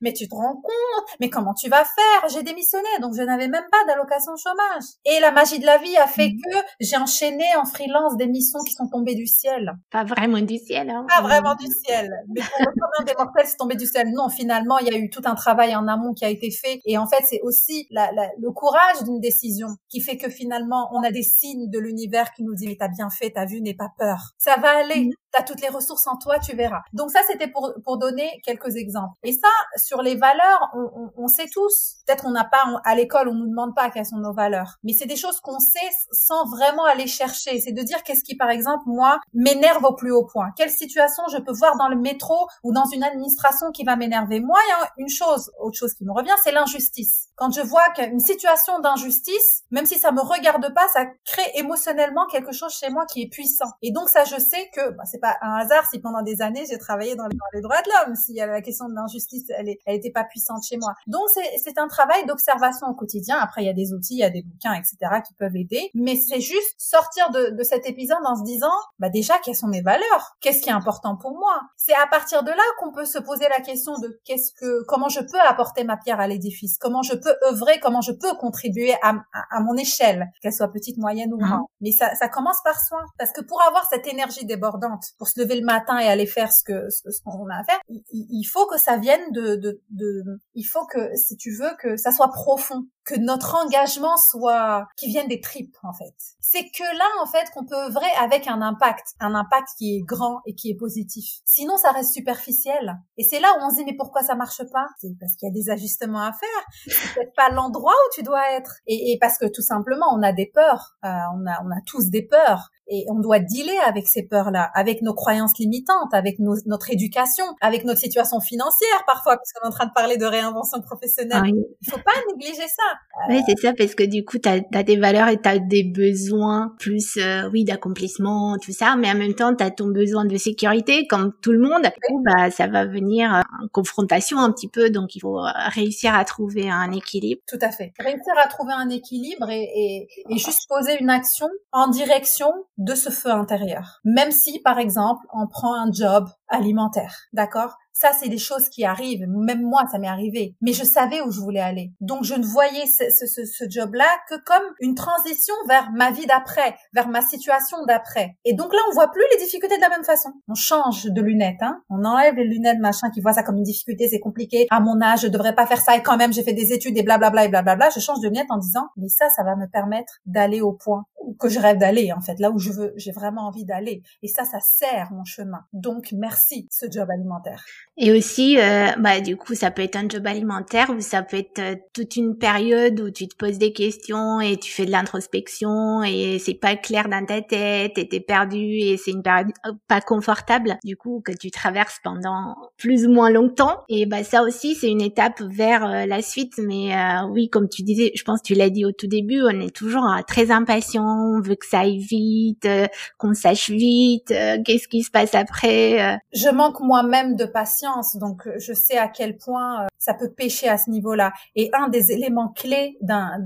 mais 0.00 0.12
tu 0.12 0.28
te 0.28 0.34
rends 0.34 0.54
compte, 0.54 1.06
mais 1.20 1.30
comment 1.30 1.54
tu 1.54 1.68
vas 1.68 1.84
faire? 1.84 2.28
J'ai 2.30 2.42
démissionné, 2.42 2.88
donc 3.00 3.14
je 3.16 3.22
n'avais 3.22 3.48
même 3.48 3.64
pas 3.70 3.84
d'allocation 3.86 4.32
chômage. 4.36 4.84
Et 5.04 5.18
la 5.20 5.32
magie 5.32 5.58
de 5.58 5.66
la 5.66 5.78
vie 5.78 5.96
a 5.96 6.06
fait 6.06 6.28
mhm. 6.28 6.40
que 6.44 6.58
j'ai 6.80 6.96
enchaîné 6.96 7.44
en 7.56 7.64
freelance 7.64 8.16
des 8.16 8.26
missions 8.26 8.60
qui 8.66 8.74
sont 8.74 8.88
tombées 8.88 9.14
du 9.14 9.26
ciel. 9.26 9.72
Pas 9.90 10.04
vraiment 10.04 10.40
du 10.40 10.58
ciel, 10.58 10.90
hein 10.90 11.06
Pas 11.08 11.22
vraiment 11.22 11.54
du 11.54 11.66
ciel. 11.66 12.10
Mais 12.28 12.42
pour 12.42 12.60
le 12.60 12.66
commun 12.66 13.04
des 13.06 13.14
mortels, 13.16 13.46
c'est 13.46 13.56
tombé 13.56 13.76
du 13.76 13.86
ciel. 13.86 14.12
Non, 14.12 14.28
finalement, 14.28 14.78
il 14.78 14.88
y 14.88 14.94
a 14.94 14.98
eu 14.98 15.08
tout 15.08 15.22
un 15.24 15.34
travail 15.34 15.74
en 15.74 15.88
amont 15.88 16.12
qui 16.12 16.24
a 16.24 16.28
été 16.28 16.50
fait. 16.50 16.80
Et 16.84 16.98
en 16.98 17.06
fait, 17.06 17.24
c'est 17.24 17.40
aussi 17.42 17.86
la, 17.90 18.10
le 18.38 18.50
courage 18.50 19.02
d'une 19.04 19.20
décision 19.20 19.68
qui 19.88 20.00
fait 20.00 20.18
que 20.18 20.28
finalement, 20.28 20.90
on 20.92 21.02
a 21.02 21.10
des 21.10 21.22
signes 21.22 21.70
de 21.70 21.78
l'univers 21.78 22.25
qui 22.34 22.42
nous 22.42 22.54
dit 22.54 22.66
mais 22.66 22.76
t'as 22.78 22.88
bien 22.88 23.10
fait, 23.10 23.32
t'as 23.34 23.46
vu, 23.46 23.60
n'aie 23.60 23.74
pas 23.74 23.90
peur. 23.98 24.32
Ça 24.38 24.56
va 24.56 24.78
aller. 24.78 25.06
Mm. 25.06 25.10
T'as 25.32 25.42
toutes 25.42 25.60
les 25.60 25.68
ressources 25.68 26.06
en 26.06 26.16
toi, 26.16 26.38
tu 26.38 26.56
verras. 26.56 26.80
Donc 26.94 27.10
ça, 27.10 27.20
c'était 27.28 27.48
pour, 27.48 27.74
pour 27.84 27.98
donner 27.98 28.40
quelques 28.44 28.76
exemples. 28.76 29.12
Et 29.22 29.32
ça, 29.32 29.48
sur 29.76 30.00
les 30.00 30.14
valeurs, 30.14 30.70
on, 30.74 30.90
on, 30.94 31.24
on 31.24 31.28
sait 31.28 31.48
tous. 31.52 31.96
Peut-être 32.06 32.24
on 32.26 32.30
n'a 32.30 32.44
pas, 32.44 32.64
à 32.84 32.94
l'école, 32.94 33.28
on 33.28 33.34
nous 33.34 33.48
demande 33.48 33.74
pas 33.74 33.90
quelles 33.90 34.06
sont 34.06 34.16
nos 34.16 34.32
valeurs. 34.32 34.76
Mais 34.82 34.94
c'est 34.94 35.06
des 35.06 35.16
choses 35.16 35.40
qu'on 35.40 35.58
sait 35.58 35.90
sans 36.12 36.46
vraiment 36.46 36.84
aller 36.84 37.06
chercher. 37.06 37.60
C'est 37.60 37.72
de 37.72 37.82
dire 37.82 38.02
qu'est-ce 38.02 38.24
qui, 38.24 38.36
par 38.36 38.48
exemple, 38.48 38.84
moi, 38.86 39.18
m'énerve 39.34 39.84
au 39.84 39.94
plus 39.94 40.10
haut 40.10 40.24
point. 40.24 40.48
Quelle 40.56 40.70
situation 40.70 41.24
je 41.30 41.38
peux 41.38 41.52
voir 41.52 41.76
dans 41.76 41.88
le 41.88 41.96
métro 41.96 42.48
ou 42.62 42.72
dans 42.72 42.86
une 42.86 43.02
administration 43.02 43.70
qui 43.72 43.84
va 43.84 43.96
m'énerver. 43.96 44.40
Moi, 44.40 44.58
il 44.66 44.70
y 44.70 44.72
a 44.72 44.90
une 44.98 45.08
chose, 45.08 45.50
autre 45.60 45.76
chose 45.76 45.94
qui 45.94 46.04
me 46.04 46.12
revient, 46.12 46.34
c'est 46.42 46.52
l'injustice. 46.52 47.28
Quand 47.36 47.50
je 47.50 47.60
vois 47.60 47.88
qu'une 47.90 48.20
situation 48.20 48.78
d'injustice, 48.80 49.64
même 49.70 49.86
si 49.86 49.98
ça 49.98 50.12
me 50.12 50.20
regarde 50.20 50.72
pas, 50.74 50.88
ça 50.88 51.06
crée 51.24 51.50
émotionnellement 51.54 52.15
quelque 52.24 52.52
chose 52.52 52.72
chez 52.72 52.88
moi 52.88 53.04
qui 53.04 53.22
est 53.22 53.28
puissant. 53.28 53.70
Et 53.82 53.92
donc 53.92 54.08
ça, 54.08 54.24
je 54.24 54.36
sais 54.40 54.70
que 54.74 54.90
bah, 54.92 55.04
c'est 55.04 55.20
pas 55.20 55.36
un 55.42 55.56
hasard 55.56 55.84
si 55.90 55.98
pendant 55.98 56.22
des 56.22 56.40
années 56.40 56.64
j'ai 56.68 56.78
travaillé 56.78 57.16
dans 57.16 57.26
les, 57.52 57.60
droits 57.60 57.82
de 57.82 57.90
l'homme. 57.90 58.16
S'il 58.16 58.34
y 58.36 58.40
avait 58.40 58.52
la 58.52 58.62
question 58.62 58.88
de 58.88 58.94
l'injustice, 58.94 59.44
elle, 59.50 59.68
est, 59.68 59.78
elle 59.84 59.96
était 59.96 60.10
pas 60.10 60.24
puissante 60.24 60.64
chez 60.64 60.78
moi. 60.78 60.94
Donc 61.06 61.22
c'est 61.28 61.78
un 61.78 61.88
travail 61.88 62.24
d'observation 62.26 62.86
au 62.88 62.94
quotidien. 62.94 63.36
Après, 63.38 63.62
il 63.62 63.66
y 63.66 63.70
a 63.70 63.74
des 63.74 63.92
outils, 63.92 64.14
il 64.14 64.20
y 64.20 64.24
a 64.24 64.30
des 64.30 64.42
bouquins, 64.42 64.72
etc. 64.72 64.96
qui 65.26 65.34
peuvent 65.34 65.56
aider. 65.56 65.90
Mais 65.94 66.16
c'est 66.16 66.40
juste 66.40 66.74
sortir 66.78 67.30
de, 67.30 67.50
de 67.50 67.62
cet 67.62 67.86
épisode 67.86 68.16
en 68.24 68.36
se 68.36 68.44
disant, 68.44 68.72
bah 68.98 69.10
déjà, 69.10 69.34
quelles 69.44 69.56
sont 69.56 69.66
mes 69.66 69.82
valeurs? 69.82 70.36
Qu'est-ce 70.40 70.62
qui 70.62 70.70
est 70.70 70.72
important 70.72 71.16
pour 71.16 71.32
moi? 71.32 71.60
C'est 71.76 71.94
à 71.94 72.06
partir 72.06 72.42
de 72.42 72.50
là 72.50 72.62
qu'on 72.78 72.92
peut 72.92 73.04
se 73.04 73.18
poser 73.18 73.46
la 73.48 73.60
question 73.60 73.98
de 73.98 74.20
qu'est-ce 74.24 74.52
que, 74.52 74.84
comment 74.84 75.08
je 75.08 75.20
peux 75.20 75.40
apporter 75.48 75.84
ma 75.84 75.96
pierre 75.96 76.20
à 76.20 76.28
l'édifice? 76.28 76.78
Comment 76.78 77.02
je 77.02 77.14
peux 77.14 77.34
œuvrer? 77.48 77.78
Comment 77.80 78.00
je 78.00 78.12
peux 78.12 78.34
contribuer 78.36 78.94
à, 79.02 79.14
à, 79.50 79.60
mon 79.60 79.76
échelle, 79.76 80.30
qu'elle 80.40 80.52
soit 80.52 80.68
petite, 80.68 80.98
moyenne 80.98 81.32
ou 81.32 81.38
grande. 81.38 81.66
Mais 81.80 81.92
ça, 81.92 82.05
ça 82.14 82.28
commence 82.28 82.62
par 82.62 82.78
soi. 82.80 83.02
Parce 83.18 83.32
que 83.32 83.40
pour 83.40 83.62
avoir 83.62 83.88
cette 83.88 84.06
énergie 84.06 84.44
débordante, 84.44 85.04
pour 85.18 85.28
se 85.28 85.40
lever 85.40 85.56
le 85.56 85.64
matin 85.64 85.98
et 85.98 86.08
aller 86.08 86.26
faire 86.26 86.52
ce 86.52 86.62
que 86.64 86.88
ce, 86.90 87.20
qu'on 87.24 87.48
a 87.48 87.60
à 87.60 87.64
faire, 87.64 87.80
il, 87.88 88.44
faut 88.44 88.66
que 88.66 88.78
ça 88.78 88.96
vienne 88.96 89.32
de, 89.32 89.56
de, 89.56 89.80
de, 89.90 90.22
il 90.54 90.64
faut 90.64 90.86
que, 90.86 91.14
si 91.16 91.36
tu 91.36 91.52
veux, 91.52 91.70
que 91.78 91.96
ça 91.96 92.12
soit 92.12 92.30
profond, 92.30 92.84
que 93.06 93.14
notre 93.14 93.54
engagement 93.54 94.16
soit, 94.16 94.88
qui 94.96 95.06
vienne 95.06 95.28
des 95.28 95.40
tripes 95.40 95.76
en 95.84 95.92
fait. 95.92 96.14
C'est 96.40 96.64
que 96.70 96.82
là 96.82 97.06
en 97.22 97.26
fait 97.26 97.48
qu'on 97.54 97.64
peut 97.64 97.76
œuvrer 97.76 98.10
avec 98.20 98.48
un 98.48 98.60
impact, 98.60 99.14
un 99.20 99.34
impact 99.34 99.68
qui 99.78 99.96
est 99.96 100.02
grand 100.02 100.40
et 100.44 100.54
qui 100.54 100.70
est 100.70 100.76
positif. 100.76 101.38
Sinon 101.44 101.76
ça 101.76 101.92
reste 101.92 102.12
superficiel. 102.12 102.98
Et 103.16 103.24
c'est 103.24 103.40
là 103.40 103.48
où 103.56 103.64
on 103.64 103.70
se 103.70 103.76
dit 103.76 103.84
mais 103.84 103.96
pourquoi 103.96 104.22
ça 104.22 104.34
marche 104.34 104.62
pas? 104.72 104.86
C'est 105.00 105.16
parce 105.20 105.34
qu'il 105.36 105.48
y 105.48 105.50
a 105.50 105.54
des 105.54 105.70
ajustements 105.70 106.22
à 106.22 106.32
faire. 106.32 106.64
C'est 106.86 107.14
peut-être 107.14 107.34
pas 107.34 107.48
l'endroit 107.50 107.94
où 107.94 108.14
tu 108.14 108.24
dois 108.24 108.50
être. 108.52 108.76
Et, 108.86 109.16
parce 109.20 109.38
que 109.38 109.46
tout 109.46 109.62
simplement 109.62 110.06
on 110.12 110.22
a 110.22 110.32
des 110.32 110.50
peurs, 110.52 110.96
euh, 111.04 111.08
on 111.34 111.46
a 111.46 111.62
on 111.64 111.70
a 111.70 111.80
tous 111.86 112.10
des 112.10 112.22
peurs 112.22 112.70
et 112.88 113.04
on 113.08 113.18
doit 113.18 113.40
dealer 113.40 113.78
avec 113.86 114.06
ces 114.06 114.22
peurs-là, 114.22 114.70
avec 114.74 115.02
nos 115.02 115.14
croyances 115.14 115.58
limitantes, 115.58 116.12
avec 116.12 116.38
notre 116.38 116.90
éducation, 116.90 117.44
avec 117.60 117.84
notre 117.84 118.00
situation 118.00 118.40
financière 118.40 119.02
parfois, 119.06 119.36
puisqu'on 119.36 119.64
est 119.64 119.72
en 119.72 119.74
train 119.74 119.86
de 119.86 119.92
parler 119.92 120.16
de 120.16 120.24
réinvention 120.24 120.80
professionnelle. 120.80 121.42
Il 121.46 121.64
Il 121.82 121.90
faut 121.90 121.98
pas 121.98 122.12
négliger 122.28 122.66
ça. 122.68 123.28
Oui, 123.28 123.40
c'est 123.46 123.58
ça, 123.58 123.72
parce 123.76 123.94
que 123.94 124.04
du 124.04 124.24
coup, 124.24 124.38
tu 124.38 124.48
as, 124.48 124.82
des 124.82 124.96
valeurs 124.96 125.28
et 125.28 125.40
tu 125.40 125.48
as 125.48 125.58
des 125.58 125.84
besoins 125.84 126.74
plus, 126.78 127.16
euh, 127.16 127.48
oui, 127.52 127.64
d'accomplissement, 127.64 128.56
tout 128.62 128.72
ça, 128.72 128.96
mais 128.96 129.10
en 129.10 129.16
même 129.16 129.34
temps, 129.34 129.54
tu 129.54 129.64
as 129.64 129.70
ton 129.70 129.88
besoin 129.88 130.24
de 130.24 130.36
sécurité, 130.36 131.06
comme 131.06 131.32
tout 131.42 131.52
le 131.52 131.60
monde. 131.60 131.82
coup, 132.08 132.22
bah, 132.24 132.50
ça 132.50 132.66
va 132.68 132.86
venir 132.86 133.34
euh, 133.34 133.40
en 133.62 133.68
confrontation 133.72 134.38
un 134.38 134.52
petit 134.52 134.68
peu, 134.68 134.90
donc 134.90 135.16
il 135.16 135.20
faut 135.20 135.38
euh, 135.38 135.50
réussir 135.70 136.14
à 136.14 136.24
trouver 136.24 136.70
un 136.70 136.92
équilibre. 136.92 137.40
Tout 137.48 137.58
à 137.60 137.70
fait. 137.70 137.92
Réussir 137.98 138.34
à 138.42 138.46
trouver 138.48 138.72
un 138.74 138.88
équilibre 138.90 139.50
et, 139.50 139.62
et, 139.62 140.08
et 140.28 140.38
juste 140.38 140.68
poser 140.68 141.00
une 141.00 141.10
action 141.10 141.48
en 141.72 141.88
direction 141.88 142.52
de 142.78 142.94
ce 142.94 143.10
feu 143.10 143.30
intérieur. 143.30 144.00
Même 144.04 144.30
si, 144.30 144.60
par 144.60 144.78
exemple, 144.78 145.26
on 145.32 145.46
prend 145.46 145.74
un 145.74 145.90
job 145.90 146.28
alimentaire, 146.48 147.26
d'accord? 147.32 147.76
Ça, 147.98 148.10
c'est 148.12 148.28
des 148.28 148.36
choses 148.36 148.68
qui 148.68 148.84
arrivent. 148.84 149.26
Même 149.26 149.62
moi, 149.62 149.84
ça 149.90 149.98
m'est 149.98 150.06
arrivé. 150.06 150.54
Mais 150.60 150.74
je 150.74 150.84
savais 150.84 151.22
où 151.22 151.30
je 151.30 151.40
voulais 151.40 151.60
aller. 151.60 151.92
Donc, 152.02 152.24
je 152.24 152.34
ne 152.34 152.44
voyais 152.44 152.84
ce, 152.84 153.04
ce, 153.08 153.46
ce, 153.46 153.64
job-là 153.70 154.04
que 154.28 154.34
comme 154.44 154.64
une 154.80 154.94
transition 154.94 155.54
vers 155.66 155.90
ma 155.92 156.10
vie 156.10 156.26
d'après, 156.26 156.76
vers 156.92 157.08
ma 157.08 157.22
situation 157.22 157.78
d'après. 157.88 158.36
Et 158.44 158.52
donc 158.52 158.74
là, 158.74 158.80
on 158.90 158.92
voit 158.92 159.10
plus 159.10 159.24
les 159.32 159.42
difficultés 159.42 159.76
de 159.76 159.80
la 159.80 159.88
même 159.88 160.04
façon. 160.04 160.28
On 160.46 160.54
change 160.54 161.04
de 161.04 161.22
lunettes, 161.22 161.62
hein. 161.62 161.80
On 161.88 162.04
enlève 162.04 162.34
les 162.34 162.44
lunettes, 162.44 162.80
machin, 162.80 163.08
qui 163.08 163.22
voit 163.22 163.32
ça 163.32 163.42
comme 163.42 163.56
une 163.56 163.62
difficulté, 163.62 164.08
c'est 164.08 164.20
compliqué. 164.20 164.66
À 164.68 164.80
mon 164.80 165.00
âge, 165.00 165.22
je 165.22 165.28
devrais 165.28 165.54
pas 165.54 165.66
faire 165.66 165.80
ça. 165.80 165.96
Et 165.96 166.02
quand 166.02 166.18
même, 166.18 166.34
j'ai 166.34 166.42
fait 166.42 166.52
des 166.52 166.74
études 166.74 166.98
et 166.98 167.02
blablabla 167.02 167.46
et 167.46 167.48
blablabla. 167.48 167.88
Je 167.88 168.00
change 168.00 168.20
de 168.20 168.28
lunettes 168.28 168.50
en 168.50 168.58
disant, 168.58 168.88
mais 168.98 169.08
ça, 169.08 169.30
ça 169.30 169.42
va 169.42 169.56
me 169.56 169.68
permettre 169.68 170.20
d'aller 170.26 170.60
au 170.60 170.74
point 170.74 171.06
que 171.40 171.48
je 171.48 171.58
rêve 171.58 171.78
d'aller, 171.78 172.12
en 172.12 172.20
fait. 172.20 172.38
Là 172.38 172.50
où 172.50 172.58
je 172.58 172.70
veux, 172.72 172.92
j'ai 172.96 173.12
vraiment 173.12 173.46
envie 173.46 173.64
d'aller. 173.64 174.02
Et 174.22 174.28
ça, 174.28 174.44
ça 174.44 174.60
sert 174.60 175.12
mon 175.12 175.24
chemin. 175.24 175.64
Donc, 175.72 176.12
merci 176.12 176.35
ce 176.36 176.86
job 176.90 177.08
alimentaire. 177.10 177.64
Et 177.98 178.12
aussi, 178.12 178.58
euh, 178.58 178.88
bah 178.98 179.22
du 179.22 179.38
coup, 179.38 179.54
ça 179.54 179.70
peut 179.70 179.80
être 179.80 179.96
un 179.96 180.06
job 180.06 180.26
alimentaire 180.26 180.90
ou 180.90 181.00
ça 181.00 181.22
peut 181.22 181.38
être 181.38 181.58
euh, 181.60 181.76
toute 181.94 182.16
une 182.16 182.36
période 182.36 183.00
où 183.00 183.10
tu 183.10 183.26
te 183.26 183.34
poses 183.34 183.56
des 183.56 183.72
questions 183.72 184.38
et 184.38 184.58
tu 184.58 184.70
fais 184.70 184.84
de 184.84 184.90
l'introspection 184.90 186.02
et 186.02 186.38
c'est 186.38 186.60
pas 186.60 186.76
clair 186.76 187.08
dans 187.08 187.24
ta 187.24 187.40
tête 187.40 187.96
et 187.96 188.06
t'es 188.06 188.20
perdu 188.20 188.58
et 188.58 188.98
c'est 188.98 189.12
une 189.12 189.22
période 189.22 189.48
euh, 189.64 189.72
pas 189.88 190.02
confortable 190.02 190.76
du 190.84 190.94
coup 190.98 191.22
que 191.24 191.32
tu 191.32 191.50
traverses 191.50 191.98
pendant 192.04 192.54
plus 192.76 193.06
ou 193.06 193.12
moins 193.12 193.30
longtemps. 193.30 193.82
Et 193.88 194.04
bah 194.04 194.24
ça 194.24 194.42
aussi, 194.42 194.74
c'est 194.74 194.90
une 194.90 195.00
étape 195.00 195.40
vers 195.40 196.06
la 196.06 196.20
suite. 196.20 196.58
Mais 196.58 196.94
oui, 197.30 197.48
comme 197.48 197.68
tu 197.68 197.82
disais, 197.82 198.12
je 198.14 198.22
pense 198.24 198.42
que 198.42 198.48
tu 198.48 198.54
l'as 198.54 198.68
dit 198.68 198.84
au 198.84 198.92
tout 198.92 199.06
début, 199.06 199.40
on 199.42 199.60
est 199.60 199.74
toujours 199.74 200.06
très 200.28 200.50
impatient, 200.50 201.02
on 201.02 201.40
veut 201.40 201.54
que 201.54 201.66
ça 201.66 201.80
aille 201.80 201.98
vite, 201.98 202.68
qu'on 203.16 203.32
sache 203.32 203.70
vite, 203.70 204.34
qu'est-ce 204.64 204.88
qui 204.88 205.02
se 205.02 205.10
passe 205.10 205.34
après. 205.34 206.18
Je 206.32 206.48
manque 206.48 206.80
moi-même 206.80 207.36
de 207.36 207.44
patience 207.44 208.16
donc 208.16 208.46
euh, 208.46 208.58
je 208.58 208.72
sais 208.72 208.98
à 208.98 209.08
quel 209.08 209.36
point 209.36 209.82
euh, 209.82 209.86
ça 209.98 210.14
peut 210.14 210.30
pêcher 210.30 210.68
à 210.68 210.78
ce 210.78 210.90
niveau-là. 210.90 211.32
Et 211.54 211.70
un 211.72 211.88
des 211.88 212.12
éléments 212.12 212.48
clés 212.48 212.96
d'un, 213.00 213.38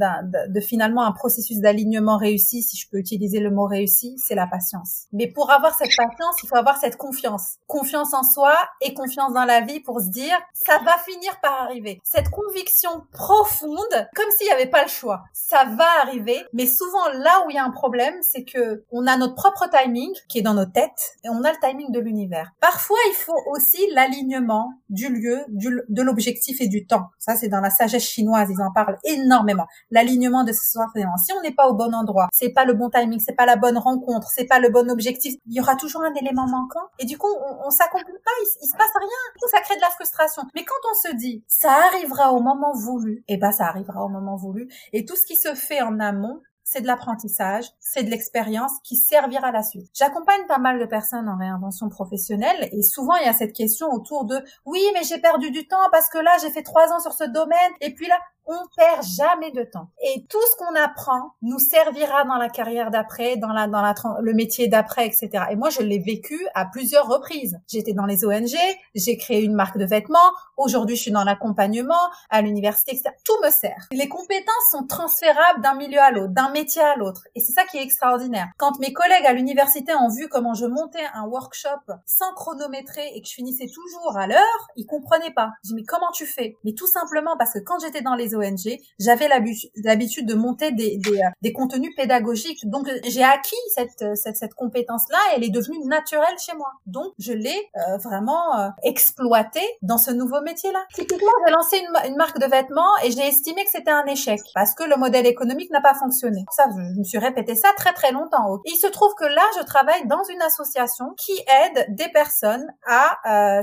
de 0.49 0.61
finalement 0.61 1.03
un 1.03 1.13
processus 1.13 1.59
d'alignement 1.59 2.19
réussi, 2.19 2.63
si 2.63 2.77
je 2.77 2.89
peux 2.91 2.99
utiliser 2.99 3.41
le 3.41 3.51
mot 3.51 3.67
réussi, 3.67 4.17
c'est 4.19 4.35
la 4.35 4.47
patience. 4.47 5.07
Mais 5.13 5.27
pour 5.27 5.51
avoir 5.51 5.75
cette 5.75 5.95
patience, 5.97 6.37
il 6.43 6.49
faut 6.49 6.57
avoir 6.57 6.77
cette 6.77 6.97
confiance, 6.97 7.57
confiance 7.67 8.13
en 8.13 8.23
soi 8.23 8.55
et 8.83 8.93
confiance 8.93 9.33
dans 9.33 9.45
la 9.45 9.63
vie 9.63 9.81
pour 9.81 10.01
se 10.01 10.11
dire 10.11 10.37
ça 10.53 10.79
va 10.85 10.99
finir 10.99 11.41
par 11.41 11.63
arriver. 11.63 12.01
Cette 12.05 12.29
conviction 12.29 12.91
profonde, 13.13 14.09
comme 14.15 14.31
s'il 14.37 14.47
n'y 14.47 14.53
avait 14.53 14.71
pas 14.71 14.83
le 14.83 14.89
choix, 14.89 15.23
ça 15.33 15.65
va 15.65 15.87
arriver. 16.03 16.45
Mais 16.53 16.67
souvent 16.67 17.09
là 17.15 17.45
où 17.47 17.51
il 17.51 17.57
y 17.57 17.59
a 17.59 17.65
un 17.65 17.71
problème, 17.71 18.15
c'est 18.21 18.45
que 18.45 18.85
on 18.91 19.07
a 19.07 19.17
notre 19.17 19.35
propre 19.35 19.67
timing 19.71 20.13
qui 20.29 20.41
est 20.41 20.43
dans 20.43 20.55
nos 20.55 20.67
têtes 20.67 21.17
et 21.25 21.29
on 21.31 21.43
a 21.45 21.53
le 21.53 21.59
timing 21.63 21.91
de 21.91 22.01
l'univers. 22.01 22.53
Parfois, 22.71 22.99
il 23.09 23.15
faut 23.15 23.43
aussi 23.51 23.85
l'alignement 23.95 24.75
du 24.91 25.09
lieu, 25.09 25.41
de 25.49 26.03
l'objectif 26.03 26.61
et 26.61 26.69
du 26.69 26.87
temps. 26.87 27.09
Ça, 27.19 27.35
c'est 27.35 27.49
dans 27.49 27.61
la 27.61 27.69
sagesse 27.69 28.05
chinoise, 28.05 28.49
ils 28.49 28.63
en 28.63 28.71
parlent 28.73 28.97
énormément. 29.03 29.67
L'alignement 29.91 30.45
de 30.45 30.53
ce 30.53 30.71
soir 30.71 30.89
Si 30.95 31.33
on 31.33 31.43
n'est 31.43 31.51
pas 31.51 31.67
au 31.67 31.75
bon 31.75 31.93
endroit, 31.93 32.29
c'est 32.33 32.51
pas 32.51 32.65
le 32.65 32.75
bon 32.75 32.89
timing, 32.89 33.19
c'est 33.19 33.35
pas 33.35 33.45
la 33.45 33.57
bonne 33.57 33.77
rencontre, 33.77 34.29
c'est 34.33 34.45
pas 34.45 34.61
le 34.61 34.69
bon 34.69 34.89
objectif, 34.89 35.35
il 35.49 35.55
y 35.57 35.61
aura 35.61 35.75
toujours 35.75 36.03
un 36.03 36.15
élément 36.15 36.47
manquant. 36.47 36.87
Et 37.01 37.07
du 37.07 37.19
coup, 37.19 37.27
on, 37.27 37.67
on 37.67 37.71
s'accomplit 37.71 38.13
pas, 38.25 38.31
il, 38.63 38.69
se 38.69 38.77
passe 38.77 38.93
rien. 38.95 39.09
Tout 39.41 39.49
ça 39.51 39.61
crée 39.63 39.75
de 39.75 39.81
la 39.81 39.91
frustration. 39.91 40.43
Mais 40.55 40.65
quand 40.65 40.91
on 40.93 40.95
se 40.95 41.17
dit, 41.17 41.43
ça 41.49 41.73
arrivera 41.89 42.33
au 42.33 42.41
moment 42.41 42.73
voulu, 42.73 43.25
eh 43.27 43.37
ben, 43.37 43.51
ça 43.51 43.67
arrivera 43.67 44.05
au 44.05 44.09
moment 44.09 44.37
voulu. 44.37 44.69
Et 44.93 45.05
tout 45.05 45.17
ce 45.17 45.27
qui 45.27 45.35
se 45.35 45.57
fait 45.57 45.83
en 45.83 45.99
amont, 45.99 46.41
c'est 46.71 46.83
de 46.83 46.87
l'apprentissage, 46.87 47.65
c'est 47.81 48.05
de 48.05 48.11
l'expérience 48.11 48.71
qui 48.85 48.95
servira 48.95 49.49
à 49.49 49.51
la 49.51 49.65
suite. 49.65 49.91
J'accompagne 49.93 50.47
pas 50.47 50.59
mal 50.59 50.79
de 50.79 50.85
personnes 50.85 51.29
en 51.29 51.37
réinvention 51.37 51.89
professionnelle 51.89 52.69
et 52.71 52.85
souvent 52.85 53.17
il 53.17 53.27
y 53.27 53.29
a 53.29 53.33
cette 53.33 53.55
question 53.55 53.89
autour 53.89 54.25
de 54.25 54.41
oui 54.67 54.81
mais 54.95 55.03
j'ai 55.03 55.19
perdu 55.19 55.51
du 55.51 55.67
temps 55.67 55.91
parce 55.91 56.09
que 56.09 56.19
là 56.19 56.31
j'ai 56.41 56.51
fait 56.51 56.63
trois 56.63 56.93
ans 56.93 57.01
sur 57.01 57.13
ce 57.13 57.25
domaine 57.25 57.73
et 57.81 57.93
puis 57.93 58.07
là 58.07 58.21
on 58.47 58.59
perd 58.77 59.05
jamais 59.05 59.51
de 59.51 59.63
temps. 59.65 59.89
Et 60.03 60.27
tout 60.29 60.41
ce 60.51 60.57
qu'on 60.57 60.75
apprend 60.75 61.35
nous 61.43 61.59
servira 61.59 62.25
dans 62.25 62.37
la 62.37 62.49
carrière 62.49 62.91
d'après, 62.91 63.37
dans 63.37 63.53
la, 63.53 63.67
dans 63.67 63.81
la, 63.81 63.95
le 64.21 64.33
métier 64.35 64.69
d'après, 64.69 65.07
etc. 65.07 65.45
Et 65.51 65.57
moi, 65.57 65.71
je 65.71 65.83
l'ai 65.83 65.99
vécu 65.99 66.39
à 66.55 66.65
plusieurs 66.65 67.07
reprises. 67.07 67.59
J'étais 67.69 67.93
dans 67.93 68.07
les 68.07 68.25
ONG, 68.25 68.57
j'ai 68.95 69.17
créé 69.17 69.43
une 69.43 69.55
marque 69.55 69.79
de 69.79 69.85
vêtements. 69.85 70.19
Aujourd'hui, 70.57 70.97
je 70.97 71.03
suis 71.03 71.11
dans 71.11 71.25
l'accompagnement, 71.25 71.95
à 72.29 72.43
l'université, 72.43 72.93
etc. 72.93 73.11
Tout 73.25 73.37
me 73.43 73.51
sert. 73.51 73.89
Les 73.93 74.09
compétences 74.09 74.71
sont 74.71 74.87
transférables 74.87 75.63
d'un 75.63 75.75
milieu 75.75 76.01
à 76.01 76.11
l'autre, 76.11 76.33
d'un 76.33 76.51
métier 76.51 76.83
à 76.83 76.97
l'autre. 76.97 77.23
Et 77.35 77.41
c'est 77.41 77.53
ça 77.53 77.65
qui 77.65 77.79
est 77.79 77.83
extraordinaire. 77.83 78.49
Quand 78.59 78.79
mes 78.79 78.93
collègues 78.93 79.27
à 79.27 79.33
l'université 79.33 79.95
ont 79.95 80.09
vu 80.09 80.29
comment 80.29 80.55
je 80.55 80.67
montais 80.67 81.05
un 81.15 81.25
workshop 81.25 81.69
sans 82.07 82.33
chronométrer 82.35 83.13
et 83.15 83.23
que 83.23 83.29
je 83.29 83.35
finissais 83.35 83.69
toujours 83.73 84.17
à 84.17 84.27
l'heure, 84.27 84.69
ils 84.77 84.87
comprenaient 84.87 85.33
pas. 85.33 85.51
Je 85.65 85.69
dis, 85.69 85.75
mais 85.75 85.85
comment 85.85 86.11
tu 86.13 86.27
fais? 86.27 86.57
Mais 86.65 86.73
tout 86.73 86.87
simplement 86.87 87.37
parce 87.39 87.55
que 87.55 87.59
quand 87.61 87.79
j'étais 87.79 88.03
dans 88.03 88.15
les 88.15 88.30
ONG, 88.35 88.79
j'avais 88.99 89.29
l'habitude 89.29 90.27
de 90.27 90.35
monter 90.35 90.73
des, 90.73 90.97
des, 90.99 91.19
euh, 91.19 91.31
des, 91.43 91.53
contenus 91.53 91.95
pédagogiques. 91.97 92.69
Donc 92.69 92.89
j'ai 93.05 93.23
acquis 93.23 93.57
cette, 93.75 94.17
cette, 94.17 94.37
cette 94.37 94.55
compétence-là 94.55 95.19
et 95.31 95.37
elle 95.37 95.45
est 95.45 95.51
devenue 95.51 95.79
naturelle 95.87 96.37
chez 96.39 96.57
moi. 96.57 96.71
Donc 96.87 97.13
je 97.19 97.33
l'ai 97.33 97.69
euh, 97.77 97.97
vraiment 97.99 98.59
euh, 98.59 98.69
exploitée 98.83 99.67
dans 99.83 99.99
ce 99.99 100.11
nouveau 100.11 100.41
métier-là. 100.43 100.85
Typiquement, 100.95 101.33
j'ai 101.47 101.53
lancé 101.53 101.79
une, 101.79 102.11
une, 102.11 102.17
marque 102.17 102.39
de 102.39 102.47
vêtements 102.47 102.97
et 103.05 103.11
j'ai 103.11 103.27
estimé 103.27 103.65
que 103.65 103.71
c'était 103.71 103.91
un 103.91 104.07
échec 104.07 104.41
parce 104.55 104.75
que 104.75 104.85
le 104.85 104.97
modèle 104.97 105.27
économique 105.27 105.71
n'a 105.71 105.81
pas 105.81 105.95
fonctionné. 105.95 106.45
Ça, 106.51 106.65
je, 106.71 106.99
me 106.99 107.05
suis 107.05 107.19
répété 107.19 107.55
ça 107.55 107.69
très 107.77 107.93
très 107.93 108.13
longtemps. 108.13 108.57
Et 108.67 108.73
il 108.73 108.77
se 108.77 108.87
trouve 108.87 109.15
que 109.15 109.25
là, 109.25 109.43
je 109.59 109.65
travaille 109.65 110.07
dans 110.07 110.23
une 110.25 110.43
association 110.43 111.15
qui 111.17 111.33
aide 111.33 111.95
des 111.95 112.09
personnes 112.09 112.67
à 112.87 113.61
euh, 113.61 113.63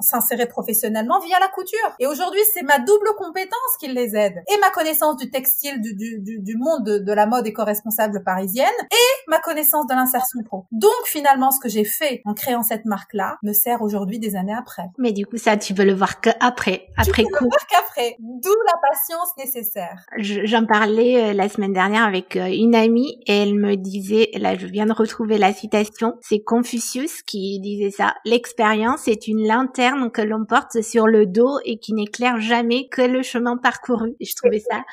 s'insérer 0.00 0.46
professionnellement 0.46 1.20
via 1.20 1.38
la 1.40 1.48
couture. 1.48 1.78
Et 1.98 2.06
aujourd'hui, 2.06 2.40
c'est 2.54 2.62
ma 2.62 2.78
double 2.78 3.08
compétence 3.16 3.76
qui 3.80 3.88
les 3.88 4.07
et 4.14 4.60
ma 4.60 4.70
connaissance 4.70 5.16
du 5.16 5.30
textile, 5.30 5.80
du, 5.80 5.94
du, 5.94 6.20
du 6.20 6.56
monde 6.56 6.84
de, 6.84 6.98
de, 6.98 7.12
la 7.12 7.26
mode 7.26 7.46
éco-responsable 7.46 8.22
parisienne 8.24 8.66
et 8.90 9.30
ma 9.30 9.38
connaissance 9.38 9.86
de 9.86 9.94
l'insertion 9.94 10.42
pro. 10.44 10.66
Donc 10.72 10.90
finalement, 11.06 11.50
ce 11.50 11.60
que 11.60 11.68
j'ai 11.68 11.84
fait 11.84 12.22
en 12.24 12.34
créant 12.34 12.62
cette 12.62 12.84
marque-là 12.84 13.36
me 13.42 13.52
sert 13.52 13.82
aujourd'hui 13.82 14.18
des 14.18 14.36
années 14.36 14.54
après. 14.56 14.84
Mais 14.98 15.12
du 15.12 15.26
coup, 15.26 15.36
ça, 15.36 15.56
tu 15.56 15.74
veux 15.74 15.84
le 15.84 15.94
voir 15.94 16.20
qu'après, 16.20 16.88
après, 16.96 17.22
tu 17.22 17.30
peux 17.30 17.44
Le 17.44 17.48
voir 17.48 17.66
qu'après, 17.68 18.16
d'où 18.18 18.54
la 18.66 18.88
patience 18.88 19.36
nécessaire. 19.36 20.06
J'en 20.18 20.66
parlais 20.66 21.30
euh, 21.30 21.32
la 21.32 21.48
semaine 21.48 21.72
dernière 21.72 22.04
avec 22.04 22.36
euh, 22.36 22.46
une 22.46 22.74
amie 22.74 23.20
et 23.26 23.42
elle 23.42 23.54
me 23.54 23.76
disait, 23.76 24.30
là 24.34 24.56
je 24.56 24.66
viens 24.66 24.86
de 24.86 24.92
retrouver 24.92 25.38
la 25.38 25.52
citation, 25.52 26.14
c'est 26.20 26.40
Confucius 26.40 27.22
qui 27.22 27.60
disait 27.60 27.90
ça, 27.90 28.14
l'expérience 28.24 29.08
est 29.08 29.26
une 29.28 29.46
lanterne 29.46 30.10
que 30.10 30.22
l'on 30.22 30.44
porte 30.44 30.82
sur 30.82 31.06
le 31.06 31.26
dos 31.26 31.58
et 31.64 31.78
qui 31.78 31.92
n'éclaire 31.92 32.40
jamais 32.40 32.88
que 32.88 33.02
le 33.02 33.22
chemin 33.22 33.56
parcouru 33.56 33.97
je 34.20 34.34
trouvais 34.34 34.60
ça 34.60 34.84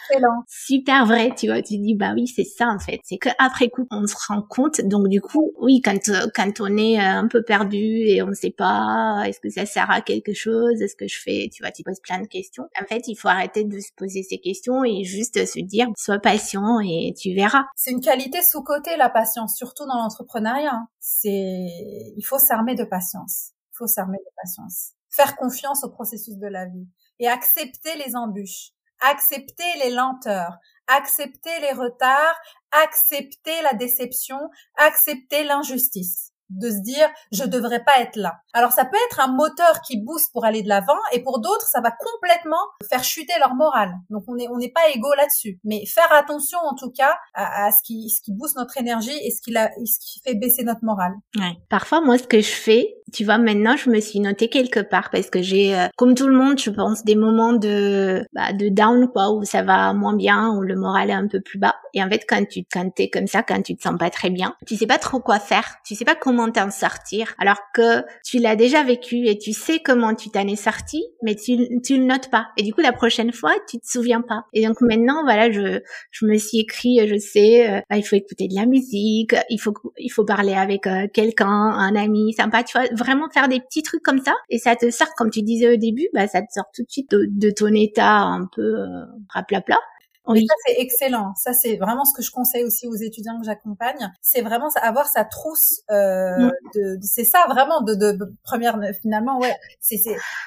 super 0.47 1.05
vrai, 1.05 1.33
tu 1.35 1.47
vois. 1.47 1.61
Tu 1.61 1.77
dis, 1.77 1.95
bah 1.95 2.13
oui, 2.15 2.27
c'est 2.27 2.43
ça, 2.43 2.67
en 2.67 2.79
fait. 2.79 2.99
C'est 3.03 3.17
qu'après 3.17 3.69
coup, 3.69 3.87
on 3.91 4.05
se 4.07 4.15
rend 4.27 4.41
compte. 4.41 4.81
Donc, 4.81 5.07
du 5.07 5.21
coup, 5.21 5.53
oui, 5.59 5.81
quand, 5.83 5.99
quand 6.33 6.51
on 6.59 6.77
est 6.77 6.99
euh, 6.99 7.19
un 7.19 7.27
peu 7.27 7.43
perdu 7.43 7.77
et 7.77 8.21
on 8.21 8.27
ne 8.27 8.33
sait 8.33 8.51
pas, 8.51 9.23
est-ce 9.25 9.39
que 9.39 9.49
ça 9.49 9.65
sert 9.65 9.89
à 9.91 10.01
quelque 10.01 10.33
chose? 10.33 10.81
Est-ce 10.81 10.95
que 10.95 11.07
je 11.07 11.19
fais, 11.19 11.49
tu 11.53 11.63
vois, 11.63 11.71
tu 11.71 11.83
poses 11.83 11.99
plein 12.01 12.21
de 12.21 12.27
questions. 12.27 12.63
En 12.81 12.85
fait, 12.85 13.07
il 13.07 13.15
faut 13.15 13.27
arrêter 13.27 13.63
de 13.63 13.79
se 13.79 13.91
poser 13.95 14.23
ces 14.23 14.39
questions 14.39 14.83
et 14.83 15.03
juste 15.03 15.45
se 15.45 15.59
dire, 15.59 15.87
sois 15.97 16.19
patient 16.19 16.79
et 16.79 17.13
tu 17.17 17.33
verras. 17.33 17.65
C'est 17.75 17.91
une 17.91 18.01
qualité 18.01 18.41
sous-côté, 18.41 18.97
la 18.97 19.09
patience, 19.09 19.55
surtout 19.55 19.85
dans 19.85 19.97
l'entrepreneuriat. 19.97 20.73
Hein. 20.73 20.87
C'est, 20.99 21.29
il 21.29 22.23
faut 22.23 22.39
s'armer 22.39 22.75
de 22.75 22.83
patience. 22.83 23.51
Il 23.73 23.77
faut 23.77 23.87
s'armer 23.87 24.17
de 24.17 24.31
patience. 24.41 24.91
Faire 25.09 25.35
confiance 25.35 25.83
au 25.83 25.89
processus 25.89 26.37
de 26.37 26.47
la 26.47 26.65
vie 26.65 26.87
et 27.19 27.27
accepter 27.27 27.91
les 28.05 28.15
embûches 28.15 28.74
accepter 29.01 29.77
les 29.83 29.91
lenteurs, 29.91 30.57
accepter 30.87 31.59
les 31.61 31.71
retards, 31.71 32.39
accepter 32.71 33.61
la 33.61 33.73
déception, 33.73 34.39
accepter 34.77 35.43
l'injustice 35.43 36.34
de 36.49 36.69
se 36.69 36.81
dire 36.81 37.07
je 37.31 37.43
devrais 37.43 37.83
pas 37.83 37.99
être 38.01 38.15
là. 38.15 38.35
Alors 38.53 38.71
ça 38.71 38.85
peut 38.85 38.97
être 39.09 39.19
un 39.19 39.27
moteur 39.27 39.81
qui 39.81 40.01
booste 40.01 40.31
pour 40.31 40.45
aller 40.45 40.63
de 40.63 40.69
l'avant 40.69 40.97
et 41.11 41.21
pour 41.23 41.39
d'autres 41.39 41.67
ça 41.67 41.81
va 41.81 41.91
complètement 41.91 42.63
faire 42.89 43.03
chuter 43.03 43.33
leur 43.39 43.55
morale. 43.55 43.93
Donc 44.09 44.23
on 44.27 44.37
est 44.37 44.47
on 44.49 44.57
n'est 44.57 44.71
pas 44.71 44.89
égaux 44.93 45.13
là-dessus. 45.15 45.59
Mais 45.63 45.85
faire 45.85 46.11
attention 46.11 46.59
en 46.59 46.75
tout 46.75 46.91
cas 46.91 47.17
à, 47.33 47.71
ce 47.71 47.83
qui 47.83 48.09
ce 48.09 48.21
qui 48.21 48.33
booste 48.33 48.57
notre 48.57 48.77
énergie 48.77 49.17
et 49.23 49.31
ce 49.31 49.41
qui 49.41 49.51
la, 49.51 49.69
ce 49.85 49.99
qui 49.99 50.21
fait 50.23 50.35
baisser 50.35 50.63
notre 50.63 50.83
morale. 50.83 51.13
Ouais. 51.37 51.57
Parfois 51.69 52.01
moi 52.01 52.17
ce 52.17 52.23
que 52.27 52.39
je 52.39 52.51
fais, 52.51 52.95
tu 53.13 53.25
vois 53.25 53.37
maintenant 53.37 53.75
je 53.75 53.89
me 53.89 53.99
suis 53.99 54.19
noté 54.19 54.49
quelque 54.49 54.79
part 54.79 55.09
parce 55.11 55.29
que 55.29 55.41
j'ai 55.41 55.75
euh, 55.75 55.87
comme 55.95 56.15
tout 56.15 56.27
le 56.27 56.35
monde 56.35 56.59
je 56.59 56.69
pense 56.69 57.03
des 57.03 57.15
moments 57.15 57.53
de 57.53 58.25
bah, 58.33 58.53
de 58.53 58.69
down 58.69 59.07
quoi 59.07 59.31
où 59.31 59.43
ça 59.43 59.63
va 59.63 59.93
moins 59.93 60.15
bien 60.15 60.51
où 60.51 60.61
le 60.61 60.75
moral 60.75 61.09
est 61.09 61.13
un 61.13 61.27
peu 61.27 61.41
plus 61.41 61.59
bas 61.59 61.75
et 61.93 62.03
en 62.03 62.09
fait 62.09 62.25
quand 62.27 62.45
tu 62.47 62.63
quand 62.71 62.89
t'es 62.93 63.09
comme 63.09 63.27
ça 63.27 63.43
quand 63.43 63.61
tu 63.61 63.75
te 63.75 63.83
sens 63.83 63.97
pas 63.97 64.09
très 64.09 64.29
bien, 64.29 64.55
tu 64.65 64.75
sais 64.75 64.87
pas 64.87 64.97
trop 64.97 65.19
quoi 65.19 65.39
faire, 65.39 65.75
tu 65.85 65.95
sais 65.95 66.05
pas 66.05 66.15
comment 66.15 66.34
comment 66.35 66.51
t'en 66.51 66.69
sortir, 66.69 67.33
alors 67.39 67.59
que 67.73 68.03
tu 68.23 68.39
l'as 68.39 68.55
déjà 68.55 68.83
vécu 68.83 69.27
et 69.27 69.37
tu 69.37 69.53
sais 69.53 69.79
comment 69.79 70.13
tu 70.13 70.29
t'en 70.29 70.47
es 70.47 70.55
sorti, 70.55 71.03
mais 71.23 71.35
tu, 71.35 71.81
tu 71.81 71.97
notes 71.99 72.29
pas. 72.29 72.47
Et 72.57 72.63
du 72.63 72.73
coup, 72.73 72.81
la 72.81 72.91
prochaine 72.91 73.31
fois, 73.31 73.53
tu 73.69 73.79
te 73.79 73.87
souviens 73.87 74.21
pas. 74.21 74.45
Et 74.53 74.65
donc 74.65 74.81
maintenant, 74.81 75.23
voilà, 75.23 75.49
je, 75.51 75.79
je 76.11 76.25
me 76.25 76.37
suis 76.37 76.59
écrit, 76.59 77.07
je 77.07 77.17
sais, 77.17 77.69
euh, 77.69 77.81
bah, 77.89 77.97
il 77.97 78.03
faut 78.03 78.15
écouter 78.15 78.47
de 78.47 78.55
la 78.55 78.65
musique, 78.65 79.35
il 79.49 79.59
faut, 79.59 79.73
il 79.97 80.09
faut 80.09 80.25
parler 80.25 80.53
avec 80.53 80.87
euh, 80.87 81.07
quelqu'un, 81.13 81.47
un 81.47 81.95
ami 81.95 82.33
sympa, 82.33 82.63
tu 82.63 82.77
vois, 82.77 82.87
vraiment 82.93 83.29
faire 83.29 83.47
des 83.47 83.59
petits 83.59 83.83
trucs 83.83 84.03
comme 84.03 84.19
ça. 84.19 84.33
Et 84.49 84.57
ça 84.57 84.75
te 84.75 84.89
sort, 84.91 85.13
comme 85.15 85.29
tu 85.29 85.41
disais 85.41 85.73
au 85.73 85.77
début, 85.77 86.09
bah, 86.13 86.27
ça 86.27 86.41
te 86.41 86.51
sort 86.51 86.65
tout 86.75 86.83
de 86.83 86.91
suite 86.91 87.11
de, 87.11 87.49
ton 87.51 87.73
état 87.73 88.17
un 88.17 88.47
peu 88.53 88.61
euh, 88.61 89.05
raplapla 89.29 89.77
Oui. 90.27 90.45
ça, 90.47 90.55
c'est 90.65 90.75
excellent. 90.79 91.33
Ça, 91.35 91.53
c'est 91.53 91.77
vraiment 91.77 92.05
ce 92.05 92.13
que 92.13 92.21
je 92.21 92.31
conseille 92.31 92.63
aussi 92.63 92.87
aux 92.87 92.95
étudiants 92.95 93.39
que 93.39 93.45
j'accompagne. 93.45 94.11
C'est 94.21 94.41
vraiment 94.41 94.69
avoir 94.81 95.07
sa 95.07 95.23
trousse. 95.25 95.81
Euh, 95.91 96.49
de, 96.73 96.97
c'est 97.01 97.23
ça 97.23 97.45
vraiment 97.49 97.81
de, 97.81 97.93
de, 97.95 98.33
première 98.43 98.79
finalement. 99.01 99.39
Ouais. 99.39 99.55
C'est 99.79 99.99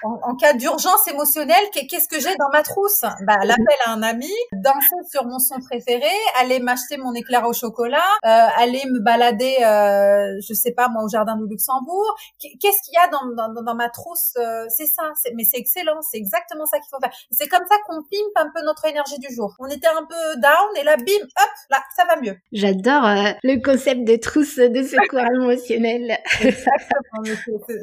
en, 0.02 0.18
en, 0.22 0.36
cas 0.36 0.52
d'urgence 0.52 1.06
émotionnelle, 1.08 1.62
qu'est-ce 1.72 2.08
que 2.08 2.20
j'ai 2.20 2.34
dans 2.36 2.50
ma 2.52 2.62
trousse? 2.62 3.02
Bah, 3.26 3.38
l'appel 3.44 3.76
à 3.86 3.92
un 3.92 4.02
ami, 4.02 4.30
danser 4.52 4.96
sur 5.10 5.24
mon 5.24 5.38
son 5.38 5.60
préféré, 5.60 6.10
aller 6.40 6.60
m'acheter 6.60 6.96
mon 6.96 7.14
éclair 7.14 7.46
au 7.46 7.52
chocolat, 7.52 8.04
euh, 8.24 8.46
aller 8.56 8.82
me 8.86 9.00
balader, 9.00 9.56
euh, 9.62 10.40
je 10.46 10.54
sais 10.54 10.72
pas 10.72 10.88
moi, 10.88 11.04
au 11.04 11.08
jardin 11.08 11.36
du 11.36 11.46
Luxembourg. 11.48 12.16
Qu'est-ce 12.40 12.82
qu'il 12.82 12.94
y 12.94 12.96
a 12.96 13.08
dans, 13.08 13.48
dans, 13.48 13.62
dans 13.62 13.74
ma 13.74 13.88
trousse? 13.88 14.32
Euh, 14.36 14.66
C'est 14.68 14.86
ça. 14.86 15.12
Mais 15.34 15.44
c'est 15.44 15.58
excellent. 15.58 16.00
C'est 16.02 16.18
exactement 16.18 16.66
ça 16.66 16.78
qu'il 16.78 16.88
faut 16.90 16.98
faire. 17.00 17.12
C'est 17.30 17.48
comme 17.48 17.64
ça 17.68 17.76
qu'on 17.86 18.02
pimpe 18.02 18.36
un 18.36 18.50
peu 18.54 18.64
notre 18.64 18.86
énergie 18.86 19.18
du 19.18 19.34
jour. 19.34 19.54
On 19.58 19.67
était 19.68 19.88
un 19.88 20.04
peu 20.04 20.40
down 20.40 20.76
et 20.80 20.84
là, 20.84 20.96
bim, 20.96 21.24
hop, 21.24 21.50
là, 21.70 21.82
ça 21.96 22.04
va 22.04 22.20
mieux. 22.20 22.36
J'adore 22.52 23.04
euh, 23.04 23.32
le 23.42 23.62
concept 23.62 24.04
de 24.04 24.16
trousse 24.16 24.56
de 24.56 24.82
secours 24.82 25.20
émotionnel. 25.34 26.18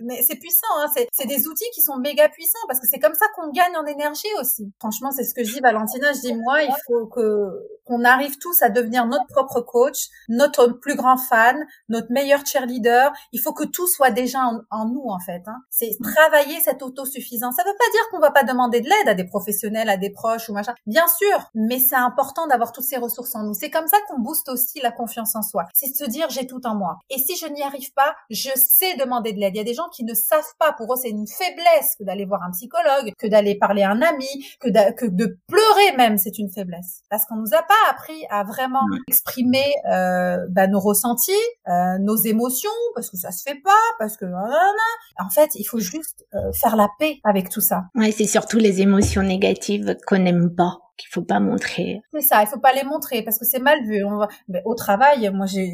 Mais 0.04 0.22
c'est 0.24 0.36
puissant. 0.36 0.68
Hein. 0.80 0.92
C'est 1.12 1.28
des 1.28 1.48
outils 1.48 1.70
qui 1.74 1.82
sont 1.82 1.98
méga 1.98 2.30
puissants 2.30 2.60
parce 2.68 2.80
que 2.80 2.88
c'est 2.88 3.00
comme 3.00 3.16
ça 3.16 3.26
qu'on 3.36 3.52
gagne 3.52 3.76
en 3.76 3.86
énergie 3.86 4.28
aussi. 4.40 4.72
Franchement, 4.80 5.12
c'est 5.12 5.24
ce 5.24 5.34
que 5.34 5.44
je 5.44 5.54
dis, 5.54 5.60
Valentina. 5.60 6.14
Je 6.14 6.22
dis 6.22 6.34
moi, 6.34 6.64
il 6.64 6.74
faut 6.88 7.08
que 7.08 7.50
qu'on 7.86 8.04
arrive 8.04 8.38
tous 8.40 8.62
à 8.64 8.70
devenir 8.70 9.06
notre 9.06 9.28
propre 9.28 9.62
coach, 9.62 10.08
notre 10.28 10.68
plus 10.68 10.96
grand 10.96 11.18
fan, 11.18 11.66
notre 11.88 12.12
meilleur 12.12 12.46
cheerleader. 12.46 13.14
Il 13.32 13.40
faut 13.40 13.54
que 13.54 13.64
tout 13.64 13.88
soit 13.88 14.10
déjà 14.10 14.40
en, 14.72 14.86
nous 14.90 15.06
en 15.08 15.20
fait. 15.20 15.44
Hein. 15.46 15.62
C'est 15.70 15.92
travailler 16.02 16.60
cette 16.62 16.82
autosuffisance. 16.82 17.56
Ça 17.56 17.64
veut 17.64 17.78
pas 17.78 17.92
dire 17.92 18.02
qu'on 18.10 18.20
va 18.20 18.32
pas 18.32 18.44
demander 18.44 18.82
de 18.82 18.90
l'aide 18.90 19.10
à 19.10 19.14
des 19.14 19.26
professionnels, 19.26 19.90
à 19.90 19.98
des 19.98 20.10
proches 20.10 20.50
ou 20.50 20.54
machin. 20.54 20.74
Bien 20.88 21.08
sûr, 21.08 21.52
mais 21.54 21.75
c'est 21.80 21.96
important 21.96 22.48
d'avoir 22.48 22.72
toutes 22.72 22.84
ces 22.84 22.98
ressources 22.98 23.36
en 23.36 23.44
nous. 23.44 23.54
C'est 23.54 23.70
comme 23.70 23.88
ça 23.88 23.98
qu'on 24.08 24.20
booste 24.20 24.50
aussi 24.50 24.80
la 24.82 24.92
confiance 24.92 25.36
en 25.36 25.42
soi. 25.42 25.66
C'est 25.74 25.92
de 25.92 25.96
se 25.96 26.10
dire 26.10 26.30
j'ai 26.30 26.48
tout 26.48 26.66
en 26.66 26.76
moi. 26.76 27.00
Et 27.10 27.18
si 27.18 27.36
je 27.36 27.48
n'y 27.48 27.64
arrive 27.64 27.94
pas, 27.94 28.16
je 28.30 28.50
sais 28.56 28.96
demander 28.98 29.34
de 29.34 29.40
l'aide. 29.40 29.56
Il 29.56 29.58
y 29.58 29.62
a 29.62 29.66
des 29.66 29.74
gens 29.74 29.90
qui 29.90 30.04
ne 30.04 30.14
savent 30.14 30.56
pas. 30.60 30.74
Pour 30.74 30.94
eux, 30.94 30.98
c'est 31.02 31.10
une 31.10 31.28
faiblesse 31.28 31.96
que 31.98 32.04
d'aller 32.04 32.26
voir 32.26 32.44
un 32.44 32.52
psychologue, 32.52 33.12
que 33.18 33.28
d'aller 33.28 33.56
parler 33.56 33.84
à 33.84 33.92
un 33.92 34.02
ami, 34.02 34.28
que, 34.60 34.70
que 34.94 35.06
de 35.06 35.38
pleurer 35.48 35.65
même, 35.98 36.18
c'est 36.18 36.38
une 36.38 36.50
faiblesse. 36.50 37.04
Parce 37.10 37.26
qu'on 37.26 37.36
nous 37.36 37.54
a 37.54 37.62
pas 37.62 37.74
appris 37.90 38.26
à 38.30 38.44
vraiment 38.44 38.86
exprimer 39.08 39.74
euh, 39.92 40.46
bah, 40.50 40.68
nos 40.68 40.80
ressentis, 40.80 41.32
euh, 41.68 41.98
nos 42.00 42.18
émotions, 42.18 42.70
parce 42.94 43.10
que 43.10 43.18
ça 43.18 43.32
se 43.32 43.44
fait 43.44 43.60
pas, 43.64 43.72
parce 44.00 44.18
que 44.18 44.26
en 44.26 45.30
fait, 45.30 45.50
il 45.56 45.66
faut 45.66 45.80
juste 45.80 46.26
euh, 46.34 46.52
faire 46.54 46.76
la 46.76 46.90
paix 47.00 47.20
avec 47.24 47.50
tout 47.50 47.62
ça. 47.62 47.86
Ouais, 47.96 48.12
c'est 48.12 48.28
surtout 48.28 48.58
les 48.58 48.82
émotions 48.82 49.24
négatives 49.24 49.96
qu'on 50.08 50.20
n'aime 50.20 50.54
pas 50.54 50.80
qu'il 50.98 51.10
faut 51.10 51.22
pas 51.22 51.40
montrer. 51.40 52.02
C'est 52.14 52.22
ça, 52.22 52.42
il 52.42 52.48
faut 52.48 52.60
pas 52.60 52.74
les 52.74 52.84
montrer 52.84 53.22
parce 53.24 53.38
que 53.38 53.46
c'est 53.46 53.60
mal 53.60 53.84
vu. 53.86 54.04
On 54.06 54.18
va... 54.18 54.28
Mais 54.48 54.62
au 54.66 54.76
travail, 54.76 55.30
moi 55.34 55.46
j'ai 55.46 55.74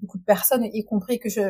beaucoup 0.00 0.18
de 0.18 0.24
personnes, 0.24 0.64
y 0.72 0.84
compris 0.84 1.18
que 1.18 1.28
je 1.28 1.40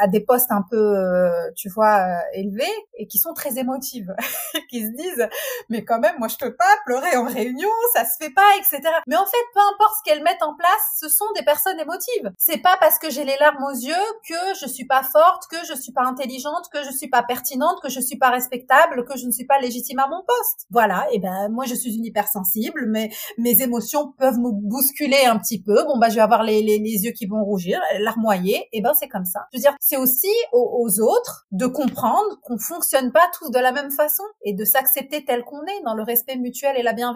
à 0.00 0.08
des 0.08 0.20
postes 0.20 0.50
un 0.50 0.64
peu, 0.68 0.76
euh, 0.76 1.30
tu 1.56 1.68
vois, 1.68 1.98
euh, 1.98 2.20
élevés 2.34 2.64
et 2.96 3.06
qui 3.06 3.18
sont 3.18 3.34
très 3.34 3.58
émotives, 3.58 4.14
qui 4.70 4.84
se 4.84 4.90
disent 4.90 5.28
mais 5.68 5.84
quand 5.84 6.00
même 6.00 6.14
moi 6.18 6.28
je 6.28 6.36
peux 6.36 6.54
pas 6.54 6.64
pleurer 6.86 7.16
en 7.20 7.24
réunion, 7.24 7.68
ça 7.94 8.04
se 8.04 8.16
fait 8.18 8.30
pas, 8.30 8.50
etc. 8.58 8.80
Mais 9.06 9.16
en 9.16 9.26
fait, 9.26 9.44
peu 9.54 9.60
importe 9.74 9.96
ce 9.98 10.10
qu'elles 10.10 10.22
mettent 10.22 10.42
en 10.42 10.54
place, 10.54 10.96
ce 10.98 11.08
sont 11.08 11.26
des 11.36 11.42
personnes 11.42 11.78
émotives. 11.78 12.32
C'est 12.38 12.58
pas 12.58 12.76
parce 12.80 12.98
que 12.98 13.10
j'ai 13.10 13.24
les 13.24 13.36
larmes 13.38 13.64
aux 13.64 13.74
yeux 13.76 13.94
que 14.28 14.58
je 14.60 14.66
suis 14.66 14.86
pas 14.86 15.02
forte, 15.02 15.44
que 15.50 15.58
je 15.68 15.74
suis 15.78 15.92
pas 15.92 16.04
intelligente, 16.04 16.68
que 16.72 16.82
je 16.82 16.90
suis 16.90 17.08
pas 17.08 17.22
pertinente, 17.22 17.80
que 17.82 17.90
je 17.90 18.00
suis 18.00 18.16
pas 18.16 18.30
respectable, 18.30 19.04
que 19.04 19.16
je 19.18 19.26
ne 19.26 19.32
suis 19.32 19.46
pas 19.46 19.58
légitime 19.58 19.98
à 19.98 20.08
mon 20.08 20.22
poste. 20.26 20.66
Voilà. 20.70 21.06
Et 21.12 21.18
ben 21.18 21.48
moi 21.50 21.64
je 21.66 21.74
suis 21.74 21.96
une 21.96 22.04
hypersensible 22.04 22.30
sensible, 22.30 22.86
mais 22.86 23.10
mes 23.38 23.60
émotions 23.62 24.12
peuvent 24.18 24.38
me 24.38 24.50
bousculer 24.52 25.24
un 25.26 25.38
petit 25.38 25.60
peu. 25.62 25.84
Bon 25.84 25.98
bah 25.98 26.08
je 26.08 26.14
vais 26.14 26.20
avoir 26.20 26.42
les, 26.42 26.62
les, 26.62 26.78
les 26.78 27.04
yeux 27.04 27.12
qui 27.12 27.26
vont 27.26 27.44
rougir, 27.44 27.80
larmoyer, 27.98 28.68
et 28.72 28.80
ben 28.80 28.92
c'est 28.94 29.08
comme 29.08 29.24
ça. 29.24 29.40
Je 29.52 29.58
veux 29.58 29.62
dire, 29.62 29.74
c'est 29.80 29.96
aussi 29.96 30.28
aux, 30.52 31.00
autres 31.00 31.46
de 31.52 31.66
comprendre 31.66 32.40
qu'on 32.42 32.58
fonctionne 32.58 33.12
pas 33.12 33.28
tous 33.38 33.50
de 33.50 33.58
la 33.58 33.72
même 33.72 33.90
façon 33.90 34.24
et 34.44 34.54
de 34.54 34.64
s'accepter 34.64 35.24
tel 35.24 35.44
qu'on 35.44 35.62
est 35.62 35.82
dans 35.84 35.94
le 35.94 36.02
respect 36.02 36.36
mutuel 36.36 36.76
et 36.76 36.82
la 36.82 36.92
bienveillance 36.92 37.09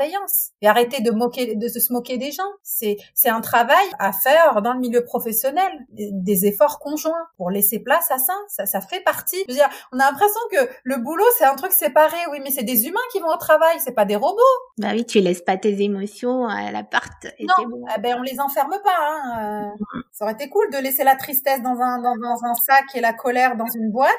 et 0.62 0.68
arrêter 0.68 1.02
de 1.02 1.11
moquer 1.11 1.57
de 1.57 1.68
se 1.68 1.92
moquer 1.92 2.18
des 2.18 2.33
gens. 2.33 2.42
C'est 2.62 2.96
c'est 3.14 3.28
un 3.28 3.40
travail 3.40 3.87
à 3.98 4.12
faire 4.12 4.62
dans 4.62 4.72
le 4.72 4.80
milieu 4.80 5.04
professionnel, 5.04 5.72
des, 5.90 6.46
efforts 6.46 6.78
conjoints 6.78 7.26
pour 7.37 7.50
laisser 7.50 7.78
place 7.78 8.11
à 8.11 8.18
ça. 8.18 8.35
Ça 8.48 8.66
ça 8.66 8.80
fait 8.80 9.00
partie. 9.00 9.42
Je 9.48 9.52
veux 9.52 9.59
dire, 9.59 9.68
on 9.92 9.98
a 9.98 10.11
l'impression 10.11 10.40
que 10.50 10.68
le 10.83 10.96
boulot 10.96 11.24
c'est 11.38 11.44
un 11.44 11.54
truc 11.54 11.72
séparé. 11.72 12.16
Oui, 12.30 12.38
mais 12.42 12.50
c'est 12.50 12.64
des 12.64 12.87
humains 12.87 13.00
qui 13.12 13.20
vont 13.20 13.33
au 13.33 13.37
travail, 13.37 13.78
c'est 13.85 13.94
pas 13.94 14.04
des 14.04 14.16
robots. 14.16 14.42
Bah 14.76 14.88
oui, 14.92 15.04
tu 15.04 15.20
laisses 15.20 15.42
pas 15.42 15.56
tes 15.56 15.82
émotions 15.82 16.48
à 16.48 16.72
l'appart. 16.72 17.26
Non, 17.38 17.68
bon. 17.68 17.84
eh 17.96 18.00
ben 18.00 18.16
on 18.18 18.22
les 18.22 18.40
enferme 18.40 18.74
pas. 18.82 18.98
Hein. 19.00 19.70
Euh, 19.78 19.84
ça 20.10 20.24
aurait 20.24 20.34
été 20.34 20.48
cool 20.48 20.68
de 20.72 20.78
laisser 20.78 21.04
la 21.04 21.14
tristesse 21.14 21.62
dans 21.62 21.80
un 21.80 22.02
dans, 22.02 22.16
dans, 22.16 22.44
un 22.44 22.54
sac 22.54 22.84
et 22.96 23.00
la 23.00 23.12
colère 23.12 23.56
dans 23.56 23.68
une 23.72 23.92
boîte. 23.92 24.10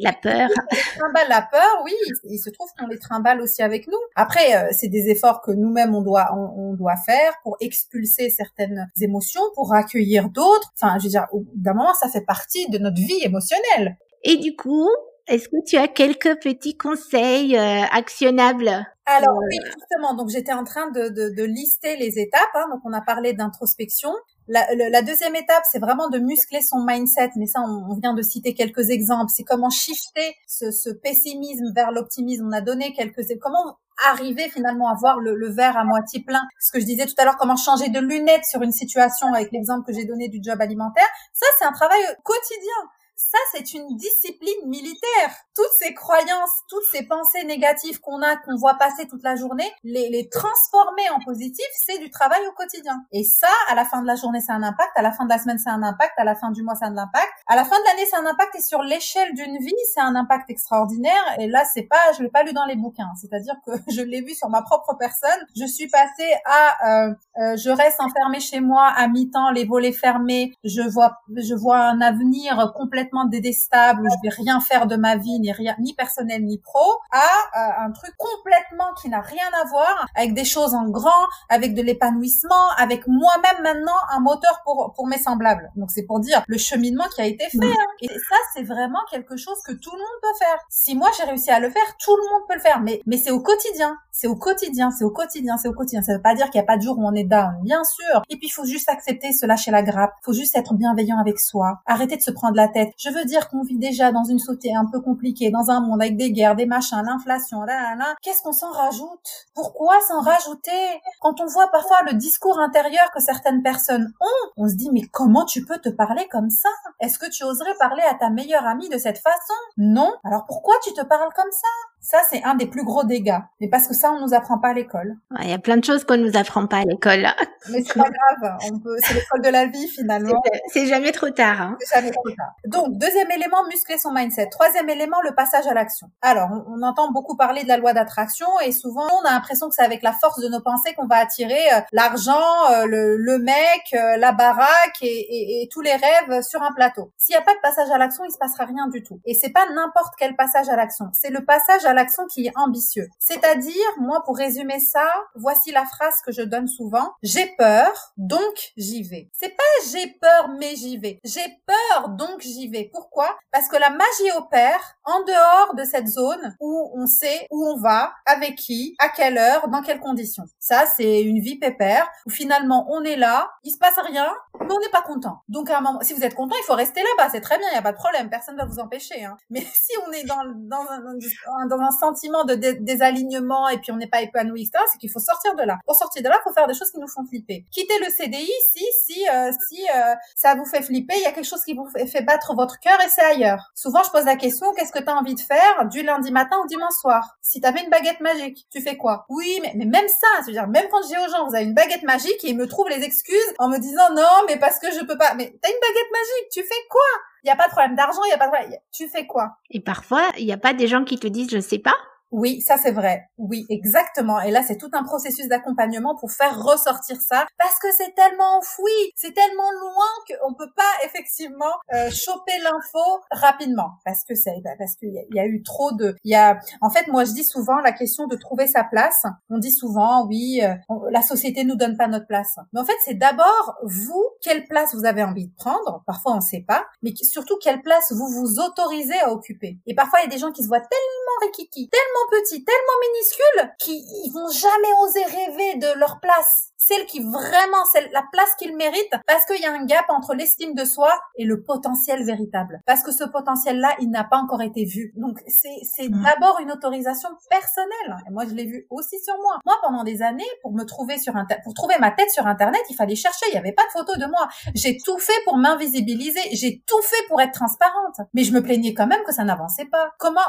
La 0.00 0.12
peur. 0.12 0.48
trimballe 0.96 1.28
la 1.28 1.42
peur, 1.42 1.82
oui. 1.84 1.92
Il, 2.24 2.38
se 2.38 2.50
trouve 2.50 2.68
qu'on 2.76 2.88
les 2.88 2.98
trimballe 2.98 3.40
aussi 3.40 3.62
avec 3.62 3.86
nous. 3.86 3.98
Après, 4.16 4.56
euh, 4.56 4.68
c'est 4.72 4.88
des 4.88 5.10
efforts 5.10 5.42
que 5.42 5.52
nous-mêmes 5.52 5.94
on 5.94 6.02
doit 6.02 6.34
on, 6.34 6.74
doit 6.74 6.96
faire 6.96 7.32
pour 7.44 7.56
expulser 7.60 8.30
certaines 8.30 8.90
émotions, 9.00 9.42
pour 9.54 9.74
accueillir 9.74 10.28
d'autres. 10.28 10.72
Enfin, 10.74 10.98
je 10.98 11.04
veux 11.04 11.10
dire, 11.10 11.28
d'un 11.54 11.74
moment, 11.74 11.94
ça 11.94 12.08
fait 12.08 12.24
partie 12.24 12.68
de 12.68 12.78
notre 12.78 13.00
vie 13.00 13.22
émotionnelle. 13.22 13.96
Et 14.24 14.38
du 14.38 14.56
coup, 14.56 14.88
est-ce 15.30 15.48
que 15.48 15.64
tu 15.64 15.76
as 15.76 15.86
quelques 15.86 16.40
petits 16.42 16.76
conseils 16.76 17.56
euh, 17.56 17.82
actionnables? 17.92 18.84
Alors 19.06 19.38
oui, 19.48 19.58
justement, 19.64 20.14
donc 20.14 20.28
j'étais 20.28 20.52
en 20.52 20.64
train 20.64 20.90
de, 20.90 21.08
de, 21.08 21.34
de, 21.34 21.44
lister 21.44 21.96
les 21.96 22.18
étapes. 22.18 22.50
Hein, 22.54 22.66
donc 22.70 22.80
on 22.84 22.92
a 22.92 23.00
parlé 23.00 23.32
d'introspection. 23.32 24.12
La, 24.48 24.66
la, 24.74 25.02
deuxième 25.02 25.36
étape, 25.36 25.62
c'est 25.70 25.78
vraiment 25.78 26.08
de 26.08 26.18
muscler 26.18 26.60
son 26.60 26.84
mindset. 26.84 27.30
Mais 27.36 27.46
ça, 27.46 27.60
on, 27.60 27.94
vient 27.94 28.14
de 28.14 28.22
citer 28.22 28.54
quelques 28.54 28.90
exemples. 28.90 29.30
C'est 29.34 29.44
comment 29.44 29.70
shifter 29.70 30.34
ce, 30.48 30.72
ce 30.72 30.90
pessimisme 30.90 31.72
vers 31.74 31.92
l'optimisme. 31.92 32.48
On 32.48 32.52
a 32.52 32.60
donné 32.60 32.92
quelques 32.92 33.22
comment 33.40 33.78
arriver 34.08 34.48
finalement 34.48 34.88
à 34.88 34.94
voir 34.98 35.20
le, 35.20 35.36
le, 35.36 35.48
verre 35.48 35.76
à 35.76 35.84
moitié 35.84 36.24
plein? 36.24 36.42
Ce 36.58 36.72
que 36.72 36.80
je 36.80 36.86
disais 36.86 37.06
tout 37.06 37.14
à 37.18 37.24
l'heure, 37.24 37.36
comment 37.38 37.56
changer 37.56 37.88
de 37.88 38.00
lunettes 38.00 38.46
sur 38.50 38.62
une 38.62 38.72
situation 38.72 39.32
avec 39.32 39.52
l'exemple 39.52 39.86
que 39.86 39.92
j'ai 39.92 40.04
donné 40.04 40.28
du 40.28 40.40
job 40.42 40.60
alimentaire. 40.60 41.08
Ça, 41.32 41.46
c'est 41.58 41.64
un 41.64 41.72
travail 41.72 42.00
quotidien 42.24 42.90
ça, 43.20 43.38
c'est 43.52 43.74
une 43.74 43.96
discipline 43.96 44.66
militaire. 44.66 45.30
Toutes 45.54 45.72
ces 45.78 45.92
croyances, 45.92 46.62
toutes 46.68 46.84
ces 46.90 47.06
pensées 47.06 47.44
négatives 47.44 48.00
qu'on 48.00 48.22
a, 48.22 48.36
qu'on 48.36 48.56
voit 48.56 48.74
passer 48.74 49.06
toute 49.06 49.22
la 49.22 49.36
journée, 49.36 49.70
les, 49.84 50.08
les 50.08 50.28
transformer 50.28 51.08
en 51.10 51.22
positif, 51.22 51.66
c'est 51.84 51.98
du 51.98 52.08
travail 52.10 52.40
au 52.48 52.52
quotidien. 52.52 53.04
Et 53.12 53.24
ça, 53.24 53.48
à 53.68 53.74
la 53.74 53.84
fin 53.84 54.00
de 54.00 54.06
la 54.06 54.14
journée, 54.14 54.40
c'est 54.40 54.52
un 54.52 54.62
impact. 54.62 54.90
À 54.94 55.02
la 55.02 55.12
fin 55.12 55.24
de 55.24 55.30
la 55.30 55.38
semaine, 55.38 55.58
c'est 55.58 55.70
un 55.70 55.82
impact. 55.82 56.12
À 56.16 56.24
la 56.24 56.34
fin 56.34 56.50
du 56.50 56.62
mois, 56.62 56.74
c'est 56.76 56.86
un 56.86 56.96
impact. 56.96 57.30
À 57.46 57.56
la 57.56 57.64
fin 57.64 57.76
de 57.78 57.84
l'année, 57.84 58.06
c'est 58.08 58.16
un 58.16 58.26
impact. 58.26 58.54
Et 58.56 58.62
sur 58.62 58.82
l'échelle 58.82 59.34
d'une 59.34 59.58
vie, 59.58 59.74
c'est 59.92 60.00
un 60.00 60.14
impact 60.14 60.48
extraordinaire. 60.48 61.22
Et 61.38 61.46
là, 61.46 61.64
c'est 61.72 61.82
pas, 61.82 62.12
je 62.16 62.22
l'ai 62.22 62.30
pas 62.30 62.42
lu 62.42 62.52
dans 62.54 62.64
les 62.64 62.76
bouquins. 62.76 63.12
C'est-à-dire 63.20 63.54
que 63.66 63.72
je 63.92 64.00
l'ai 64.00 64.22
vu 64.22 64.34
sur 64.34 64.48
ma 64.48 64.62
propre 64.62 64.96
personne. 64.98 65.46
Je 65.54 65.66
suis 65.66 65.88
passée 65.88 66.32
à, 66.46 66.88
euh, 66.88 67.14
euh, 67.38 67.56
je 67.56 67.70
reste 67.70 68.00
enfermée 68.00 68.40
chez 68.40 68.60
moi 68.60 68.86
à 68.86 69.08
mi-temps, 69.08 69.50
les 69.50 69.66
volets 69.66 69.92
fermés. 69.92 70.54
Je 70.64 70.82
vois, 70.82 71.18
je 71.36 71.54
vois 71.54 71.78
un 71.78 72.00
avenir 72.00 72.72
complètement 72.74 73.09
dédestable 73.26 74.02
où 74.02 74.08
je 74.10 74.28
vais 74.28 74.34
rien 74.34 74.60
faire 74.60 74.86
de 74.86 74.96
ma 74.96 75.16
vie, 75.16 75.38
ni 75.40 75.52
rien, 75.52 75.74
ni 75.78 75.94
personnel 75.94 76.44
ni 76.44 76.58
pro, 76.58 76.80
à 77.12 77.18
euh, 77.18 77.86
un 77.86 77.90
truc 77.92 78.14
complètement 78.16 78.92
qui 79.00 79.08
n'a 79.08 79.20
rien 79.20 79.46
à 79.62 79.68
voir 79.68 80.06
avec 80.16 80.34
des 80.34 80.44
choses 80.44 80.74
en 80.74 80.88
grand, 80.88 81.26
avec 81.48 81.74
de 81.74 81.82
l'épanouissement, 81.82 82.70
avec 82.76 83.06
moi-même 83.06 83.62
maintenant 83.62 83.96
un 84.10 84.20
moteur 84.20 84.60
pour 84.64 84.92
pour 84.94 85.06
mes 85.06 85.18
semblables. 85.18 85.70
Donc 85.76 85.90
c'est 85.90 86.04
pour 86.04 86.20
dire 86.20 86.42
le 86.46 86.58
cheminement 86.58 87.04
qui 87.14 87.20
a 87.20 87.26
été 87.26 87.44
fait. 87.50 87.58
Hein. 87.62 87.86
Et 88.00 88.08
ça 88.08 88.36
c'est 88.54 88.62
vraiment 88.62 89.00
quelque 89.10 89.36
chose 89.36 89.60
que 89.66 89.72
tout 89.72 89.92
le 89.92 89.98
monde 89.98 90.20
peut 90.22 90.38
faire. 90.38 90.58
Si 90.68 90.94
moi 90.94 91.10
j'ai 91.16 91.24
réussi 91.24 91.50
à 91.50 91.60
le 91.60 91.70
faire, 91.70 91.96
tout 91.98 92.16
le 92.16 92.22
monde 92.30 92.48
peut 92.48 92.54
le 92.54 92.60
faire. 92.60 92.80
Mais 92.80 93.00
mais 93.06 93.16
c'est 93.16 93.30
au 93.30 93.40
quotidien, 93.40 93.96
c'est 94.12 94.26
au 94.26 94.36
quotidien, 94.36 94.90
c'est 94.90 95.04
au 95.04 95.10
quotidien, 95.10 95.56
c'est 95.56 95.68
au 95.68 95.72
quotidien. 95.72 96.02
Ça 96.02 96.14
veut 96.14 96.22
pas 96.22 96.34
dire 96.34 96.50
qu'il 96.50 96.60
n'y 96.60 96.64
a 96.64 96.66
pas 96.66 96.76
de 96.76 96.82
jour 96.82 96.98
où 96.98 97.06
on 97.06 97.14
est 97.14 97.24
down, 97.24 97.54
bien 97.62 97.82
sûr. 97.84 98.22
Et 98.28 98.36
puis 98.36 98.48
il 98.48 98.50
faut 98.50 98.64
juste 98.64 98.88
accepter, 98.88 99.32
se 99.32 99.46
lâcher 99.46 99.70
la 99.70 99.82
grappe. 99.82 100.12
Il 100.22 100.24
faut 100.26 100.32
juste 100.32 100.56
être 100.56 100.74
bienveillant 100.74 101.18
avec 101.18 101.40
soi. 101.40 101.80
Arrêter 101.86 102.16
de 102.16 102.22
se 102.22 102.30
prendre 102.30 102.56
la 102.56 102.68
tête. 102.68 102.90
Je 103.02 103.08
veux 103.08 103.24
dire 103.24 103.48
qu'on 103.48 103.62
vit 103.62 103.78
déjà 103.78 104.12
dans 104.12 104.24
une 104.24 104.38
société 104.38 104.74
un 104.76 104.84
peu 104.84 105.00
compliquée, 105.00 105.50
dans 105.50 105.70
un 105.70 105.80
monde 105.80 106.02
avec 106.02 106.18
des 106.18 106.32
guerres, 106.32 106.54
des 106.54 106.66
machins, 106.66 107.00
l'inflation, 107.02 107.62
là, 107.62 107.80
là, 107.80 107.96
là. 107.96 108.14
Qu'est-ce 108.20 108.42
qu'on 108.42 108.52
s'en 108.52 108.70
rajoute? 108.72 109.48
Pourquoi 109.54 109.94
s'en 110.06 110.20
rajouter? 110.20 111.00
Quand 111.22 111.40
on 111.40 111.46
voit 111.46 111.68
parfois 111.68 112.02
le 112.02 112.12
discours 112.12 112.58
intérieur 112.58 113.10
que 113.14 113.22
certaines 113.22 113.62
personnes 113.62 114.12
ont, 114.20 114.50
on 114.58 114.68
se 114.68 114.74
dit 114.74 114.90
mais 114.92 115.00
comment 115.12 115.46
tu 115.46 115.64
peux 115.64 115.78
te 115.78 115.88
parler 115.88 116.28
comme 116.30 116.50
ça? 116.50 116.68
Est-ce 117.00 117.18
que 117.18 117.30
tu 117.30 117.42
oserais 117.42 117.74
parler 117.78 118.02
à 118.02 118.16
ta 118.16 118.28
meilleure 118.28 118.66
amie 118.66 118.90
de 118.90 118.98
cette 118.98 119.18
façon? 119.18 119.54
Non. 119.78 120.12
Alors 120.22 120.44
pourquoi 120.44 120.74
tu 120.84 120.92
te 120.92 121.02
parles 121.02 121.32
comme 121.34 121.52
ça? 121.52 121.68
Ça, 122.00 122.18
c'est 122.30 122.42
un 122.44 122.54
des 122.54 122.66
plus 122.66 122.84
gros 122.84 123.04
dégâts. 123.04 123.38
Mais 123.60 123.68
parce 123.68 123.86
que 123.86 123.94
ça, 123.94 124.10
on 124.10 124.20
nous 124.20 124.34
apprend 124.34 124.58
pas 124.58 124.68
à 124.68 124.72
l'école. 124.72 125.16
Il 125.42 125.50
y 125.50 125.52
a 125.52 125.58
plein 125.58 125.76
de 125.76 125.84
choses 125.84 126.04
qu'on 126.04 126.16
nous 126.16 126.36
apprend 126.36 126.66
pas 126.66 126.78
à 126.78 126.84
l'école. 126.84 127.26
Mais 127.70 127.82
c'est 127.82 127.94
pas 127.94 128.08
grave. 128.08 128.58
On 128.72 128.78
peut, 128.78 128.96
c'est 129.02 129.14
l'école 129.14 129.42
de 129.42 129.50
la 129.50 129.66
vie, 129.66 129.86
finalement. 129.88 130.42
C'est 130.68 130.86
jamais 130.86 131.12
trop 131.12 131.30
tard. 131.30 131.60
Hein. 131.60 131.76
C'est 131.80 131.96
jamais 131.96 132.10
trop 132.10 132.30
tard. 132.30 132.54
Donc, 132.66 132.96
deuxième 132.96 133.30
élément, 133.30 133.64
muscler 133.68 133.98
son 133.98 134.12
mindset. 134.12 134.48
Troisième 134.48 134.88
élément, 134.88 135.20
le 135.22 135.34
passage 135.34 135.66
à 135.66 135.74
l'action. 135.74 136.08
Alors, 136.22 136.48
on, 136.68 136.80
entend 136.82 137.12
beaucoup 137.12 137.36
parler 137.36 137.62
de 137.62 137.68
la 137.68 137.76
loi 137.76 137.92
d'attraction 137.92 138.46
et 138.64 138.72
souvent, 138.72 139.06
on 139.22 139.26
a 139.26 139.32
l'impression 139.32 139.68
que 139.68 139.74
c'est 139.74 139.84
avec 139.84 140.02
la 140.02 140.12
force 140.12 140.40
de 140.40 140.48
nos 140.48 140.62
pensées 140.62 140.94
qu'on 140.94 141.06
va 141.06 141.16
attirer 141.16 141.72
euh, 141.74 141.80
l'argent, 141.92 142.70
euh, 142.70 142.86
le, 142.86 143.16
le, 143.18 143.38
mec, 143.38 143.92
euh, 143.92 144.16
la 144.16 144.32
baraque 144.32 144.96
et, 145.02 145.06
et, 145.06 145.62
et, 145.62 145.68
tous 145.68 145.82
les 145.82 145.92
rêves 145.92 146.42
sur 146.42 146.62
un 146.62 146.72
plateau. 146.72 147.12
S'il 147.18 147.34
n'y 147.34 147.40
a 147.40 147.44
pas 147.44 147.54
de 147.54 147.60
passage 147.60 147.90
à 147.90 147.98
l'action, 147.98 148.24
il 148.24 148.32
se 148.32 148.38
passera 148.38 148.64
rien 148.64 148.88
du 148.88 149.02
tout. 149.02 149.20
Et 149.26 149.34
c'est 149.34 149.50
pas 149.50 149.66
n'importe 149.74 150.14
quel 150.18 150.34
passage 150.36 150.70
à 150.70 150.76
l'action. 150.76 151.10
C'est 151.12 151.30
le 151.30 151.44
passage 151.44 151.84
à 151.84 151.89
l'action 151.92 152.26
qui 152.26 152.46
est 152.46 152.52
ambitieux. 152.56 153.08
C'est-à-dire, 153.18 153.74
moi, 153.98 154.22
pour 154.24 154.36
résumer 154.36 154.80
ça, 154.80 155.06
voici 155.34 155.72
la 155.72 155.84
phrase 155.84 156.14
que 156.24 156.32
je 156.32 156.42
donne 156.42 156.68
souvent. 156.68 157.12
J'ai 157.22 157.46
peur, 157.58 158.12
donc 158.16 158.72
j'y 158.76 159.02
vais. 159.02 159.28
C'est 159.32 159.56
pas 159.56 159.62
j'ai 159.92 160.06
peur, 160.20 160.48
mais 160.58 160.76
j'y 160.76 160.98
vais. 160.98 161.20
J'ai 161.24 161.58
peur, 161.66 162.10
donc 162.10 162.40
j'y 162.40 162.68
vais. 162.68 162.90
Pourquoi? 162.92 163.38
Parce 163.52 163.68
que 163.68 163.76
la 163.76 163.90
magie 163.90 164.36
opère 164.36 164.96
en 165.04 165.22
dehors 165.24 165.74
de 165.74 165.84
cette 165.84 166.08
zone 166.08 166.56
où 166.60 166.90
on 166.94 167.06
sait 167.06 167.46
où 167.50 167.66
on 167.66 167.80
va, 167.80 168.12
avec 168.26 168.56
qui, 168.56 168.94
à 168.98 169.08
quelle 169.08 169.38
heure, 169.38 169.68
dans 169.68 169.82
quelles 169.82 170.00
conditions. 170.00 170.44
Ça, 170.58 170.84
c'est 170.86 171.22
une 171.22 171.40
vie 171.40 171.58
pépère 171.58 172.08
où 172.26 172.30
finalement 172.30 172.86
on 172.90 173.02
est 173.02 173.16
là, 173.16 173.50
il 173.64 173.70
se 173.70 173.78
passe 173.78 173.98
rien, 173.98 174.28
mais 174.60 174.72
on 174.72 174.80
n'est 174.80 174.90
pas 174.90 175.02
content. 175.02 175.42
Donc 175.48 175.70
à 175.70 175.78
un 175.78 175.80
moment, 175.80 176.00
si 176.02 176.14
vous 176.14 176.24
êtes 176.24 176.34
content, 176.34 176.56
il 176.58 176.64
faut 176.64 176.74
rester 176.74 177.00
là-bas. 177.02 177.30
C'est 177.30 177.40
très 177.40 177.58
bien, 177.58 177.66
il 177.68 177.72
n'y 177.72 177.78
a 177.78 177.82
pas 177.82 177.92
de 177.92 177.96
problème, 177.96 178.30
personne 178.30 178.56
ne 178.56 178.60
va 178.60 178.66
vous 178.66 178.78
empêcher. 178.78 179.24
Hein. 179.24 179.36
Mais 179.50 179.60
si 179.72 179.92
on 180.06 180.12
est 180.12 180.24
dans, 180.24 180.44
dans, 180.44 180.86
un, 180.90 181.66
dans 181.66 181.79
un 181.82 181.90
sentiment 181.90 182.44
de 182.44 182.54
désalignement 182.54 183.68
et 183.68 183.78
puis 183.78 183.92
on 183.92 183.96
n'est 183.96 184.08
pas 184.08 184.22
épanoui, 184.22 184.62
etc., 184.62 184.84
c'est 184.90 184.98
qu'il 184.98 185.10
faut 185.10 185.20
sortir 185.20 185.54
de 185.56 185.62
là. 185.62 185.78
Pour 185.86 185.96
sortir 185.96 186.22
de 186.22 186.28
là, 186.28 186.38
faut 186.44 186.52
faire 186.52 186.66
des 186.66 186.74
choses 186.74 186.90
qui 186.90 186.98
nous 186.98 187.08
font 187.08 187.24
flipper. 187.26 187.64
Quitter 187.70 187.98
le 187.98 188.10
CDI 188.10 188.50
si 188.72 188.84
si 189.04 189.28
euh, 189.28 189.50
si 189.68 189.82
euh, 189.94 190.14
ça 190.34 190.54
vous 190.54 190.64
fait 190.64 190.82
flipper, 190.82 191.14
il 191.16 191.22
y 191.22 191.26
a 191.26 191.32
quelque 191.32 191.46
chose 191.46 191.64
qui 191.64 191.74
vous 191.74 191.88
fait 191.88 192.22
battre 192.22 192.54
votre 192.54 192.78
cœur 192.80 192.98
et 193.04 193.08
c'est 193.08 193.24
ailleurs. 193.24 193.70
Souvent, 193.74 194.02
je 194.02 194.10
pose 194.10 194.24
la 194.24 194.36
question 194.36 194.72
qu'est-ce 194.74 194.92
que 194.92 195.02
tu 195.02 195.08
as 195.08 195.16
envie 195.16 195.34
de 195.34 195.40
faire 195.40 195.88
du 195.90 196.02
lundi 196.02 196.30
matin 196.30 196.56
au 196.62 196.66
dimanche 196.66 196.94
soir? 197.00 197.36
Si 197.42 197.60
tu 197.60 197.66
avais 197.66 197.82
une 197.82 197.90
baguette 197.90 198.20
magique, 198.20 198.66
tu 198.70 198.80
fais 198.80 198.96
quoi? 198.96 199.26
Oui, 199.28 199.58
mais, 199.62 199.72
mais 199.76 199.86
même 199.86 200.08
ça, 200.08 200.28
je 200.42 200.46
veux 200.46 200.52
dire, 200.52 200.68
même 200.68 200.86
quand 200.90 201.00
dis 201.06 201.16
aux 201.16 201.30
gens, 201.30 201.46
vous 201.48 201.54
avez 201.54 201.64
une 201.64 201.74
baguette 201.74 202.02
magique 202.02 202.44
et 202.44 202.50
ils 202.50 202.56
me 202.56 202.66
trouvent 202.66 202.88
les 202.88 203.02
excuses 203.04 203.54
en 203.58 203.68
me 203.68 203.78
disant 203.78 204.14
non, 204.14 204.44
mais 204.46 204.58
parce 204.58 204.78
que 204.78 204.90
je 204.92 205.04
peux 205.04 205.18
pas. 205.18 205.34
Mais 205.34 205.52
t'as 205.60 205.68
une 205.68 205.80
baguette 205.80 206.12
magique, 206.12 206.50
tu 206.52 206.62
fais 206.62 206.86
quoi? 206.88 207.02
Il 207.42 207.46
n'y 207.46 207.50
a 207.50 207.56
pas 207.56 207.66
de 207.66 207.72
problème 207.72 207.94
d'argent, 207.94 208.20
il 208.24 208.28
n'y 208.28 208.34
a 208.34 208.38
pas 208.38 208.46
de 208.46 208.52
problème. 208.52 208.78
Tu 208.92 209.08
fais 209.08 209.26
quoi? 209.26 209.56
Et 209.70 209.80
parfois, 209.80 210.22
il 210.38 210.46
n'y 210.46 210.52
a 210.52 210.58
pas 210.58 210.74
des 210.74 210.86
gens 210.86 211.04
qui 211.04 211.18
te 211.18 211.26
disent 211.26 211.50
je 211.50 211.60
sais 211.60 211.78
pas. 211.78 211.94
Oui, 212.30 212.60
ça 212.60 212.76
c'est 212.78 212.92
vrai. 212.92 213.28
Oui, 213.38 213.66
exactement. 213.68 214.40
Et 214.40 214.50
là, 214.50 214.62
c'est 214.62 214.76
tout 214.76 214.90
un 214.92 215.02
processus 215.02 215.48
d'accompagnement 215.48 216.14
pour 216.14 216.30
faire 216.30 216.62
ressortir 216.62 217.20
ça, 217.20 217.46
parce 217.58 217.78
que 217.78 217.88
c'est 217.96 218.14
tellement 218.14 218.58
enfoui, 218.58 219.12
c'est 219.16 219.34
tellement 219.34 219.70
loin 219.72 220.38
qu'on 220.38 220.54
peut 220.54 220.70
pas 220.76 221.04
effectivement 221.04 221.72
euh, 221.94 222.10
choper 222.10 222.58
l'info 222.62 223.00
rapidement, 223.30 223.90
parce 224.04 224.24
que 224.24 224.34
c'est 224.34 224.60
bah, 224.64 224.70
parce 224.78 224.94
qu'il 224.96 225.12
y, 225.30 225.40
a 225.40 225.46
eu 225.46 225.62
trop 225.62 225.92
de. 225.92 226.14
Il 226.24 226.30
y 226.30 226.36
a, 226.36 226.58
en 226.80 226.90
fait, 226.90 227.08
moi 227.08 227.24
je 227.24 227.32
dis 227.32 227.44
souvent 227.44 227.78
la 227.80 227.92
question 227.92 228.26
de 228.26 228.36
trouver 228.36 228.66
sa 228.66 228.84
place. 228.84 229.24
On 229.48 229.58
dit 229.58 229.72
souvent, 229.72 230.26
oui, 230.26 230.60
euh, 230.62 230.74
la 231.10 231.22
société 231.22 231.64
nous 231.64 231.76
donne 231.76 231.96
pas 231.96 232.06
notre 232.06 232.26
place. 232.26 232.56
Mais 232.72 232.80
en 232.80 232.84
fait, 232.84 232.96
c'est 233.04 233.14
d'abord 233.14 233.76
vous 233.82 234.24
quelle 234.42 234.64
place 234.64 234.94
vous 234.94 235.04
avez 235.04 235.22
envie 235.22 235.48
de 235.48 235.54
prendre. 235.54 236.02
Parfois, 236.06 236.34
on 236.34 236.40
sait 236.40 236.64
pas, 236.66 236.84
mais 237.02 237.12
surtout 237.16 237.56
quelle 237.62 237.82
place 237.82 238.12
vous 238.12 238.28
vous 238.28 238.60
autorisez 238.60 239.18
à 239.20 239.32
occuper. 239.32 239.78
Et 239.86 239.94
parfois, 239.94 240.20
il 240.20 240.24
y 240.24 240.26
a 240.26 240.30
des 240.30 240.38
gens 240.38 240.52
qui 240.52 240.62
se 240.62 240.68
voient 240.68 240.80
tellement 240.80 241.46
rikiki, 241.46 241.88
tellement 241.88 242.19
petits, 242.30 242.64
tellement 242.64 243.00
minuscules, 243.02 243.74
qu'ils 243.78 244.32
vont 244.32 244.50
jamais 244.50 244.92
oser 245.02 245.24
rêver 245.24 245.74
de 245.76 245.98
leur 245.98 246.20
place 246.20 246.72
celle 246.90 247.06
qui 247.06 247.20
vraiment, 247.20 247.84
c'est 247.92 248.10
la 248.12 248.24
place 248.32 248.54
qu'il 248.58 248.76
mérite, 248.76 249.14
parce 249.26 249.44
qu'il 249.44 249.60
y 249.60 249.66
a 249.66 249.72
un 249.72 249.84
gap 249.84 250.06
entre 250.08 250.34
l'estime 250.34 250.74
de 250.74 250.84
soi 250.84 251.12
et 251.36 251.44
le 251.44 251.62
potentiel 251.62 252.24
véritable. 252.24 252.80
Parce 252.84 253.02
que 253.02 253.12
ce 253.12 253.24
potentiel-là, 253.24 253.94
il 254.00 254.10
n'a 254.10 254.24
pas 254.24 254.38
encore 254.38 254.62
été 254.62 254.84
vu. 254.84 255.12
Donc, 255.16 255.38
c'est, 255.46 255.68
c'est 255.84 256.08
d'abord 256.08 256.58
une 256.60 256.72
autorisation 256.72 257.28
personnelle. 257.48 258.16
Et 258.26 258.30
moi, 258.30 258.44
je 258.44 258.54
l'ai 258.54 258.66
vu 258.66 258.86
aussi 258.90 259.20
sur 259.20 259.36
moi. 259.36 259.58
Moi, 259.64 259.76
pendant 259.82 260.02
des 260.02 260.22
années, 260.22 260.50
pour 260.62 260.72
me 260.72 260.84
trouver 260.84 261.18
sur 261.18 261.34
pour 261.64 261.74
trouver 261.74 261.94
ma 262.00 262.10
tête 262.10 262.30
sur 262.30 262.46
Internet, 262.46 262.80
il 262.90 262.96
fallait 262.96 263.14
chercher. 263.14 263.46
Il 263.48 263.52
n'y 263.52 263.58
avait 263.58 263.72
pas 263.72 263.84
de 263.84 263.92
photo 263.92 264.16
de 264.18 264.26
moi. 264.26 264.48
J'ai 264.74 264.98
tout 265.04 265.18
fait 265.18 265.40
pour 265.44 265.56
m'invisibiliser. 265.56 266.40
J'ai 266.52 266.82
tout 266.86 267.00
fait 267.02 267.26
pour 267.28 267.40
être 267.40 267.52
transparente. 267.52 268.16
Mais 268.34 268.42
je 268.42 268.52
me 268.52 268.62
plaignais 268.62 268.94
quand 268.94 269.06
même 269.06 269.22
que 269.24 269.32
ça 269.32 269.44
n'avançait 269.44 269.86
pas. 269.86 270.10
Comment, 270.18 270.40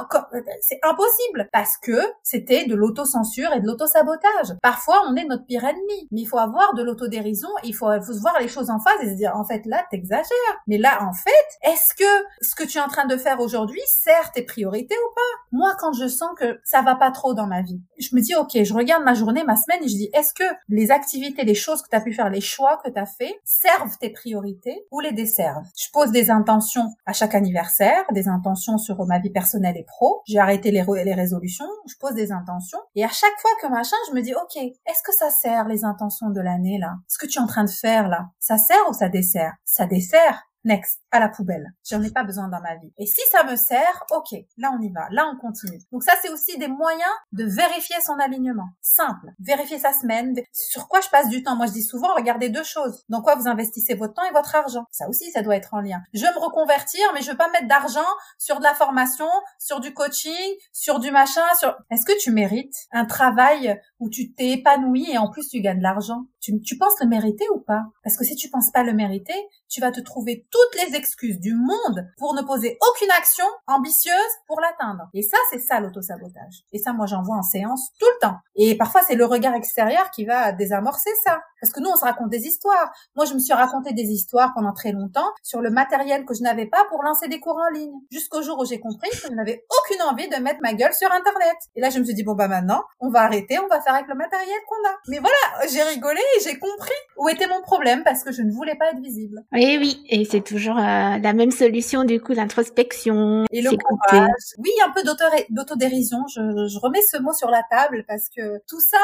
c'est 0.62 0.80
impossible. 0.84 1.50
Parce 1.54 1.78
que 1.78 2.02
c'était 2.24 2.66
de 2.66 2.76
l'autocensure 2.76 3.54
et 3.54 3.60
de 3.60 3.68
l'autosabotage. 3.68 4.56
Parfois, 4.62 5.04
on 5.08 5.16
est 5.16 5.26
notre 5.26 5.46
pire 5.46 5.64
ennemi 5.64 6.08
faut 6.32 6.38
avoir 6.38 6.74
de 6.74 6.84
l'autodérision, 6.84 7.50
il 7.64 7.76
faut, 7.76 7.88
faut 8.02 8.20
voir 8.20 8.40
les 8.40 8.48
choses 8.48 8.70
en 8.70 8.80
face 8.80 9.02
et 9.02 9.10
se 9.10 9.16
dire, 9.16 9.34
en 9.36 9.44
fait, 9.44 9.66
là, 9.66 9.86
t'exagères. 9.92 10.28
Mais 10.68 10.78
là, 10.78 11.04
en 11.04 11.14
fait, 11.14 11.70
est-ce 11.70 11.94
que 11.94 12.26
ce 12.42 12.56
que 12.56 12.64
tu 12.64 12.78
es 12.78 12.82
en 12.82 12.88
train 12.88 13.06
de 13.06 13.18
faire 13.18 13.40
aujourd'hui 13.40 13.82
sert 13.86 14.32
tes 14.32 14.44
priorités 14.44 14.96
ou 14.96 15.14
pas? 15.14 15.22
Moi, 15.52 15.76
quand 15.80 15.94
je 15.94 16.08
sens 16.08 16.30
que 16.38 16.60
ça 16.64 16.82
va 16.82 16.96
pas 16.96 17.12
trop 17.12 17.34
dans 17.34 17.48
ma 17.48 17.62
vie, 17.62 17.82
je 18.00 18.16
me 18.16 18.22
dis, 18.22 18.36
ok, 18.36 18.64
je 18.64 18.74
regarde 18.74 19.04
ma 19.04 19.14
journée, 19.14 19.44
ma 19.44 19.56
semaine, 19.56 19.84
et 19.84 19.88
je 19.88 19.96
dis, 19.96 20.10
est-ce 20.14 20.34
que 20.34 20.44
les 20.70 20.92
activités, 20.92 21.44
les 21.44 21.56
choses 21.56 21.82
que 21.82 21.90
tu 21.90 21.96
as 21.96 22.02
pu 22.02 22.14
faire, 22.14 22.30
les 22.30 22.42
choix 22.42 22.80
que 22.84 22.90
tu 22.90 23.00
as 23.00 23.06
fait, 23.06 23.36
servent 23.44 23.98
tes 24.00 24.10
priorités 24.10 24.86
ou 24.92 25.00
les 25.00 25.12
desservent? 25.12 25.66
Je 25.78 25.90
pose 25.92 26.12
des 26.12 26.32
intentions 26.32 26.94
à 27.06 27.14
chaque 27.14 27.36
anniversaire, 27.36 28.06
des 28.14 28.28
intentions 28.28 28.78
sur 28.78 29.06
ma 29.06 29.20
vie 29.20 29.32
personnelle 29.32 29.78
et 29.78 29.84
pro. 29.84 30.22
J'ai 30.26 30.40
arrêté 30.40 30.72
les, 30.72 30.86
les 31.04 31.14
résolutions, 31.14 31.66
je 31.88 31.96
pose 32.00 32.14
des 32.14 32.32
intentions, 32.32 32.80
et 32.96 33.04
à 33.04 33.10
chaque 33.10 33.40
fois 33.40 33.52
que 33.62 33.68
machin, 33.68 33.98
je 34.10 34.16
me 34.16 34.22
dis, 34.22 34.34
ok, 34.34 34.56
est-ce 34.56 35.04
que 35.04 35.14
ça 35.14 35.30
sert 35.30 35.68
les 35.68 35.84
intentions 35.84 36.11
de 36.30 36.42
l'année 36.42 36.78
là 36.78 36.96
Ce 37.08 37.18
que 37.18 37.26
tu 37.26 37.40
es 37.40 37.42
en 37.42 37.48
train 37.48 37.64
de 37.64 37.70
faire 37.70 38.08
là, 38.08 38.28
ça 38.40 38.58
sert 38.58 38.90
ou 38.90 38.94
ça 38.94 39.10
dessert? 39.10 39.54
Ça 39.66 39.86
dessert. 39.86 40.51
Next 40.64 41.02
à 41.12 41.20
la 41.20 41.28
poubelle. 41.28 41.74
J'en 41.90 42.04
ai 42.04 42.12
pas 42.12 42.24
besoin 42.24 42.48
dans 42.48 42.62
ma 42.62 42.76
vie. 42.76 42.94
Et 42.98 43.06
si 43.06 43.22
ça 43.32 43.44
me 43.44 43.56
sert, 43.56 44.06
ok, 44.12 44.38
là 44.58 44.72
on 44.78 44.82
y 44.82 44.92
va, 44.92 45.08
là 45.12 45.32
on 45.34 45.40
continue. 45.40 45.80
Donc 45.92 46.04
ça 46.04 46.14
c'est 46.22 46.30
aussi 46.30 46.58
des 46.58 46.68
moyens 46.68 47.12
de 47.32 47.46
vérifier 47.46 47.96
son 48.06 48.14
alignement. 48.20 48.70
Simple. 48.82 49.32
Vérifier 49.40 49.80
sa 49.80 49.92
semaine. 49.92 50.36
Sur 50.52 50.88
quoi 50.88 51.02
je 51.02 51.10
passe 51.10 51.30
du 51.30 51.42
temps? 51.42 51.56
Moi 51.56 51.66
je 51.66 51.72
dis 51.72 51.84
souvent, 51.84 52.14
regardez 52.16 52.50
deux 52.50 52.64
choses. 52.64 53.04
Dans 53.10 53.22
quoi 53.22 53.36
vous 53.36 53.48
investissez 53.48 53.96
votre 53.96 54.14
temps 54.14 54.26
et 54.30 54.34
votre 54.34 54.56
argent? 54.56 54.86
Ça 54.92 55.10
aussi, 55.10 55.32
ça 55.32 55.42
doit 55.42 55.56
être 55.56 55.74
en 55.74 55.82
lien. 55.82 56.02
Je 56.14 56.26
veux 56.26 56.34
me 56.34 56.40
reconvertir, 56.40 57.02
mais 57.14 57.22
je 57.22 57.32
veux 57.32 57.38
pas 57.38 57.50
mettre 57.50 57.68
d'argent 57.68 58.08
sur 58.38 58.60
de 58.60 58.64
la 58.64 58.76
formation, 58.76 59.30
sur 59.58 59.80
du 59.80 59.94
coaching, 59.94 60.56
sur 60.72 61.00
du 61.00 61.12
machin, 61.12 61.42
sur... 61.60 61.76
Est-ce 61.90 62.06
que 62.06 62.18
tu 62.20 62.32
mérites 62.32 62.76
un 62.92 63.06
travail 63.06 63.82
où 64.00 64.10
tu 64.10 64.34
t'es 64.34 64.52
épanoui 64.52 65.10
et 65.12 65.18
en 65.18 65.30
plus 65.30 65.48
tu 65.50 65.60
gagnes 65.62 65.80
de 65.80 65.84
l'argent? 65.84 66.26
Tu, 66.40 66.60
tu 66.62 66.78
penses 66.78 67.00
le 67.02 67.08
mériter 67.08 67.46
ou 67.54 67.60
pas? 67.60 67.84
Parce 68.04 68.18
que 68.18 68.24
si 68.24 68.36
tu 68.36 68.50
penses 68.50 68.72
pas 68.72 68.84
le 68.84 68.94
mériter, 68.94 69.36
tu 69.70 69.82
vas 69.82 69.92
te 69.92 70.02
trouver 70.02 70.48
toutes 70.52 70.84
les 70.84 70.96
excuses 70.96 71.40
du 71.40 71.54
monde 71.54 72.08
pour 72.18 72.34
ne 72.34 72.42
poser 72.42 72.78
aucune 72.90 73.12
action 73.12 73.46
ambitieuse 73.68 74.16
pour 74.48 74.60
l'atteindre. 74.60 75.10
Et 75.14 75.22
ça, 75.22 75.38
c'est 75.52 75.60
ça 75.60 75.80
l'autosabotage. 75.80 76.64
Et 76.74 76.80
ça, 76.80 76.94
moi, 76.94 77.06
j'en 77.06 77.22
vois 77.22 77.38
en 77.38 77.44
séance 77.44 77.92
tout 78.00 78.06
le 78.06 78.28
temps. 78.28 78.36
Et 78.56 78.78
parfois, 78.78 79.02
c'est 79.08 79.16
le 79.16 79.26
regard 79.26 79.56
extérieur 79.56 80.12
qui 80.12 80.26
va 80.26 80.52
désamorcer 80.52 81.10
ça. 81.24 81.42
Parce 81.62 81.72
que 81.72 81.80
nous, 81.80 81.90
on 81.90 81.96
se 81.96 82.04
raconte 82.04 82.30
des 82.30 82.46
histoires. 82.46 82.92
Moi, 83.16 83.26
je 83.26 83.34
me 83.34 83.40
suis 83.40 83.54
raconté 83.54 83.94
des 83.94 84.10
histoires 84.10 84.52
pendant 84.54 84.74
très 84.74 84.92
longtemps 84.92 85.32
sur 85.44 85.62
le 85.62 85.70
matériel 85.70 86.26
que 86.26 86.34
je 86.34 86.42
n'avais 86.42 86.66
pas 86.66 86.84
pour 86.90 87.04
lancer 87.04 87.28
des 87.28 87.40
cours 87.40 87.58
en 87.58 87.70
ligne. 87.70 87.94
Jusqu'au 88.12 88.42
jour 88.42 88.60
où 88.60 88.66
j'ai 88.66 88.80
compris 88.80 89.10
que 89.12 89.28
je 89.30 89.34
n'avais 89.34 89.64
aucune 89.80 90.02
envie 90.02 90.28
de 90.28 90.36
mettre 90.38 90.60
ma 90.62 90.74
gueule 90.74 90.94
sur 90.94 91.12
Internet. 91.12 91.56
Et 91.76 91.82
là, 91.82 91.90
je 91.90 92.00
me 92.00 92.04
suis 92.04 92.14
dit, 92.14 92.24
bon, 92.24 92.34
bah 92.34 92.48
maintenant, 92.48 92.84
on 93.00 93.10
va 93.10 93.22
arrêter, 93.22 93.60
on 93.60 93.68
va 93.68 93.80
faire 93.82 93.94
avec 93.94 94.08
le 94.08 94.16
matériel 94.16 94.58
qu'on 94.68 94.90
a. 94.90 94.94
Mais 95.08 95.20
voilà, 95.20 95.68
j'ai 95.72 95.84
rigolé 95.84 96.22
et 96.38 96.44
j'ai 96.44 96.58
compris 96.58 96.92
où 97.18 97.30
était 97.30 97.48
mon 97.48 97.62
problème 97.62 98.04
parce 98.04 98.24
que 98.24 98.32
je 98.32 98.42
ne 98.42 98.52
voulais 98.52 98.76
pas 98.76 98.90
être 98.92 99.00
visible. 99.00 99.44
Oui, 99.52 99.78
oui. 99.80 100.04
Et 100.10 100.26
c'est 100.26 100.41
toujours 100.42 100.78
euh, 100.78 101.18
la 101.18 101.34
même 101.34 101.52
solution, 101.52 102.04
du 102.04 102.20
coup, 102.20 102.34
l'introspection. 102.34 103.46
Et 103.52 103.62
le 103.62 103.72
courage. 103.72 104.30
Oui, 104.58 104.72
un 104.86 104.92
peu 104.92 105.04
d'autodérision. 105.50 106.20
Je, 106.28 106.68
je 106.68 106.80
remets 106.80 107.02
ce 107.02 107.18
mot 107.18 107.34
sur 107.34 107.50
la 107.50 107.64
table 107.70 108.04
parce 108.08 108.30
que 108.30 108.60
tout 108.68 108.80
ça, 108.80 108.98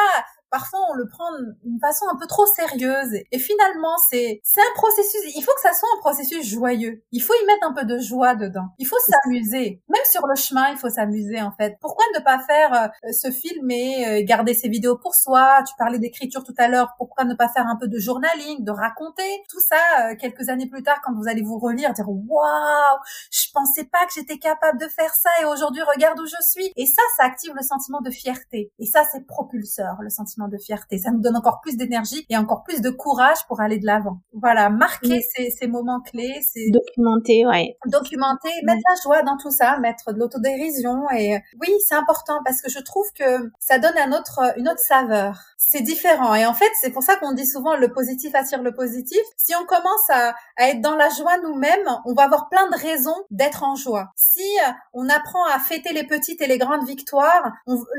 parfois 0.50 0.80
on 0.92 0.96
le 0.96 1.08
prend 1.08 1.30
d'une 1.64 1.80
façon 1.80 2.06
un 2.12 2.18
peu 2.18 2.28
trop 2.28 2.46
sérieuse. 2.46 3.14
Et 3.32 3.40
finalement, 3.40 3.98
c'est 4.10 4.40
c'est 4.44 4.62
un 4.62 4.74
processus. 4.76 5.22
Il 5.36 5.44
faut 5.44 5.54
que 5.54 5.62
ça 5.62 5.74
soit 5.74 5.90
un 5.98 6.00
processus 6.00 6.46
joyeux. 6.46 7.04
Il 7.12 7.22
faut 7.22 7.34
y 7.34 7.46
mettre 7.46 7.68
un 7.68 7.74
peu 7.74 7.86
de 7.86 8.00
joie 8.00 8.36
dedans. 8.36 8.68
Il 8.80 8.88
faut 8.88 8.98
s'amuser. 9.00 9.82
Même 9.90 10.06
sur 10.12 10.26
le 10.28 10.36
chemin, 10.36 10.70
il 10.72 10.78
faut 10.78 10.90
s'amuser 10.90 11.42
en 11.42 11.52
fait. 11.52 11.78
Pourquoi 11.82 12.06
ne 12.16 12.24
pas 12.24 12.40
faire 12.40 12.74
euh, 12.74 13.12
se 13.12 13.32
filmer, 13.32 14.22
euh, 14.22 14.26
garder 14.26 14.54
ses 14.54 14.70
vidéos 14.70 14.98
pour 14.98 15.16
soi? 15.16 15.64
Tu 15.68 15.74
parlais 15.78 16.00
d'écriture 16.00 16.44
tout 16.44 16.56
à 16.58 16.68
l'heure. 16.68 16.94
Pourquoi 16.98 17.26
ne 17.26 17.34
pas 17.34 17.50
faire 17.50 17.68
un 17.68 17.76
peu 17.76 17.88
de 17.88 18.00
journaling, 18.00 18.64
de 18.64 18.72
raconter? 18.72 19.44
Tout 19.50 19.60
ça 19.60 19.76
euh, 20.02 20.16
quelques 20.16 20.50
années 20.50 20.68
plus 20.68 20.84
tard 20.84 21.02
quand 21.04 21.14
vous 21.14 21.28
allez 21.28 21.42
vous 21.42 21.60
relire, 21.60 21.94
dire 21.94 22.10
waouh, 22.10 22.98
je 23.32 23.48
pensais 23.54 23.86
pas 23.86 24.06
que 24.06 24.14
j'étais 24.14 24.38
capable 24.38 24.80
de 24.80 24.88
faire 24.88 25.14
ça 25.14 25.30
et 25.42 25.46
aujourd'hui 25.46 25.82
regarde 25.82 26.20
où 26.20 26.26
je 26.26 26.42
suis. 26.42 26.72
Et 26.76 26.86
ça, 26.86 27.02
ça 27.18 27.26
active 27.26 27.54
le 27.56 27.64
sentiment 27.64 28.02
de 28.02 28.10
fierté. 28.10 28.72
Et 28.80 28.86
ça, 28.86 29.04
c'est 29.12 29.26
propulseur, 29.26 29.98
le 30.02 30.10
sentiment 30.10 30.37
sentiment 30.38 30.48
de 30.48 30.58
fierté. 30.58 30.98
Ça 30.98 31.12
nous 31.12 31.22
donne 31.22 31.36
encore 31.36 31.60
plus 31.62 31.78
d'énergie 31.78 32.26
et 32.30 32.38
encore 32.38 32.64
plus 32.64 32.82
de 32.82 32.90
courage 32.90 33.46
pour 33.48 33.62
aller 33.62 33.80
de 33.80 33.86
l'avant. 33.86 34.20
Voilà, 34.34 34.70
marquer 34.70 35.22
ces, 35.36 35.50
ces, 35.50 35.68
moments 35.68 36.02
clés, 36.02 36.40
c'est 36.42 36.70
documenter, 36.72 37.46
ouais. 37.46 37.78
Documenter, 37.88 38.50
mettre 38.64 38.82
la 38.90 39.02
joie 39.02 39.24
dans 39.24 39.38
tout 39.38 39.52
ça, 39.52 39.78
mettre 39.80 40.14
de 40.14 40.20
l'autodérision 40.20 41.10
et 41.12 41.40
oui, 41.62 41.74
c'est 41.86 41.96
important 41.96 42.40
parce 42.46 42.62
que 42.62 42.70
je 42.70 42.80
trouve 42.80 43.06
que 43.14 43.52
ça 43.60 43.80
donne 43.80 43.98
un 43.98 44.18
autre, 44.18 44.40
une 44.58 44.70
autre 44.70 44.80
saveur. 44.80 45.40
C'est 45.58 45.82
différent 45.82 46.36
et 46.36 46.46
en 46.46 46.54
fait, 46.54 46.72
c'est 46.82 46.92
pour 46.92 47.04
ça 47.04 47.16
qu'on 47.16 47.34
dit 47.34 47.46
souvent 47.46 47.76
le 47.76 47.92
positif 47.92 48.34
attire 48.36 48.62
le 48.62 48.74
positif. 48.74 49.22
Si 49.38 49.54
on 49.56 49.66
commence 49.66 50.10
à, 50.10 50.36
à 50.58 50.70
être 50.70 50.82
dans 50.82 50.96
la 50.96 51.10
joie 51.10 51.38
nous-mêmes, 51.44 51.88
on 52.06 52.14
va 52.14 52.24
avoir 52.24 52.50
plein 52.50 52.70
de 52.70 52.78
raisons 52.78 53.16
d'être 53.32 53.64
en 53.64 53.76
joie. 53.76 54.12
Si 54.16 54.46
on 54.94 55.10
apprend 55.10 55.44
à 55.54 55.60
fêter 55.60 55.94
les 55.94 56.06
petites 56.06 56.42
et 56.42 56.48
les 56.48 56.58
grandes 56.58 56.86
victoires, 56.86 57.52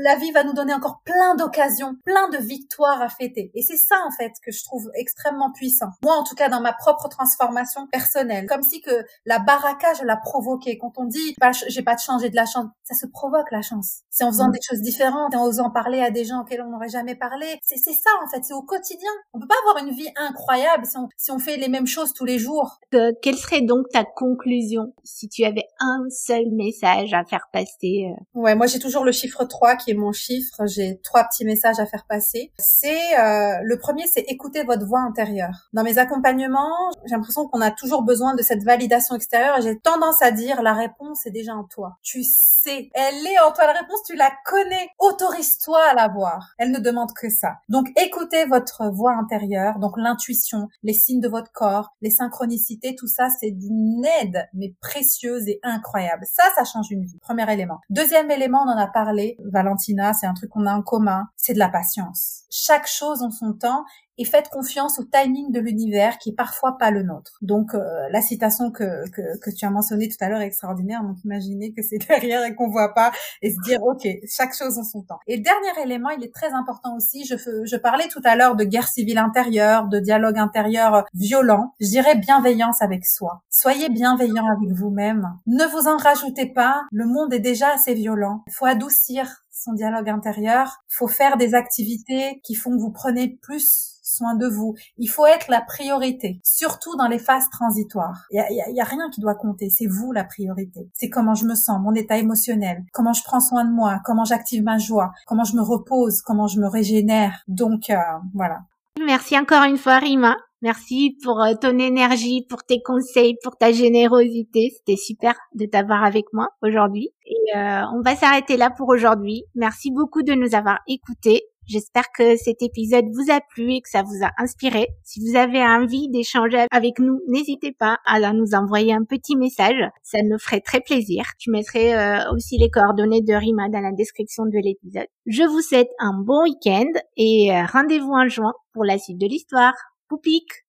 la 0.03 0.15
vie 0.15 0.31
va 0.31 0.43
nous 0.43 0.53
donner 0.53 0.73
encore 0.73 1.01
plein 1.03 1.35
d'occasions, 1.35 1.95
plein 2.05 2.28
de 2.29 2.37
victoires 2.37 3.01
à 3.01 3.09
fêter. 3.09 3.51
Et 3.53 3.61
c'est 3.61 3.77
ça 3.77 3.95
en 4.05 4.11
fait 4.11 4.33
que 4.43 4.51
je 4.51 4.63
trouve 4.63 4.89
extrêmement 4.95 5.51
puissant. 5.51 5.89
Moi, 6.03 6.15
en 6.15 6.23
tout 6.23 6.35
cas, 6.35 6.49
dans 6.49 6.61
ma 6.61 6.73
propre 6.73 7.07
transformation 7.09 7.87
personnelle, 7.87 8.45
comme 8.47 8.63
si 8.63 8.81
que 8.81 9.03
la 9.25 9.39
baraka, 9.39 9.93
je 9.93 10.03
la 10.03 10.17
provoquais. 10.17 10.77
Quand 10.77 10.93
on 10.97 11.05
dit, 11.05 11.35
bah, 11.39 11.51
j'ai 11.67 11.83
pas 11.83 11.95
de 11.95 11.99
chance, 11.99 12.21
j'ai 12.21 12.29
de 12.29 12.35
la 12.35 12.45
chance, 12.45 12.67
ça 12.83 12.95
se 12.95 13.05
provoque 13.07 13.51
la 13.51 13.61
chance. 13.61 14.01
C'est 14.09 14.23
en 14.23 14.31
faisant 14.31 14.49
mm. 14.49 14.51
des 14.51 14.59
choses 14.61 14.81
différentes, 14.81 15.35
en 15.35 15.45
osant 15.45 15.71
parler 15.71 16.01
à 16.01 16.11
des 16.11 16.25
gens 16.25 16.41
auxquels 16.41 16.61
on 16.61 16.71
n'aurait 16.71 16.89
jamais 16.89 17.15
parlé. 17.15 17.59
C'est 17.63 17.77
ça 17.77 18.09
en 18.23 18.29
fait, 18.29 18.43
c'est 18.43 18.53
au 18.53 18.61
quotidien. 18.61 19.11
On 19.33 19.39
peut 19.39 19.47
pas 19.47 19.55
avoir 19.67 19.83
une 19.83 19.93
vie 19.93 20.09
incroyable 20.15 20.85
si 20.85 20.97
on, 20.97 21.07
si 21.17 21.31
on 21.31 21.39
fait 21.39 21.57
les 21.57 21.69
mêmes 21.69 21.87
choses 21.87 22.13
tous 22.13 22.25
les 22.25 22.39
jours. 22.39 22.79
Euh, 22.93 23.11
quelle 23.21 23.37
serait 23.37 23.61
donc 23.61 23.89
ta 23.91 24.03
conclusion 24.03 24.93
si 25.03 25.29
tu 25.29 25.45
avais 25.45 25.65
un 25.79 26.05
seul 26.09 26.45
message 26.51 27.13
à 27.13 27.23
faire 27.25 27.47
passer 27.51 28.07
euh? 28.09 28.23
Ouais, 28.33 28.55
moi 28.55 28.67
j'ai 28.67 28.79
toujours 28.79 29.03
le 29.03 29.11
chiffre 29.11 29.43
3 29.43 29.75
qui 29.75 29.91
est 29.91 29.95
mon 29.95 30.11
chiffre. 30.11 30.65
J'ai 30.67 30.99
trois 31.01 31.23
petits 31.23 31.45
messages 31.45 31.79
à 31.79 31.85
faire 31.85 32.05
passer. 32.07 32.18
C'est 32.57 33.19
euh, 33.19 33.59
le 33.63 33.77
premier, 33.77 34.07
c'est 34.07 34.21
écouter 34.21 34.63
votre 34.63 34.85
voix 34.85 35.01
intérieure. 35.01 35.69
Dans 35.73 35.83
mes 35.83 35.97
accompagnements, 35.97 36.91
j'ai 37.05 37.15
l'impression 37.15 37.47
qu'on 37.47 37.61
a 37.61 37.71
toujours 37.71 38.03
besoin 38.03 38.35
de 38.35 38.41
cette 38.41 38.63
validation 38.63 39.15
extérieure. 39.15 39.61
J'ai 39.61 39.79
tendance 39.79 40.21
à 40.21 40.31
dire 40.31 40.61
la 40.61 40.73
réponse 40.73 41.25
est 41.25 41.31
déjà 41.31 41.53
en 41.55 41.63
toi. 41.63 41.97
Tu 42.01 42.23
sais, 42.23 42.89
elle 42.93 43.25
est 43.25 43.39
en 43.39 43.51
toi 43.51 43.65
la 43.67 43.79
réponse, 43.79 44.03
tu 44.05 44.15
la 44.15 44.31
connais. 44.45 44.89
Autorise-toi 44.99 45.79
à 45.91 45.93
la 45.93 46.07
voir. 46.07 46.53
Elle 46.57 46.71
ne 46.71 46.79
demande 46.79 47.13
que 47.13 47.29
ça. 47.29 47.55
Donc 47.69 47.87
écoutez 47.97 48.45
votre 48.45 48.89
voix 48.89 49.13
intérieure, 49.13 49.79
donc 49.79 49.93
l'intuition, 49.97 50.67
les 50.83 50.93
signes 50.93 51.21
de 51.21 51.29
votre 51.29 51.51
corps, 51.51 51.93
les 52.01 52.09
synchronicités, 52.09 52.95
tout 52.95 53.07
ça, 53.07 53.29
c'est 53.29 53.51
d'une 53.51 54.05
aide 54.21 54.47
mais 54.53 54.73
précieuse 54.81 55.47
et 55.47 55.59
incroyable. 55.63 56.25
Ça, 56.25 56.43
ça 56.55 56.63
change 56.63 56.91
une 56.91 57.03
vie. 57.03 57.17
Premier 57.21 57.51
élément. 57.51 57.79
Deuxième 57.89 58.31
élément, 58.31 58.63
on 58.65 58.71
en 58.71 58.77
a 58.77 58.87
parlé. 58.87 59.37
Valentina, 59.45 60.13
c'est 60.13 60.27
un 60.27 60.33
truc 60.33 60.49
qu'on 60.49 60.65
a 60.65 60.73
en 60.73 60.81
commun. 60.81 61.27
C'est 61.35 61.53
de 61.53 61.59
la 61.59 61.69
patience. 61.69 62.08
Chaque 62.49 62.87
chose 62.87 63.21
en 63.21 63.31
son 63.31 63.53
temps 63.53 63.85
et 64.19 64.25
faites 64.25 64.49
confiance 64.49 64.99
au 64.99 65.05
timing 65.05 65.49
de 65.51 65.61
l'univers 65.61 66.17
qui 66.17 66.31
est 66.31 66.35
parfois 66.35 66.77
pas 66.77 66.91
le 66.91 67.03
nôtre. 67.03 67.37
Donc 67.41 67.73
euh, 67.73 67.79
la 68.11 68.21
citation 68.21 68.69
que, 68.69 69.09
que, 69.11 69.39
que, 69.39 69.49
tu 69.49 69.65
as 69.65 69.69
mentionnée 69.69 70.09
tout 70.09 70.17
à 70.19 70.27
l'heure 70.27 70.41
est 70.41 70.47
extraordinaire, 70.47 71.01
donc 71.03 71.15
imaginez 71.23 71.71
que 71.71 71.81
c'est 71.81 71.97
derrière 72.07 72.43
et 72.43 72.53
qu'on 72.53 72.69
voit 72.69 72.93
pas 72.93 73.13
et 73.41 73.51
se 73.51 73.55
dire 73.63 73.81
ok, 73.81 74.05
chaque 74.29 74.53
chose 74.53 74.77
en 74.77 74.83
son 74.83 75.03
temps. 75.03 75.19
Et 75.25 75.39
dernier 75.39 75.83
élément, 75.83 76.09
il 76.09 76.23
est 76.23 76.33
très 76.33 76.51
important 76.51 76.97
aussi, 76.97 77.25
je, 77.25 77.35
je 77.63 77.75
parlais 77.77 78.09
tout 78.09 78.21
à 78.25 78.35
l'heure 78.35 78.57
de 78.57 78.65
guerre 78.65 78.89
civile 78.89 79.19
intérieure, 79.19 79.87
de 79.87 79.99
dialogue 79.99 80.37
intérieur 80.37 81.05
violent, 81.13 81.73
je 81.79 82.17
bienveillance 82.19 82.81
avec 82.81 83.05
soi. 83.05 83.43
Soyez 83.49 83.89
bienveillant 83.89 84.45
avec 84.47 84.71
vous-même. 84.71 85.27
Ne 85.47 85.65
vous 85.65 85.87
en 85.87 85.97
rajoutez 85.97 86.47
pas, 86.47 86.83
le 86.91 87.05
monde 87.05 87.33
est 87.33 87.39
déjà 87.39 87.71
assez 87.73 87.93
violent. 87.93 88.43
Il 88.47 88.53
faut 88.53 88.65
adoucir 88.65 89.43
son 89.63 89.73
dialogue 89.73 90.09
intérieur. 90.09 90.77
Faut 90.87 91.07
faire 91.07 91.37
des 91.37 91.53
activités 91.53 92.39
qui 92.43 92.55
font 92.55 92.71
que 92.71 92.81
vous 92.81 92.91
prenez 92.91 93.37
plus 93.41 93.99
soin 94.03 94.35
de 94.35 94.47
vous. 94.47 94.75
Il 94.97 95.07
faut 95.07 95.25
être 95.25 95.49
la 95.49 95.61
priorité, 95.61 96.39
surtout 96.43 96.95
dans 96.95 97.07
les 97.07 97.19
phases 97.19 97.49
transitoires. 97.51 98.25
Il 98.31 98.43
y 98.75 98.81
a, 98.81 98.83
rien 98.83 99.09
qui 99.11 99.21
doit 99.21 99.35
compter, 99.35 99.69
c'est 99.69 99.85
vous 99.85 100.11
la 100.11 100.23
priorité. 100.23 100.89
C'est 100.93 101.09
comment 101.09 101.35
je 101.35 101.45
me 101.45 101.55
sens, 101.55 101.79
mon 101.81 101.93
état 101.93 102.17
émotionnel, 102.17 102.83
comment 102.91 103.13
je 103.13 103.23
prends 103.23 103.39
soin 103.39 103.65
de 103.65 103.71
moi, 103.71 104.01
comment 104.03 104.25
j'active 104.25 104.63
ma 104.63 104.77
joie, 104.77 105.11
comment 105.27 105.43
je 105.43 105.55
me 105.55 105.61
repose, 105.61 106.21
comment 106.21 106.47
je 106.47 106.59
me 106.59 106.67
régénère. 106.67 107.43
Donc 107.47 107.89
euh, 107.89 107.95
voilà. 108.33 108.61
Merci 109.05 109.37
encore 109.37 109.63
une 109.63 109.77
fois 109.77 109.99
Rima. 109.99 110.35
Merci 110.61 111.17
pour 111.23 111.41
euh, 111.41 111.53
ton 111.53 111.79
énergie, 111.79 112.45
pour 112.49 112.63
tes 112.63 112.81
conseils, 112.81 113.37
pour 113.43 113.55
ta 113.55 113.71
générosité. 113.71 114.73
C'était 114.75 114.97
super 114.97 115.33
de 115.55 115.65
t'avoir 115.65 116.03
avec 116.03 116.25
moi 116.33 116.49
aujourd'hui. 116.61 117.11
Et 117.25 117.57
euh, 117.57 117.83
on 117.95 118.01
va 118.01 118.15
s'arrêter 118.17 118.57
là 118.57 118.69
pour 118.69 118.89
aujourd'hui. 118.89 119.43
Merci 119.55 119.89
beaucoup 119.91 120.21
de 120.21 120.33
nous 120.33 120.55
avoir 120.55 120.79
écoutés. 120.85 121.43
J'espère 121.65 122.11
que 122.11 122.35
cet 122.35 122.61
épisode 122.61 123.05
vous 123.13 123.31
a 123.31 123.39
plu 123.53 123.73
et 123.73 123.81
que 123.81 123.89
ça 123.89 124.01
vous 124.01 124.25
a 124.25 124.31
inspiré. 124.37 124.87
Si 125.03 125.21
vous 125.21 125.37
avez 125.37 125.61
envie 125.63 126.09
d'échanger 126.09 126.65
avec 126.71 126.99
nous, 126.99 127.19
n'hésitez 127.27 127.71
pas 127.71 127.99
à 128.05 128.19
nous 128.33 128.53
envoyer 128.53 128.91
un 128.91 129.05
petit 129.05 129.37
message. 129.37 129.79
Ça 130.01 130.17
nous 130.23 130.39
ferait 130.39 130.61
très 130.61 130.81
plaisir. 130.81 131.23
Je 131.37 131.51
mettrai 131.51 131.95
euh, 131.95 132.33
aussi 132.33 132.57
les 132.57 132.71
coordonnées 132.71 133.21
de 133.21 133.33
Rima 133.33 133.69
dans 133.69 133.81
la 133.81 133.91
description 133.91 134.45
de 134.45 134.57
l'épisode. 134.57 135.07
Je 135.25 135.43
vous 135.43 135.61
souhaite 135.61 135.91
un 135.99 136.13
bon 136.21 136.43
week-end 136.43 136.89
et 137.15 137.51
rendez-vous 137.71 138.13
en 138.13 138.27
juin 138.27 138.51
pour 138.73 138.83
la 138.83 138.97
suite 138.97 139.19
de 139.19 139.27
l'histoire. 139.27 139.73
Pupik 140.09 140.65